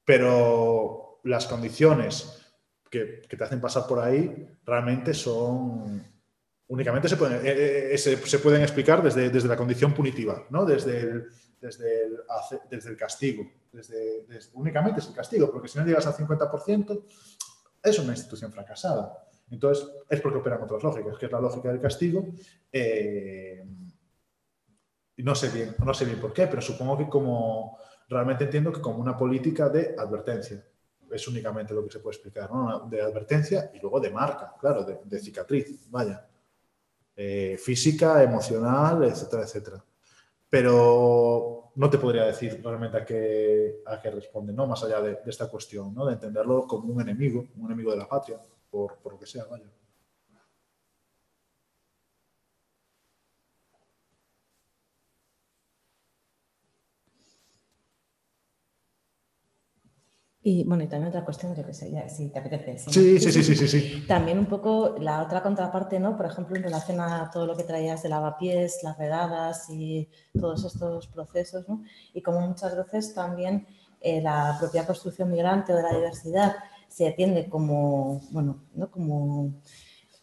[0.04, 2.43] Pero las condiciones
[2.94, 6.02] que, que, te hacen pasar por ahí realmente son
[6.68, 10.64] únicamente se pueden, eh, eh, se, se, pueden explicar desde, desde, la condición punitiva, ¿no?
[10.64, 11.28] desde, el,
[11.60, 12.18] desde, el,
[12.70, 13.44] desde el castigo.
[13.72, 17.04] Desde, desde, únicamente es el castigo, porque si no llegas al 50%,
[17.82, 19.26] es una institución fracasada.
[19.50, 22.26] Entonces, es porque operan otras lógicas, que es la lógica del castigo.
[22.72, 23.62] Eh,
[25.18, 28.80] no, sé bien, no sé bien por qué, pero supongo que como realmente entiendo que
[28.80, 30.64] como una política de advertencia
[31.14, 32.88] es únicamente lo que se puede explicar, ¿no?
[32.88, 36.26] De advertencia y luego de marca, claro, de, cicatriz, vaya.
[37.16, 39.84] Eh, física, emocional, etcétera, etcétera.
[40.50, 44.66] Pero no te podría decir realmente a qué, a qué responde, ¿no?
[44.66, 46.06] Más allá de, de, esta cuestión, ¿no?
[46.06, 49.44] De entenderlo como un enemigo, un enemigo de la patria, por, por lo que sea,
[49.44, 49.66] vaya.
[60.46, 62.90] Y bueno, y también otra cuestión, yo que sé, ya, si te apetece.
[62.90, 64.04] Sí, sí, sí, sí, sí, sí.
[64.06, 66.18] También un poco la otra contraparte, ¿no?
[66.18, 70.06] Por ejemplo, en relación a todo lo que traías de lavapiés, las redadas y
[70.38, 71.82] todos estos procesos, ¿no?
[72.12, 73.66] Y como muchas veces también
[74.02, 76.56] eh, la propia construcción migrante o de la diversidad
[76.88, 78.90] se atiende como, bueno, ¿no?
[78.90, 79.54] Como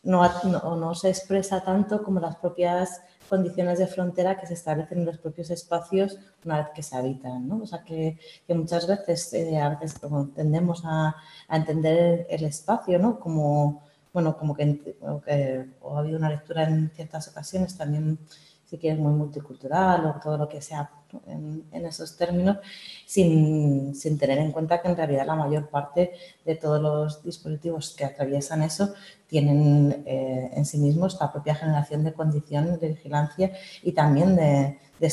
[0.03, 3.01] no, no, no se expresa tanto como las propias
[3.31, 7.47] condiciones de frontera que se establecen en los propios espacios una vez que se habitan.
[7.47, 7.61] ¿no?
[7.63, 8.17] O sea, que,
[8.49, 9.95] muchas veces, eh, a veces
[10.35, 11.15] tendemos a,
[11.49, 13.19] entender el espacio ¿no?
[13.21, 13.83] como,
[14.13, 18.19] bueno, como que, como que o ha habido una lectura en ciertas ocasiones también
[18.65, 20.89] si quieres, muy multicultural o todo lo que sea
[21.27, 22.57] en, esos términos,
[23.05, 26.11] sin, sin, tener en cuenta que en realidad la mayor parte
[26.45, 28.93] de todos los dispositivos que atraviesan eso
[29.27, 33.51] tienen eh, en sí mismos la propia generación de condiciones de vigilancia
[33.83, 35.09] y también de, de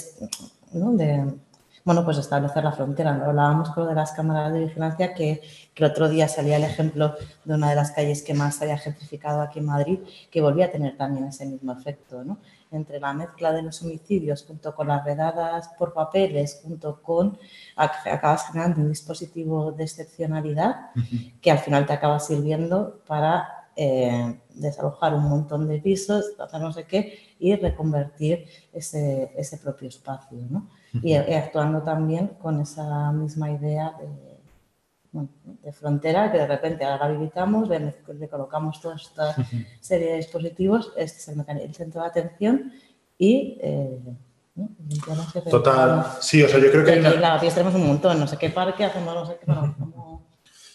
[1.88, 3.14] bueno, pues establecer la frontera.
[3.14, 3.24] ¿no?
[3.24, 5.40] Hablábamos con lo de las cámaras de vigilancia, que,
[5.72, 7.14] que, el otro día salía el ejemplo
[7.46, 10.00] de una de las calles que más se había gentrificado aquí en Madrid,
[10.30, 12.40] que volvía a tener también ese mismo efecto, ¿no?
[12.70, 17.38] Entre la mezcla de los homicidios junto con las redadas por papeles, junto con,
[17.76, 20.90] acabas generando un dispositivo de excepcionalidad
[21.40, 26.72] que al final te acaba sirviendo para eh, desalojar un montón de pisos, hacer no
[26.72, 30.38] sé qué y reconvertir ese, ese propio espacio.
[30.50, 30.68] ¿no?
[30.94, 34.37] Y, y, actuando también con esa misma idea de,
[35.12, 39.34] de frontera que de repente ahora habilitamos, le, le colocamos toda esta
[39.80, 42.72] serie de dispositivos, este es el, el centro de atención
[43.16, 43.58] y...
[43.60, 43.98] Eh,
[44.54, 44.68] ¿no?
[45.50, 47.24] Total, sí, o sea, yo creo que...
[47.24, 49.46] Aquí tenemos un montón, no sé qué parque, hacemos no sé qué...
[49.46, 50.26] Bueno, como...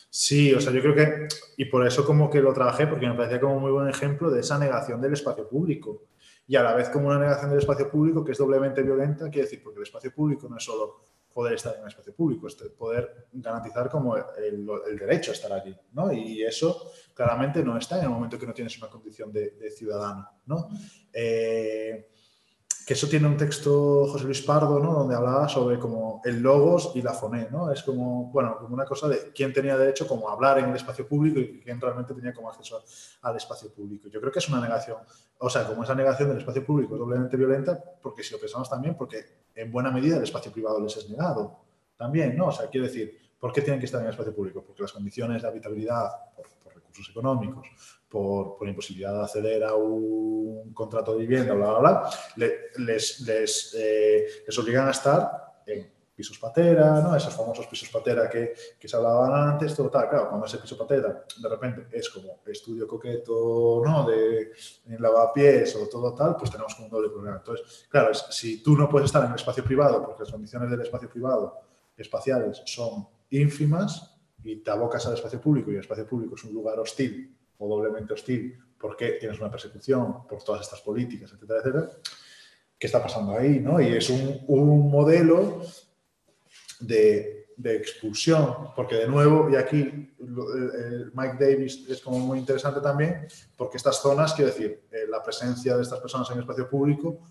[0.09, 1.27] Sí, o sea, yo creo que,
[1.57, 4.41] y por eso como que lo trabajé, porque me parecía como muy buen ejemplo de
[4.41, 6.03] esa negación del espacio público.
[6.45, 9.47] Y a la vez como una negación del espacio público que es doblemente violenta, quiere
[9.47, 11.01] decir, porque el espacio público no es solo
[11.33, 14.65] poder estar en el espacio público, es poder garantizar como el,
[14.97, 16.13] derecho a estar allí, ¿no?
[16.13, 19.71] Y eso claramente no está en el momento que no tienes una condición de, de
[19.71, 20.69] ciudadano, ¿no?
[21.11, 22.12] Eh,
[22.85, 24.93] que eso tiene un texto José Luis Pardo, ¿no?
[24.93, 27.71] Donde hablaba sobre como el logos y la foné, ¿no?
[27.71, 30.75] Es como, bueno, como una cosa de quién tenía derecho como a hablar en el
[30.75, 32.83] espacio público y quién realmente tenía como acceso
[33.21, 34.09] al espacio público.
[34.09, 34.97] Yo creo que es una negación,
[35.37, 38.69] o sea, como esa negación del espacio público es doblemente violenta, porque si lo pensamos
[38.69, 41.59] también, porque en buena medida el espacio privado les es negado
[41.97, 42.47] también, ¿no?
[42.47, 44.61] O sea, quiero decir, ¿por qué tienen que estar en el espacio público?
[44.61, 47.65] Porque las condiciones de habitabilidad, por, por recursos económicos,
[48.13, 52.09] por, por, imposibilidad de acceder a un contrato de vivienda, bla, bla, bla,
[52.77, 57.15] les, les, eh, les obligan a estar en pisos patera, ¿no?
[57.15, 60.07] Esos famosos pisos patera que, que se hablaban antes, todo tal.
[60.09, 64.05] Claro, cuando ese piso patera de repente es como estudio coqueto, ¿no?
[64.05, 64.51] De
[64.85, 67.37] en lavapiés o todo tal, pues tenemos como un doble problema.
[67.37, 70.69] Entonces, claro, es, si tú no puedes estar en el espacio privado porque las condiciones
[70.69, 71.59] del espacio privado
[71.97, 76.53] espaciales son ínfimas y te abocas al espacio público y el espacio público es un
[76.53, 81.89] lugar hostil o doblemente hostil porque tienes una persecución por todas estas políticas, etcétera, etcétera.
[82.77, 83.61] ¿Qué está pasando ahí?
[83.61, 83.79] ¿no?
[83.79, 85.61] Y es un, modelo
[86.81, 90.13] de, de, expulsión, porque de nuevo, y aquí
[91.13, 93.25] Mike Davis es como muy interesante también,
[93.55, 97.21] porque estas zonas, quiero decir, eh, la presencia de estas personas en el espacio público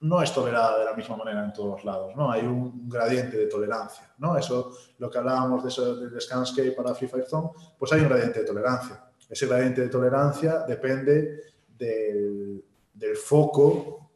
[0.00, 2.30] no es tolerada de la misma manera en todos lados, ¿no?
[2.30, 4.36] Hay un gradiente de tolerancia, ¿no?
[4.36, 8.08] Eso, lo que hablábamos de eso del Scanscape para Free Fire Zone, pues hay un
[8.08, 9.03] gradiente de tolerancia.
[9.28, 11.40] Ese gradiente de tolerancia depende
[11.78, 12.62] del,
[13.16, 14.10] foco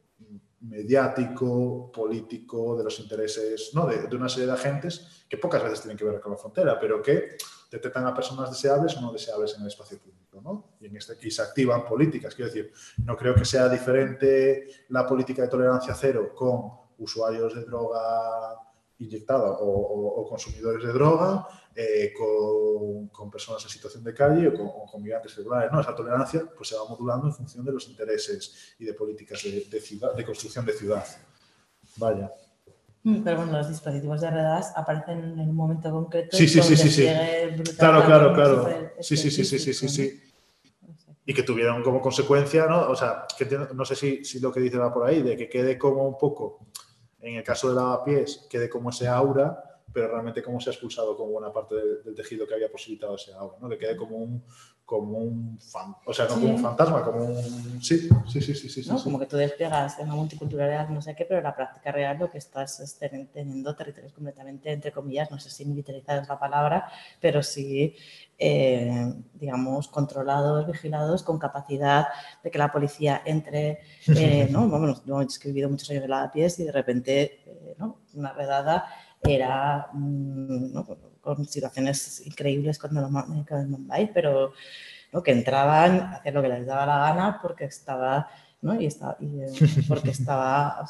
[0.60, 3.86] mediático, político, de los intereses, ¿no?
[3.86, 7.00] de, una serie de agentes que pocas veces tienen que ver con la frontera, pero
[7.00, 7.36] que
[7.70, 10.40] detectan a personas deseables o no deseables en el espacio público.
[10.42, 10.76] ¿no?
[10.80, 12.34] Y, en este, y se activan políticas.
[12.34, 12.72] Quiero decir,
[13.04, 18.00] no creo que sea diferente la política de tolerancia cero con usuarios de droga
[18.98, 21.46] inyectada o, o consumidores de droga,
[21.80, 25.70] eh, con, con, personas en situación de calle o con, o con, migrantes regulares.
[25.70, 25.80] ¿no?
[25.80, 29.64] Esa tolerancia pues, se va modulando en función de los intereses y de políticas de,
[29.70, 31.06] de, ciudad, de construcción de ciudad.
[31.96, 32.32] Vaya.
[33.04, 36.36] Pero bueno, los dispositivos de redadas aparecen en un momento concreto.
[36.36, 37.06] Sí, sí, sí, sí, sí.
[37.78, 38.90] Claro, claro, claro.
[38.98, 40.20] Sí, sí, sí, sí, sí, sí, sí.
[41.26, 42.88] Y que tuvieron como consecuencia, ¿no?
[42.90, 45.48] O sea, que no sé si, si lo que dice va por ahí, de que
[45.48, 46.66] quede como un poco,
[47.20, 49.62] en el caso de lavapiés, quede como ese aura
[49.98, 53.16] pero realmente cómo se ha expulsado como buena parte del, del tejido que había posibilitado
[53.16, 53.68] ese agua, ¿no?
[53.68, 54.44] Que quede como un,
[54.88, 56.40] como un fan, o sea, no sí.
[56.40, 57.82] como un fantasma, como un...
[57.82, 58.96] Sí, sí, sí, sí, sí, ¿no?
[58.96, 59.04] sí.
[59.04, 62.30] Como que tú despliegas una multiculturalidad, no sé qué, pero en la práctica real lo
[62.30, 66.90] que estás es teniendo territorios completamente, entre comillas, no sé si militarizada es la palabra,
[67.20, 67.96] pero sí,
[68.38, 72.06] eh, digamos, controlados, vigilados, con capacidad
[72.42, 74.68] de que la policía entre, eh, ¿no?
[74.68, 77.98] Bueno, yo he escribido muchos años de la pies y de repente, eh, ¿no?
[78.14, 78.86] Una redada
[79.22, 80.86] era ¿no?
[81.20, 83.08] con situaciones increíbles cuando lo
[83.56, 84.52] en Mumbai, pero
[85.12, 85.22] ¿no?
[85.22, 88.28] que entraban hacer lo que les daba la gana porque estaba
[88.60, 88.80] ¿no?
[88.80, 89.52] y, está, y eh,
[89.88, 90.84] porque estaba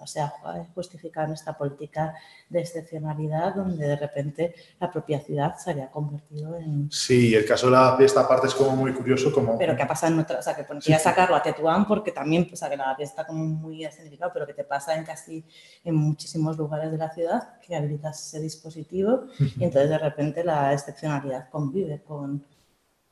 [0.00, 0.32] o sea,
[0.74, 2.14] justificada esta política
[2.48, 6.90] de excepcionalidad donde de repente la propia ciudad se había convertido en...
[6.90, 9.32] Sí, el caso de, esta parte es como muy curioso.
[9.32, 9.56] Como...
[9.56, 12.48] Pero que ha pasado en otras, o sea, que podría sacarlo a Tetuán porque también,
[12.52, 15.44] o sea, que la está como muy escenificado, pero que te pasa en casi,
[15.84, 20.72] en muchísimos lugares de la ciudad que habilitas ese dispositivo y entonces de repente la
[20.72, 22.44] excepcionalidad convive con,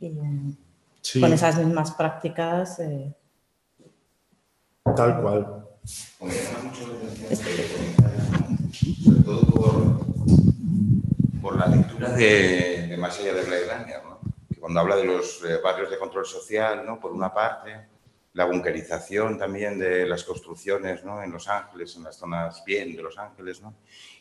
[0.00, 2.80] con esas mismas prácticas.
[2.80, 3.14] Eh,
[4.92, 5.66] Tal cual.
[9.02, 10.06] sobre todo por,
[11.40, 14.20] por, la lectura de, de más allá de Blade ¿no?
[14.48, 17.00] que cuando habla de los eh, barrios de control social, ¿no?
[17.00, 17.88] por una parte,
[18.34, 21.22] la bunkerización también de las construcciones ¿no?
[21.22, 23.74] en Los Ángeles, en las zonas bien de Los Ángeles, ¿no?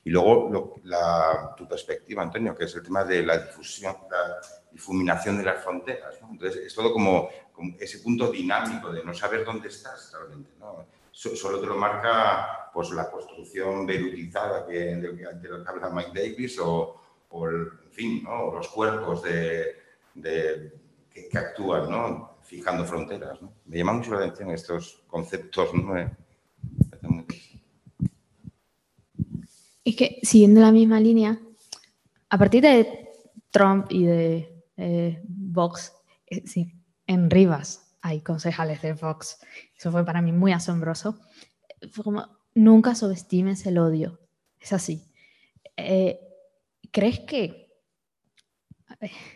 [0.04, 4.40] y luego la, tu perspectiva, Antonio, que es el tema de la difusión, la
[4.72, 6.16] difuminación de las fronteras.
[6.30, 7.30] Entonces, es todo como
[7.80, 10.52] ese punto dinámico de no saber dónde estás realmente.
[11.12, 16.12] Solo te lo marca pues, la construcción verutizada que, de, de lo que habla Mike
[16.14, 17.00] Davis o,
[17.32, 19.76] en fin, los cuerpos de,
[21.12, 23.40] que, actúan fijando fronteras.
[23.66, 25.74] Me llama mucho la atención estos conceptos.
[25.74, 25.96] ¿no?
[29.84, 31.40] Es que siguiendo la misma línea,
[32.30, 33.10] a partir de
[33.52, 35.94] Trump y de eh, Vox,
[36.26, 36.73] eh, sí,
[37.08, 39.40] en Rivas hay concejales de Vox.
[39.78, 41.22] Eso fue para mí muy asombroso.
[41.90, 44.20] Fue como, nunca subestimes el odio.
[44.60, 45.10] Es así.
[45.78, 46.20] Eh,
[46.92, 47.64] ¿Crees que...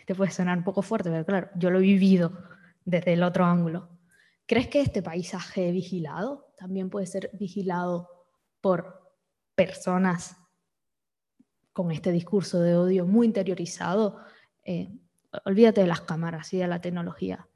[0.06, 2.38] Te puede sonar un poco fuerte, pero claro, yo lo he vivido
[2.84, 3.88] desde el otro ángulo.
[4.46, 8.08] ¿Crees que este paisaje vigilado también puede ser vigilado
[8.60, 9.14] por
[9.54, 10.36] personas
[11.72, 14.20] con este discurso de odio muy interiorizado?
[14.64, 14.90] Eh,
[15.44, 17.48] olvídate de las cámaras y de la tecnología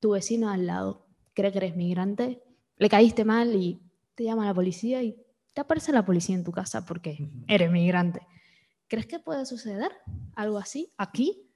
[0.00, 2.42] tu vecino al lado cree que eres migrante,
[2.76, 3.80] le caíste mal y
[4.14, 5.16] te llama la policía y
[5.52, 8.26] te aparece la policía en tu casa porque eres migrante.
[8.88, 9.92] ¿Crees que puede suceder
[10.34, 11.47] algo así aquí?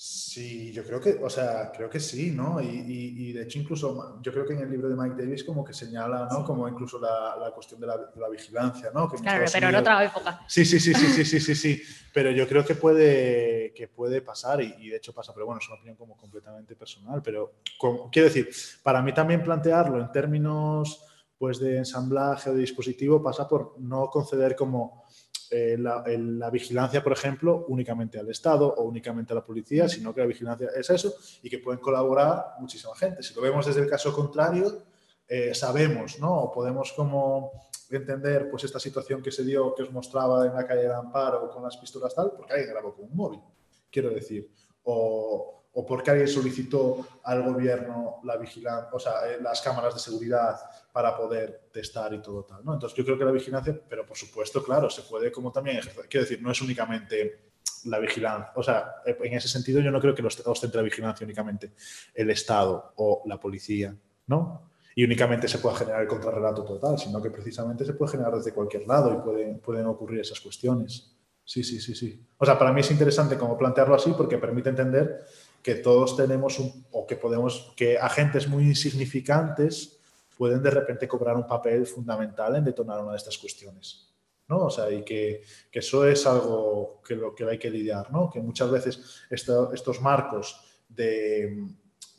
[0.00, 2.60] Sí, yo creo que, o sea, creo que sí, ¿no?
[2.62, 5.64] Y, y, de hecho incluso yo creo que en el libro de Mike Davis como
[5.64, 6.44] que señala, ¿no?
[6.44, 9.10] Como incluso la, la cuestión de la, de la, vigilancia, ¿no?
[9.10, 10.44] Que claro, pero en otra época.
[10.46, 11.82] Sí, sí, sí, sí, sí, sí, sí, sí,
[12.14, 15.58] pero yo creo que puede, que puede pasar y, y, de hecho pasa, pero bueno,
[15.60, 18.48] es una opinión como completamente personal, pero como, quiero decir,
[18.84, 21.04] para mí también plantearlo en términos
[21.38, 25.04] pues de ensamblaje o de dispositivo pasa por no conceder como
[25.50, 30.14] eh, la, la, vigilancia, por ejemplo, únicamente al Estado o únicamente a la policía, sino
[30.14, 33.22] que la vigilancia es eso y que pueden colaborar muchísima gente.
[33.22, 34.84] Si lo vemos desde el caso contrario,
[35.26, 36.34] eh, sabemos, ¿no?
[36.34, 37.52] O podemos como
[37.90, 41.50] entender pues esta situación que se dio, que os mostraba en la calle de Amparo
[41.50, 43.40] con las pistolas tal, porque alguien grabó con un móvil,
[43.90, 44.50] quiero decir.
[44.84, 50.00] O, o porque alguien solicitó al gobierno la vigilancia, o sea, eh, las cámaras de
[50.00, 50.56] seguridad
[50.90, 52.74] para poder testar y todo tal, ¿no?
[52.74, 56.08] Entonces yo creo que la vigilancia, pero por supuesto, claro, se puede como también ejercer,
[56.08, 57.52] quiero decir, no es únicamente
[57.84, 61.24] la vigilancia, o sea, en ese sentido yo no creo que los ostente la vigilancia
[61.24, 61.74] únicamente
[62.12, 63.94] el Estado o la policía,
[64.26, 64.72] ¿no?
[64.96, 68.52] Y únicamente se pueda generar el contrarrelato total, sino que precisamente se puede generar desde
[68.52, 71.14] cualquier lado y pueden, pueden ocurrir esas cuestiones.
[71.44, 72.26] Sí, sí, sí, sí.
[72.36, 75.24] O sea, para mí es interesante como plantearlo así porque permite entender
[75.62, 79.98] que todos tenemos un, o que podemos, que agentes muy insignificantes
[80.36, 84.08] pueden de repente cobrar un papel fundamental en detonar una de estas cuestiones.
[84.48, 84.66] ¿no?
[84.66, 88.30] O sea, y que, que eso es algo que lo que hay que lidiar, ¿no?
[88.30, 90.58] Que muchas veces esto, estos marcos
[90.88, 91.66] de,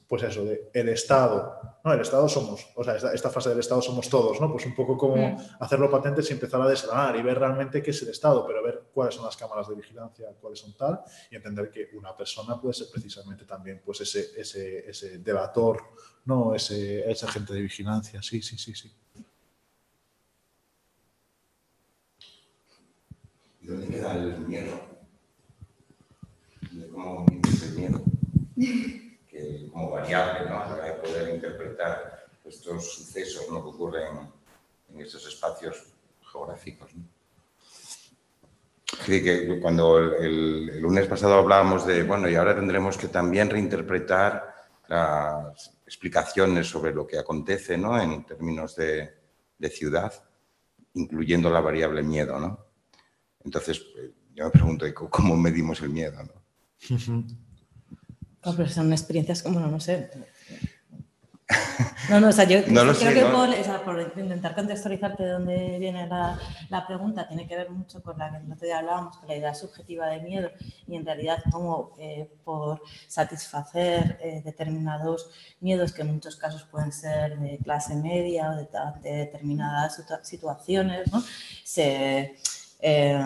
[0.10, 1.94] pues eso, de el Estado, ¿no?
[1.94, 4.52] El Estado somos, o sea, esta, esta, fase del Estado somos todos, ¿no?
[4.52, 5.38] Pues un poco como mm.
[5.60, 8.86] hacerlo patente y empezar a desgranar y ver realmente qué es el Estado, pero ver
[8.91, 12.73] cuáles son las cámaras de vigilancia, cuáles son tal, y entender que una persona puede
[12.73, 15.80] ser precisamente también, pues ese, ese, ese delator,
[16.26, 16.56] ¿no?
[16.56, 18.91] Ese, ese agente de vigilancia, sí, sí, sí, sí.
[23.61, 24.81] ¿Dónde queda el miedo?
[26.91, 28.03] ¿Cómo el miedo?
[30.11, 30.60] ¿no?
[30.61, 33.61] a la hora de poder interpretar estos sucesos ¿no?
[33.61, 34.31] que ocurren
[34.94, 35.84] en estos espacios
[36.31, 36.94] geográficos.
[36.95, 37.03] ¿no?
[39.06, 43.07] Sí, que cuando el, el, el, lunes pasado hablábamos de, bueno, y ahora tendremos que
[43.07, 44.56] también reinterpretar
[44.88, 48.02] las explicaciones sobre lo que acontece ¿no?
[48.02, 49.14] en términos de,
[49.57, 50.11] de ciudad,
[50.94, 52.40] incluyendo la variable miedo.
[52.40, 52.65] ¿no?
[53.44, 56.18] Entonces, eh, yo me pregunto, ¿cómo medimos el miedo?
[56.23, 56.34] ¿no?
[58.44, 60.10] Oh, pero son experiencias como, no, no sé.
[62.10, 63.32] No, no, o sea, yo No creo sé, que ¿no?
[63.32, 66.40] por, o sea, por intentar contextualizarte de dónde viene la,
[66.70, 69.36] la pregunta, tiene que ver mucho con la que el otro día hablábamos, con la
[69.36, 70.49] idea subjetiva de miedo
[70.88, 75.30] y en realidad como eh, por satisfacer eh, determinados
[75.60, 78.68] miedos que en muchos casos pueden ser de clase media o de,
[79.10, 81.24] de determinadas situa- situaciones, ¿no?
[81.64, 82.38] se,
[82.80, 83.20] eh,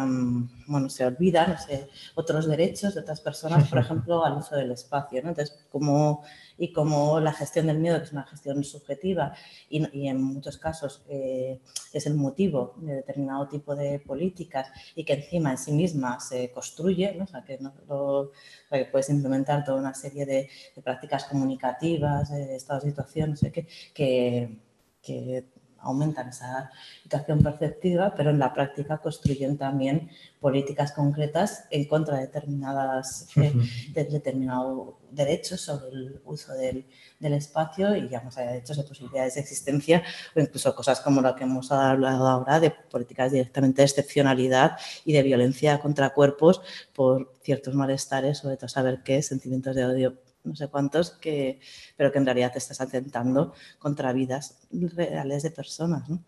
[0.68, 4.72] bueno, se olvidan no sé, otros derechos de otras personas, por ejemplo, al uso del
[4.72, 5.22] espacio.
[5.22, 5.30] ¿no?
[5.30, 6.24] Entonces, como,
[6.58, 9.34] y como la gestión del miedo, que es una gestión subjetiva
[9.70, 11.60] y, y en muchos casos eh,
[11.92, 16.52] es el motivo de determinado tipo de políticas y que encima en sí misma se
[16.52, 17.26] construye, ¿no?
[17.26, 18.32] o sea, que, no lo- o
[18.70, 23.32] sea, que puedes implementar toda una serie de, de prácticas comunicativas, de estados de situación,
[23.32, 24.58] no sé qué, que,
[25.02, 25.46] que
[25.84, 26.72] aumentan esa
[27.04, 33.54] situación perceptiva, pero en la práctica construyen también políticas concretas en contra de determinadas eh,
[33.94, 36.86] de determinados derechos sobre el uso del,
[37.20, 40.04] del espacio y ya más allá de derechos de posibilidades de existencia
[40.36, 45.14] o incluso cosas como lo que hemos hablado ahora de políticas directamente de excepcionalidad y
[45.14, 46.62] de violencia contra cuerpos
[46.94, 51.60] por ciertos malestares o de todo saber qué, sentimientos de odio no sé cuántos, que,
[51.96, 56.10] pero que en realidad te estás atentando contra vidas reales de personas.
[56.10, 56.24] ¿no?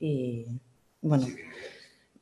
[0.00, 0.46] Y
[1.00, 1.26] bueno,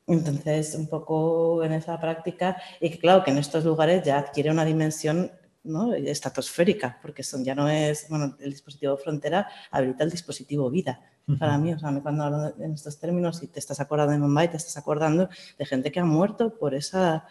[0.06, 4.50] entonces un poco en esa práctica, y que claro que en estos lugares ya adquiere
[4.50, 5.30] una dimensión
[5.64, 5.94] ¿no?
[5.94, 11.00] estratosférica, porque son, ya no es, bueno, el dispositivo frontera habilita el dispositivo vida.
[11.38, 14.50] Para mí, o sea, cuando hablo en estos términos y te estás acordando de Mumbai,
[14.50, 17.26] te estás acordando de gente que ha muerto por esa,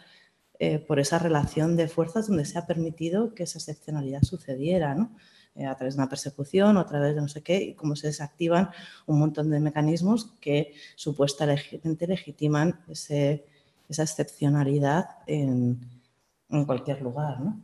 [0.64, 5.10] eh, por esa relación de fuerzas donde se ha permitido que esa excepcionalidad sucediera, ¿no?
[5.56, 7.96] Eh, a través de una persecución o a través de no sé qué, y cómo
[7.96, 8.70] se desactivan
[9.06, 13.44] un montón de mecanismos que supuestamente legitiman ese,
[13.88, 15.80] esa excepcionalidad en,
[16.48, 17.60] en cualquier lugar, ¿no?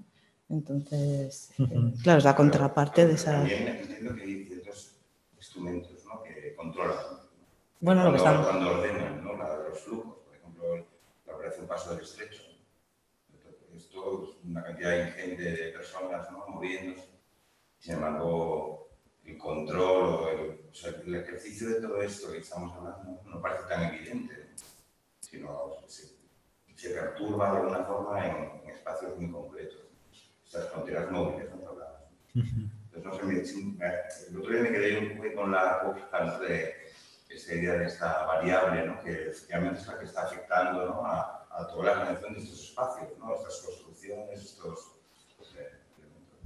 [0.49, 3.49] Entonces, eh, claro, es la contraparte de esa...
[3.49, 4.97] Entiendo que hay ciertos
[5.37, 6.21] instrumentos ¿no?
[6.25, 6.97] que controlan.
[7.79, 8.67] Bueno, lo que cuando, estamos...
[8.67, 9.37] cuando ordenan ¿no?
[9.37, 10.85] la de los flujos, por ejemplo,
[11.29, 12.48] la operación Paso del Estrecho.
[13.79, 16.47] Esto es una cantidad ingente de personas ¿no?
[16.49, 17.09] moviéndose.
[17.79, 18.89] Sin embargo,
[19.25, 23.41] el control, o el, o sea, el ejercicio de todo esto que estamos hablando no
[23.41, 24.51] parece tan evidente,
[25.21, 26.09] sino se,
[26.75, 29.79] se perturba de alguna forma en, en espacios muy concretos.
[30.45, 31.69] Estas fronteras móviles, ¿no?
[32.95, 35.83] Entonces, no sé, me- el otro día me quedé un poco con la
[36.25, 36.39] ¿no?
[36.41, 36.75] de
[37.29, 39.01] esa idea de esta variable, ¿no?
[39.03, 41.05] que efectivamente es la que está afectando ¿no?
[41.07, 43.35] a, a toda la organización de estos espacios, ¿no?
[43.35, 44.99] estas construcciones, estos
[45.57, 45.69] eh,
[45.99, 46.39] elementos.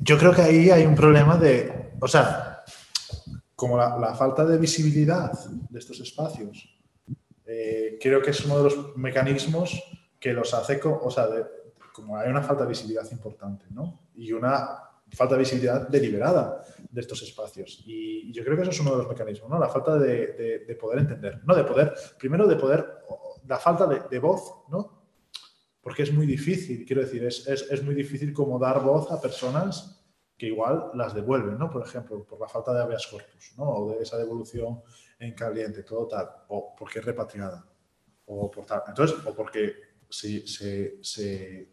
[0.00, 2.64] Yo creo que ahí hay un problema de, o sea,
[3.54, 5.32] como la, falta de visibilidad
[5.68, 6.68] de estos espacios,
[7.46, 9.82] eh, creo que es uno de los mecanismos
[10.18, 11.26] que los hace, o sea,
[11.92, 14.00] como hay una falta de visibilidad importante, ¿no?
[14.16, 14.68] Y una
[15.12, 17.82] falta de visibilidad deliberada de estos espacios.
[17.86, 19.58] Y yo creo que eso es uno de los mecanismos, ¿no?
[19.58, 21.54] La falta de, de- de poder entender, ¿no?
[21.54, 22.86] De poder, primero de poder,
[23.46, 24.97] la falta de voz, ¿no?
[25.80, 29.20] Porque es muy difícil, quiero decir, es, es, es muy difícil como dar voz a
[29.20, 29.98] personas
[30.38, 31.68] que igual las devuelven, ¿no?
[31.68, 33.64] Por ejemplo, por la falta de habeas corpus, ¿no?
[33.64, 34.80] O de esa devolución
[35.18, 37.66] en caliente, todo tal, o porque es repatriada,
[38.26, 38.82] o por tal.
[38.86, 39.74] Entonces, o porque
[40.08, 41.68] se, se, se,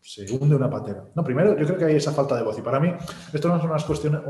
[0.00, 1.06] se, hunde una patera.
[1.14, 2.58] No, primero, yo creo que hay esa falta de voz.
[2.58, 2.94] Y para mí,
[3.32, 4.22] esto no son unas cuestiones,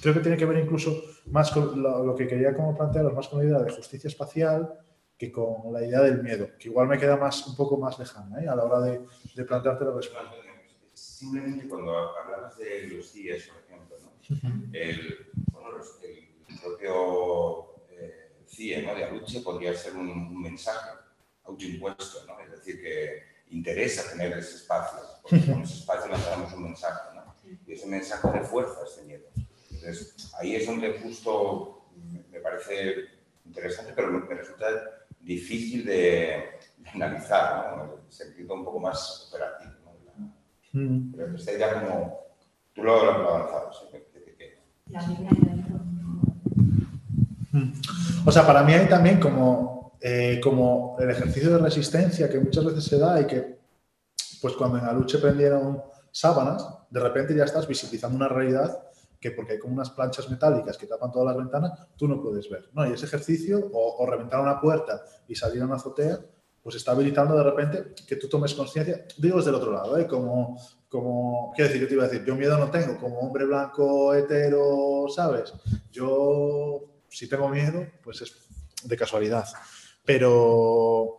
[0.00, 0.94] creo que tiene que ver incluso
[1.26, 4.72] más con lo, lo que quería como plantearos, más con la idea de justicia espacial
[5.18, 8.40] que con la idea del miedo, que igual me queda más, un poco más lejana
[8.42, 8.48] ¿eh?
[8.48, 9.00] a la hora de,
[9.34, 10.30] de plantearte la respuesta.
[10.94, 14.12] Simplemente cuando hablabas de los CIES, por ejemplo, ¿no?
[14.72, 18.94] el, bueno, los- el propio eh, CIE ¿no?
[18.94, 20.90] de Aluche podría ser un, un mensaje
[21.44, 22.38] autoimpuesto, ¿no?
[22.40, 27.34] es decir, que interesa tener ese espacio, porque con ese espacio lanzamos un mensaje, ¿no?
[27.66, 29.24] y ese mensaje refuerza ese miedo.
[29.70, 31.86] Entonces, ahí es donde justo
[32.30, 33.06] me- parece
[33.46, 34.66] interesante, pero me resulta
[35.28, 36.44] difícil de,
[36.78, 37.84] de analizar, ¿no?
[37.84, 39.72] en el sentido un poco más operativo.
[40.16, 40.32] ¿no?
[40.72, 41.12] Mm.
[41.14, 42.18] pero esta idea como
[42.74, 43.38] tú lo, lo
[43.92, 44.06] ¿eh?
[44.12, 44.58] que- que- que-
[48.24, 52.64] O sea, para mí hay también como, eh, como el ejercicio de resistencia que muchas
[52.64, 53.58] veces se da y que,
[54.40, 58.82] pues cuando en Aluche prendieron sábanas, de repente ya estás visibilizando una realidad
[59.20, 62.48] que porque hay como unas planchas metálicas que tapan todas las ventanas, tú no puedes
[62.48, 62.70] ver.
[62.72, 62.88] ¿no?
[62.88, 66.18] Y ese ejercicio, o, o reventar una puerta y salir a una azotea,
[66.62, 70.06] pues está habilitando de repente que tú tomes conciencia, digo desde el otro lado, ¿eh?
[70.06, 73.46] como, como, quiero decir, yo te iba a decir, yo miedo no tengo, como hombre
[73.46, 75.54] blanco, hetero, ¿sabes?
[75.90, 78.48] Yo, si tengo miedo, pues es
[78.84, 79.46] de casualidad.
[80.04, 81.18] Pero,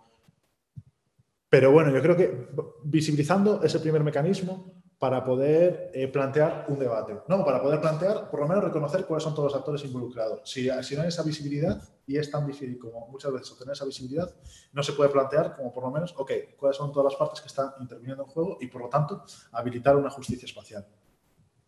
[1.50, 2.50] pero bueno, yo creo que
[2.84, 7.46] visibilizando ese primer mecanismo, para poder eh, plantear un debate, ¿no?
[7.46, 10.42] Para poder plantear, por lo menos reconocer cuáles son todos los actores involucrados.
[10.44, 13.86] Si, si no hay esa visibilidad, y es tan difícil como muchas veces obtener esa
[13.86, 14.30] visibilidad,
[14.74, 17.48] no se puede plantear como por lo menos, ok, cuáles son todas las partes que
[17.48, 19.24] están interviniendo en juego y por lo tanto
[19.54, 20.86] habilitar una justicia espacial.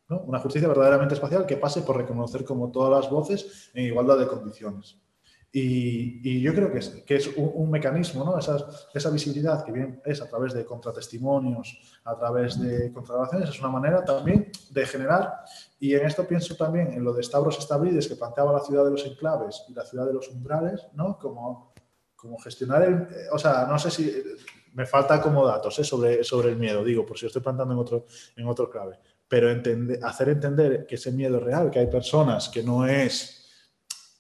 [0.09, 0.19] ¿no?
[0.21, 4.27] Una justicia verdaderamente espacial que pase por reconocer como todas las voces en igualdad de
[4.27, 4.97] condiciones.
[5.53, 8.39] Y, yo creo que es, que es un, mecanismo, ¿no?
[8.39, 13.59] Esa, esa, visibilidad que bien es a través de contratestimonios, a través de contrataciones, es
[13.59, 15.43] una manera también de generar,
[15.77, 18.91] y en esto pienso también en lo de Stavros Establides, que planteaba la ciudad de
[18.91, 21.17] los enclaves y la ciudad de los umbrales, ¿no?
[21.19, 21.73] Como,
[22.15, 23.07] como gestionar el...
[23.33, 24.23] O sea, no sé si...
[24.73, 25.83] Me falta como datos ¿eh?
[25.83, 28.05] sobre, sobre el miedo, digo, por si estoy plantando en otro,
[28.37, 28.97] en otro clave.
[29.27, 29.49] Pero
[30.03, 33.40] hacer entender que ese miedo es real, que hay personas que no es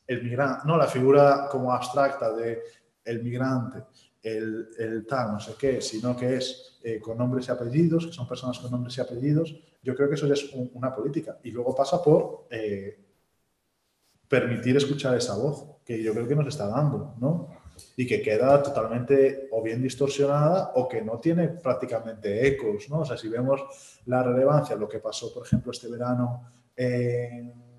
[0.07, 2.61] el migrante, no la figura como abstracta de
[3.03, 3.83] el migrante,
[4.21, 8.13] el, el tal, no sé qué, sino que es eh, con nombres y apellidos, que
[8.13, 11.37] son personas con nombres y apellidos, yo creo que eso ya es una política.
[11.43, 12.99] Y luego pasa por eh,
[14.27, 17.49] permitir escuchar esa voz, que yo creo que nos está dando, ¿no?
[17.97, 22.99] Y que queda totalmente o bien distorsionada o que no tiene prácticamente ecos, ¿no?
[22.99, 23.61] O sea, si vemos
[24.05, 27.70] la relevancia, lo que pasó, por ejemplo, este verano en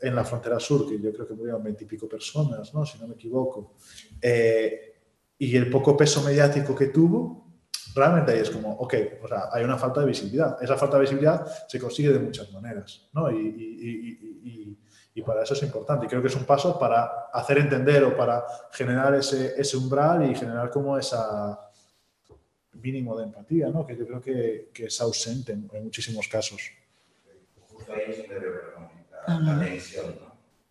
[0.00, 2.84] en la frontera sur, que yo creo que murieron veintipico personas, ¿no?
[2.84, 3.74] si no me equivoco,
[4.20, 4.94] eh,
[5.38, 7.46] y el poco peso mediático que tuvo,
[7.94, 10.62] realmente ahí es como, ok, o sea, hay una falta de visibilidad.
[10.62, 13.30] Esa falta de visibilidad se consigue de muchas maneras, ¿no?
[13.30, 14.78] Y, y,
[15.14, 16.04] y, para eso es importante.
[16.04, 20.30] Y creo que es un paso para hacer entender o para generar ese, ese umbral
[20.30, 21.58] y generar como esa
[22.74, 23.86] mínimo de empatía, ¿no?
[23.86, 26.60] Que yo creo que, que es ausente en, muchísimos casos.
[27.68, 28.26] Justo ahí
[29.26, 30.14] la tensión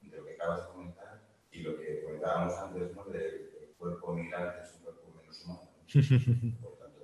[0.01, 1.21] de lo que acabas de comentar
[1.51, 3.05] y lo que comentábamos antes, ¿no?
[3.05, 5.61] del cuerpo migrante es un cuerpo menos humano.
[6.61, 6.95] Por tanto,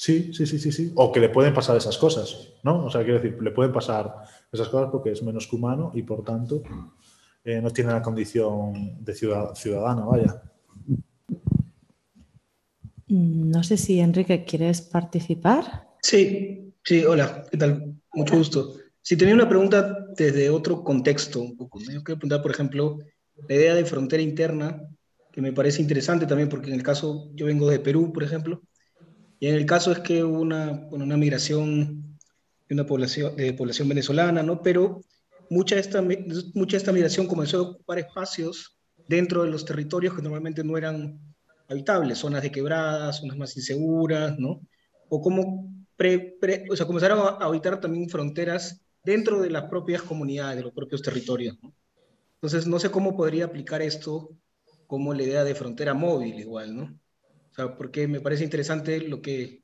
[0.00, 0.92] Sí, sí, sí, sí, sí.
[0.94, 2.86] O que le pueden pasar esas cosas, ¿no?
[2.86, 4.14] O sea, quiero decir, le pueden pasar
[4.50, 6.62] esas cosas porque es menos que humano y por tanto
[7.44, 10.42] eh, no tiene la condición de ciudadano, vaya.
[13.08, 15.88] Mm, no sé si Enrique quieres participar.
[16.00, 18.00] Sí, sí, hola, ¿qué tal?
[18.14, 18.76] Mucho gusto.
[19.02, 21.56] Si tenía una pregunta desde otro contexto, un.
[21.58, 22.98] Yo quiero preguntar, por ejemplo,
[23.48, 24.80] la idea de frontera interna,
[25.32, 28.62] que me parece interesante también, porque en el caso, yo vengo de Perú, por ejemplo,
[29.38, 32.18] y en el caso es que hubo una, una migración
[32.68, 34.60] de una población, de población venezolana, ¿no?
[34.60, 35.00] Pero
[35.48, 36.04] mucha esta,
[36.54, 38.78] mucha esta migración comenzó a ocupar espacios
[39.08, 41.18] dentro de los territorios que normalmente no eran
[41.68, 44.60] habitables, zonas de quebradas, zonas más inseguras, ¿no?
[45.08, 45.70] O como
[46.70, 51.02] o sea, comenzaron a habitar también fronteras dentro de las propias comunidades, de los propios
[51.02, 51.56] territorios.
[52.34, 54.30] Entonces, no sé cómo podría aplicar esto
[54.86, 56.82] como la idea de frontera móvil igual, ¿no?
[57.50, 59.62] O sea, porque me parece interesante lo que,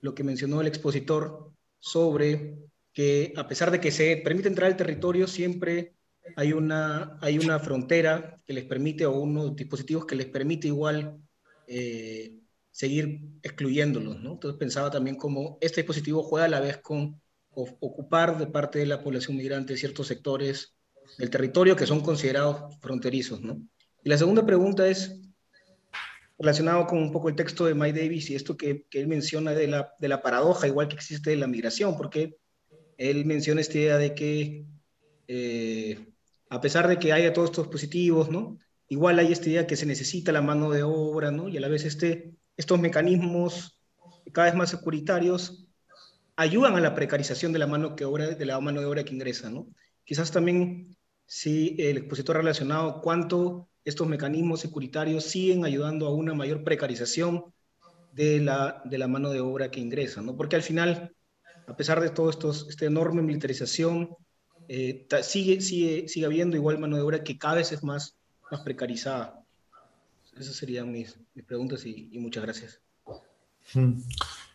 [0.00, 2.58] lo que mencionó el expositor sobre
[2.92, 5.94] que a pesar de que se permite entrar al territorio, siempre
[6.36, 11.18] hay una, hay una frontera que les permite, o unos dispositivos que les permite igual
[11.66, 12.38] eh,
[12.70, 14.32] seguir excluyéndolos, ¿no?
[14.32, 17.20] Entonces pensaba también cómo este dispositivo juega a la vez con
[17.80, 20.76] ocupar de parte de la población migrante ciertos sectores
[21.18, 23.40] del territorio que son considerados fronterizos.
[23.40, 23.60] ¿no?
[24.04, 25.20] Y la segunda pregunta es
[26.38, 29.52] relacionado con un poco el texto de Mike Davis y esto que, que él menciona
[29.52, 32.36] de la, de la, paradoja, igual que existe de la migración, porque
[32.96, 34.64] él menciona esta idea de que
[35.26, 36.06] eh,
[36.48, 38.58] a pesar de que haya todos estos positivos, ¿no?
[38.88, 41.48] igual hay esta idea que se necesita la mano de obra, ¿no?
[41.48, 43.80] y a la vez este, estos mecanismos
[44.32, 45.67] cada vez más securitarios
[46.38, 49.12] ayudan a la precarización de la mano, que obra, de, la mano de obra que
[49.12, 49.50] ingresa.
[49.50, 49.66] ¿no?
[50.04, 50.96] Quizás también
[51.26, 57.52] si el expositor relacionado cuánto estos mecanismos securitarios siguen ayudando a una mayor precarización
[58.12, 60.36] de la, de la mano de obra que ingresa, ¿no?
[60.36, 61.14] Porque al final,
[61.66, 64.14] a pesar de todo esto, esta enorme militarización,
[64.68, 68.16] eh, sigue, sigue, sigue habiendo igual mano de obra que cada vez es más,
[68.50, 69.42] más precarizada.
[70.38, 72.80] Esas serían mis, mis preguntas y, y, muchas gracias.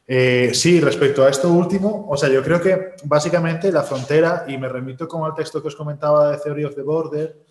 [0.06, 4.57] Eh, sí, respecto a esto último, o sea, yo creo que básicamente la frontera, y
[4.57, 7.45] me remito como al texto que os comentaba de Theory of the Border,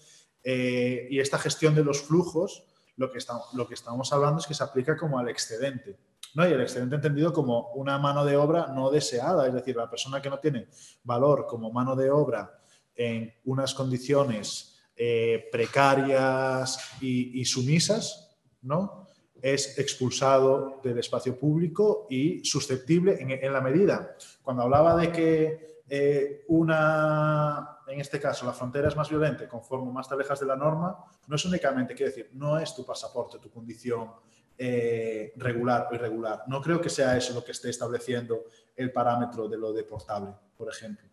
[0.45, 2.65] eh, y esta gestión de los flujos,
[2.97, 3.19] lo que,
[3.55, 5.99] lo que estamos hablando es que se aplica como al excedente.
[6.35, 6.47] ¿no?
[6.47, 10.21] Y el excedente entendido como una mano de obra no deseada, es decir, la persona
[10.21, 10.69] que no tiene
[11.05, 12.59] valor como mano de obra
[12.95, 19.02] en unas condiciones eh, precarias y sumisas, ¿no?
[19.43, 24.17] Es expulsado del espacio público y susceptible en, la medida.
[24.41, 29.91] Cuando hablaba de que eh, una, en este caso, la frontera es más violenta conforme
[29.91, 30.97] más te alejas de la norma,
[31.27, 34.13] no es únicamente, quiero decir, no es tu pasaporte, tu condición
[34.57, 36.45] eh, regular o irregular.
[36.47, 38.45] No creo que sea eso lo que esté estableciendo
[38.77, 41.09] el parámetro de lo deportable, por ejemplo,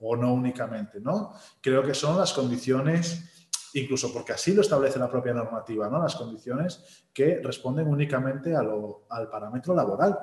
[0.00, 1.32] o no únicamente, ¿no?
[1.62, 3.39] Creo que son las condiciones,
[3.74, 6.02] incluso porque así lo establece la propia normativa, ¿no?
[6.02, 10.18] Las condiciones que responden únicamente al parámetro laboral,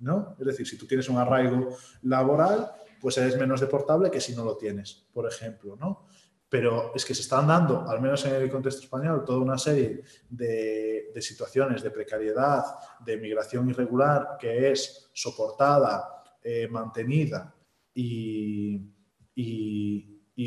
[0.00, 0.36] ¿no?
[0.38, 2.70] Es decir, si tú tienes un arraigo laboral,
[3.00, 6.06] pues eres menos deportable que si no lo tienes, por ejemplo, ¿no?
[6.48, 10.02] Pero es que se están dando, al menos en el contexto español, toda una serie
[10.28, 12.64] de, situaciones de precariedad,
[13.04, 17.52] de migración irregular que es soportada, eh, mantenida
[17.92, 18.92] y,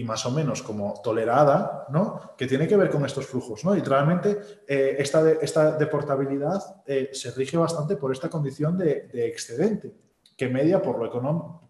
[0.04, 2.36] más o menos como tolerada, ¿no?
[2.38, 3.66] que tiene que ver con estos flujos.
[3.66, 3.76] ¿no?
[3.76, 4.38] Y realmente
[4.68, 9.92] eh, esta, esta deportabilidad eh, se rige bastante por esta condición de, de excedente,
[10.38, 11.10] que media por lo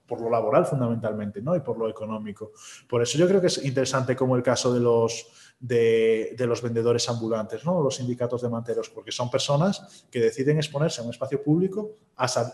[0.10, 1.56] por lo laboral fundamentalmente, ¿no?
[1.56, 2.52] Y por lo económico.
[2.90, 5.28] Por eso yo creo que es interesante como el caso de los,
[5.60, 7.82] de, los vendedores ambulantes, ¿no?
[7.82, 11.92] Los sindicatos de manteros, porque son personas que deciden exponerse a un espacio público,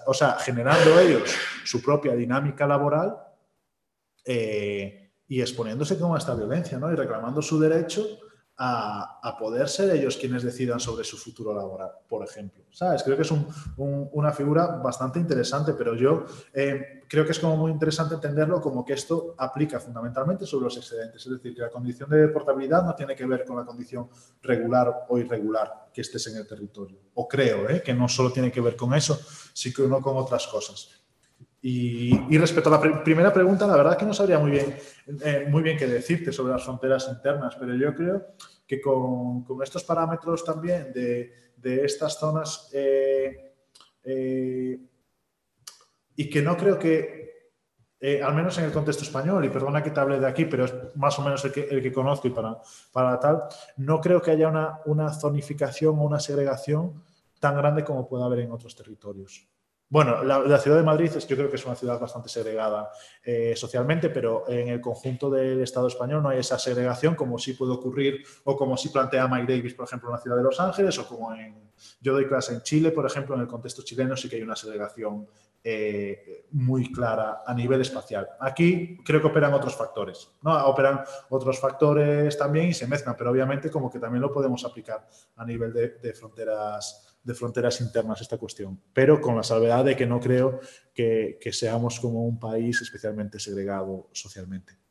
[0.05, 1.33] o sea, generando ellos
[1.63, 3.17] su propia dinámica laboral
[4.25, 6.91] eh, y exponiéndose con esta violencia, ¿no?
[6.91, 8.05] Y reclamando su derecho
[8.57, 12.63] a, poder ser ellos quienes decidan sobre su futuro laboral, por ejemplo.
[12.71, 13.03] ¿Sabes?
[13.03, 13.33] Creo que es
[13.77, 18.85] una figura bastante interesante, pero yo eh, creo que es como muy interesante entenderlo como
[18.85, 21.25] que esto aplica fundamentalmente sobre los excedentes.
[21.25, 24.09] Es decir, que la condición de portabilidad no tiene que ver con la condición
[24.41, 26.97] regular o irregular que estés en el territorio.
[27.15, 27.81] O creo ¿eh?
[27.83, 29.19] que no solo tiene que ver con eso,
[29.53, 31.04] sino con otras cosas.
[31.67, 34.77] Y, respecto a la primera pregunta, la verdad que no sabría muy bien,
[35.23, 38.23] eh, muy bien qué decirte sobre las fronteras internas, pero yo creo
[38.67, 41.33] que con, estos parámetros también de,
[41.83, 43.55] estas zonas eh,
[44.03, 44.79] eh,
[46.15, 47.49] y que no creo que,
[48.23, 50.73] al menos en el contexto español, y perdona que te hable de aquí, pero es
[50.93, 52.59] más o menos el que, el que conozco y para,
[52.91, 53.41] para tal,
[53.77, 57.03] no creo que haya una, una zonificación o una segregación
[57.39, 59.49] tan grande como puede haber en otros territorios.
[59.87, 62.89] Bueno, la, ciudad de Madrid es, yo creo que es una ciudad bastante segregada
[63.23, 67.53] eh, socialmente, pero en el conjunto del Estado español no hay esa segregación como sí
[67.53, 70.59] puede ocurrir o como sí plantea Mike Davis, por ejemplo, en la ciudad de Los
[70.59, 71.71] Ángeles o como en,
[72.01, 74.55] yo doy clase en Chile, por ejemplo, en el contexto chileno sí que hay una
[74.55, 75.27] segregación
[75.63, 78.27] eh, muy clara a nivel espacial.
[78.39, 80.65] Aquí creo que operan otros factores, ¿no?
[80.65, 85.07] Operan otros factores también y se mezclan, pero obviamente como que también lo podemos aplicar
[85.35, 90.05] a nivel de fronteras de fronteras internas esta cuestión, pero con la salvedad de que
[90.05, 90.59] no creo
[90.93, 94.84] que, que seamos como un país especialmente segregado socialmente.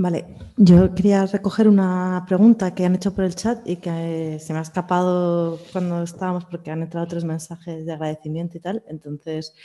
[0.00, 0.26] Vale,
[0.56, 4.60] yo quería recoger una pregunta que han hecho por el chat y que se me
[4.60, 9.56] ha escapado cuando estábamos porque han entrado otros mensajes de agradecimiento y tal, entonces,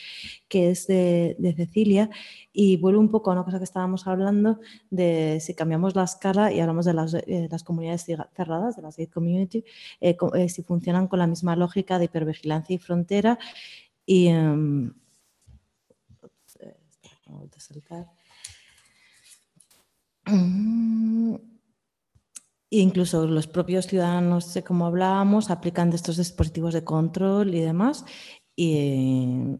[0.47, 2.09] que es de, Cecilia
[2.51, 6.51] y vuelvo un poco a una cosa que estábamos hablando de si cambiamos la escala
[6.51, 8.03] y hablamos de las, eh, comunidades
[8.35, 9.63] cerradas, de las gate community,
[10.01, 13.37] eh, eh, si funcionan con la misma lógica de hipervigilancia y frontera
[14.03, 14.33] y...
[14.33, 14.93] Um,
[20.25, 21.35] Mm.
[22.69, 28.03] Incluso los propios ciudadanos, como hablábamos, aplican de estos dispositivos de control y demás.
[28.55, 29.57] Y,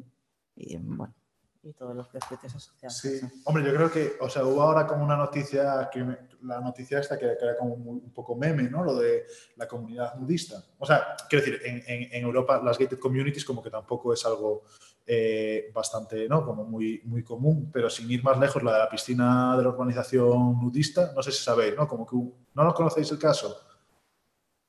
[0.81, 1.13] bueno,
[1.61, 2.97] y todos los prejuicios asociados.
[2.97, 5.99] Sí, hombre, yo creo que, o sea, hubo ahora como una noticia, que
[6.41, 8.83] la noticia esta que, era como un, poco meme, ¿no?
[8.83, 9.27] Lo de
[9.57, 10.63] la comunidad nudista.
[10.79, 14.63] O sea, quiero decir, en Europa las gated communities como que tampoco es algo
[15.05, 16.45] eh, bastante, ¿no?
[16.45, 19.69] Como muy, muy común, pero sin ir más lejos, la de la piscina de la
[19.69, 21.87] urbanización nudista, no sé si sabéis, ¿no?
[21.87, 23.55] Como que, ¿no lo conocéis el caso?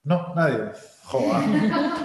[0.02, 0.72] No, nadie.
[1.04, 1.44] Joder.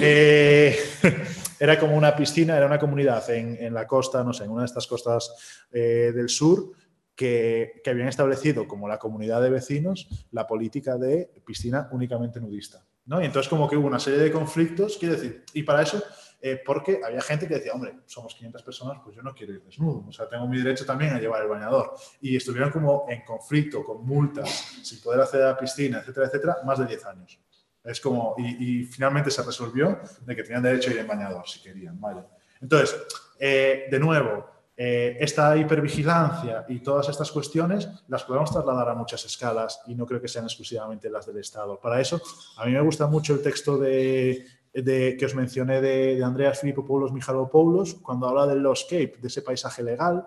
[0.00, 0.76] Eh,
[1.58, 4.60] era como una piscina, era una comunidad en, en, la costa, no sé, en una
[4.60, 6.72] de estas costas eh, del sur,
[7.14, 12.84] que, que, habían establecido como la comunidad de vecinos la política de piscina únicamente nudista.
[13.06, 13.22] ¿no?
[13.22, 16.02] Y entonces como que hubo una serie de conflictos, quiero decir, y para eso
[16.40, 19.62] eh, porque había gente que decía, hombre, somos 500 personas, pues yo no quiero ir
[19.62, 21.94] desnudo, o sea, tengo mi derecho también a llevar el bañador.
[22.20, 24.48] Y estuvieron como en conflicto, con multas,
[24.82, 27.40] sin poder acceder a la piscina, etcétera, etcétera, más de 10 años.
[27.82, 31.60] Es como, y, finalmente se resolvió de que tenían derecho a ir en bañador, si
[31.60, 32.22] querían, vale.
[32.60, 32.96] Entonces,
[33.38, 39.24] eh, de nuevo, eh, esta hipervigilancia y todas estas cuestiones las podemos trasladar a muchas
[39.24, 41.80] escalas y no creo que sean exclusivamente las del Estado.
[41.80, 42.22] Para eso,
[42.56, 44.46] a mí me gusta mucho el texto de
[44.82, 49.42] de, que os mencioné de, de Andreas Filipopoulos Michalopoulos, cuando habla del Lawscape, de ese
[49.42, 50.26] paisaje legal,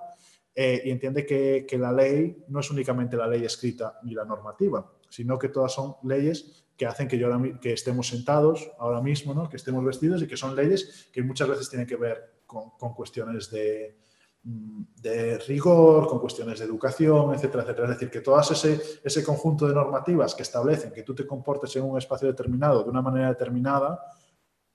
[0.54, 4.92] eh, y entiende que, la ley no es únicamente la ley escrita ni la normativa,
[5.10, 7.30] sino que todas son leyes que hacen que, yo
[7.62, 9.48] que estemos sentados ahora mismo, ¿no?
[9.48, 13.50] que estemos vestidos y que son leyes que muchas veces tienen que ver con, cuestiones
[13.50, 13.98] de,
[14.44, 17.88] mm, de rigor, con cuestiones de educación, etcétera, etcétera.
[17.88, 21.74] Es decir, que todo ese, ese conjunto de normativas que establecen que tú te comportes
[21.78, 24.04] en un espacio determinado de una manera determinada,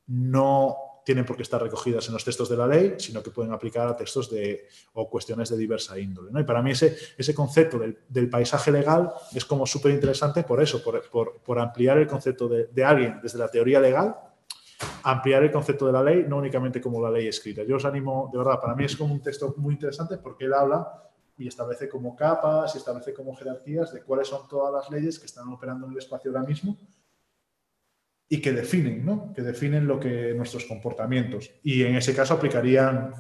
[0.07, 0.77] no
[1.07, 3.87] tienen por qué estar recogidas en los textos de la ley, sino que pueden aplicar
[3.87, 6.33] a textos de, o cuestiones de diversa índole.
[6.33, 6.41] ¿no?
[6.41, 10.61] Y para mí ese, ese concepto del, del paisaje legal es como súper interesante por
[10.61, 14.17] eso, por, por, por, ampliar el concepto de, de alguien desde la teoría legal
[15.05, 17.63] ampliar el concepto de la ley, no únicamente como la ley escrita.
[17.63, 20.53] Yo os animo, de verdad, para mí es como un texto muy interesante porque él
[20.53, 21.05] habla
[21.39, 25.27] y establece como capas y establece como jerarquías de cuáles son todas las leyes que
[25.27, 26.77] están operando en el espacio ahora mismo
[28.29, 29.33] y que definen, ¿no?
[29.33, 31.51] Que definen lo que nuestros comportamientos.
[31.63, 33.13] Y en ese caso aplicarían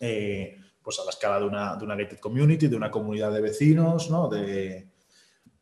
[0.00, 3.40] eh, pues a la escala de una, de una gated community, de una comunidad de
[3.40, 4.28] vecinos, ¿no?
[4.28, 4.92] De,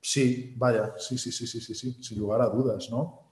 [0.01, 3.26] sí, vaya, sí, sí, sí, sí, sí, sí, sin lugar a dudas, ¿no?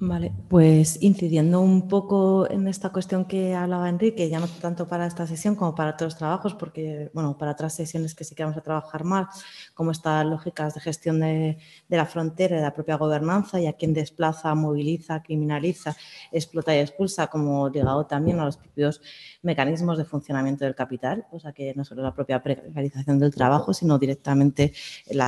[0.00, 5.06] Vale, pues incidiendo un poco en esta cuestión que hablaba Enrique, ya no tanto para
[5.08, 8.56] esta sesión como para otros trabajos, porque, bueno, para otras sesiones que sí que vamos
[8.56, 9.42] a trabajar más,
[9.74, 11.58] como estas lógicas de gestión de,
[11.88, 15.96] la frontera, de la propia gobernanza y a quien desplaza, moviliza, criminaliza,
[16.30, 19.00] explota y expulsa, como ligado también a los propios
[19.42, 23.74] mecanismos de funcionamiento del capital, o sea que no solo la propia precarización del trabajo,
[23.74, 24.72] sino directamente
[25.06, 25.20] el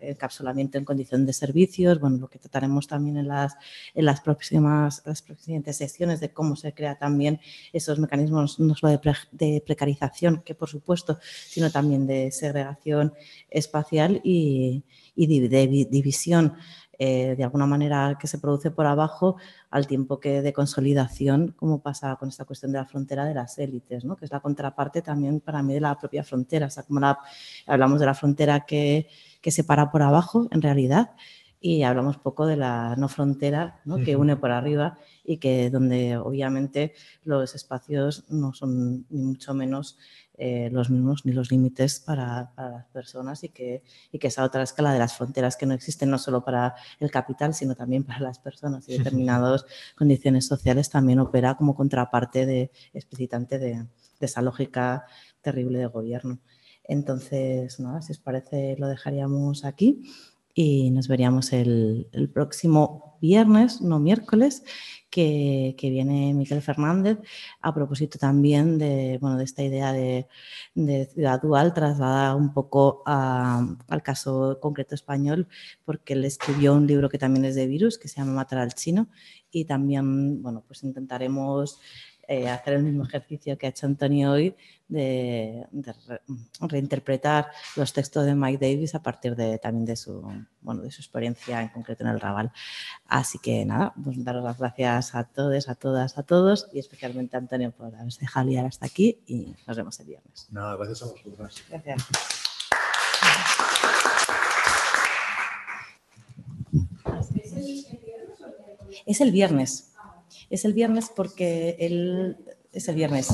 [0.00, 3.58] encapsulamiento en condición de servicios, bueno, lo que trataremos también en las
[3.94, 7.40] en las próximas las siguientes sesiones de cómo se crea también
[7.72, 13.14] esos mecanismos no solo de, pre, de, precarización, que por supuesto, sino también de segregación
[13.50, 14.84] espacial y,
[15.14, 16.54] y de, de, división
[17.02, 19.36] eh, de alguna manera que se produce por abajo
[19.70, 23.58] al tiempo que de consolidación, como pasa con esta cuestión de la frontera de las
[23.58, 24.16] élites, ¿no?
[24.16, 26.66] que es la contraparte también para mí de la propia frontera.
[26.66, 27.18] O sea, como la,
[27.66, 29.08] hablamos de la frontera que,
[29.40, 31.12] que separa por abajo, en realidad,
[31.60, 33.98] y hablamos poco de la no frontera ¿no?
[33.98, 39.98] que une por arriba y que donde obviamente los espacios no son ni mucho menos
[40.38, 44.42] eh, los mismos ni los límites para, para, las personas y que, y que esa
[44.42, 48.04] otra escala de las fronteras que no existen no solo para el capital sino también
[48.04, 49.66] para las personas y determinadas
[49.98, 55.04] condiciones sociales también opera como contraparte de, explicitante de, de esa lógica
[55.42, 56.38] terrible de gobierno.
[56.84, 60.02] Entonces, nada, si os parece lo dejaríamos aquí
[60.54, 64.62] y nos veríamos el, próximo viernes, no miércoles,
[65.10, 67.18] que, que, viene Miguel Fernández
[67.60, 70.28] a propósito también de, bueno, de esta idea de,
[71.12, 75.48] ciudad dual trasladada un poco al caso concreto español,
[75.84, 78.74] porque él escribió un libro que también es de virus, que se llama Matar al
[78.74, 79.08] chino,
[79.50, 81.80] y también, bueno, pues intentaremos
[82.30, 84.54] eh, hacer el mismo ejercicio que ha hecho Antonio hoy
[84.86, 86.20] de, de re,
[86.60, 90.22] reinterpretar los textos de Mike Davis a partir de, también de su,
[90.60, 92.52] bueno, de su experiencia en concreto en el Raval.
[93.08, 97.34] Así que nada, pues daros las gracias a todos, a todas, a todos y especialmente
[97.34, 100.46] a Antonio por haberse dejado liar hasta aquí y nos vemos el viernes.
[100.52, 101.64] Nada, gracias a vosotras.
[101.68, 102.06] Gracias.
[109.04, 109.89] Es el viernes.
[110.50, 112.36] Es el viernes porque el,
[112.72, 113.28] es el viernes.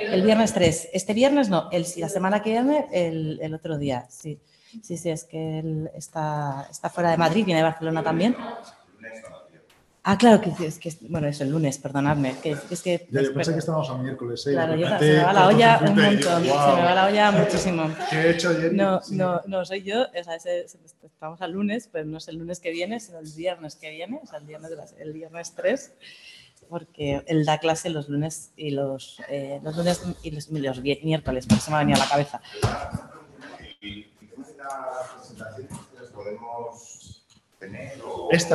[0.00, 0.88] El viernes 3.
[0.92, 4.40] Este viernes no, el, la semana que viene, el, el otro día, sí.
[4.82, 8.36] Sí, sí, es que él está, está fuera de Madrid, viene de Barcelona también.
[10.10, 12.34] Ah, claro, que es que, bueno, es el lunes, perdonadme.
[12.42, 14.44] Que, es que, ya, yo pensé que estábamos a miércoles.
[14.44, 14.54] ¿eh?
[14.54, 17.30] Claro, yo, se me va la olla un montón, wow, se me va la olla
[17.30, 17.90] muchísimo.
[18.10, 18.72] ¿Qué he hecho ayer?
[18.74, 19.14] No, sí.
[19.14, 20.66] no, no, soy yo, o sea, ese,
[21.04, 24.18] estamos al lunes, pero no es el lunes que viene, sino el viernes que viene,
[24.20, 25.92] o sea, el viernes, de las, el viernes 3,
[26.68, 31.46] porque él da clase los lunes y los, eh, los lunes y los, los miércoles,
[31.46, 32.40] por eso me ha venido a la cabeza.
[33.80, 34.06] ¿Y
[34.58, 35.68] la presentación
[36.12, 37.24] podemos
[37.60, 38.00] tener?
[38.04, 38.28] O...
[38.32, 38.48] Esta.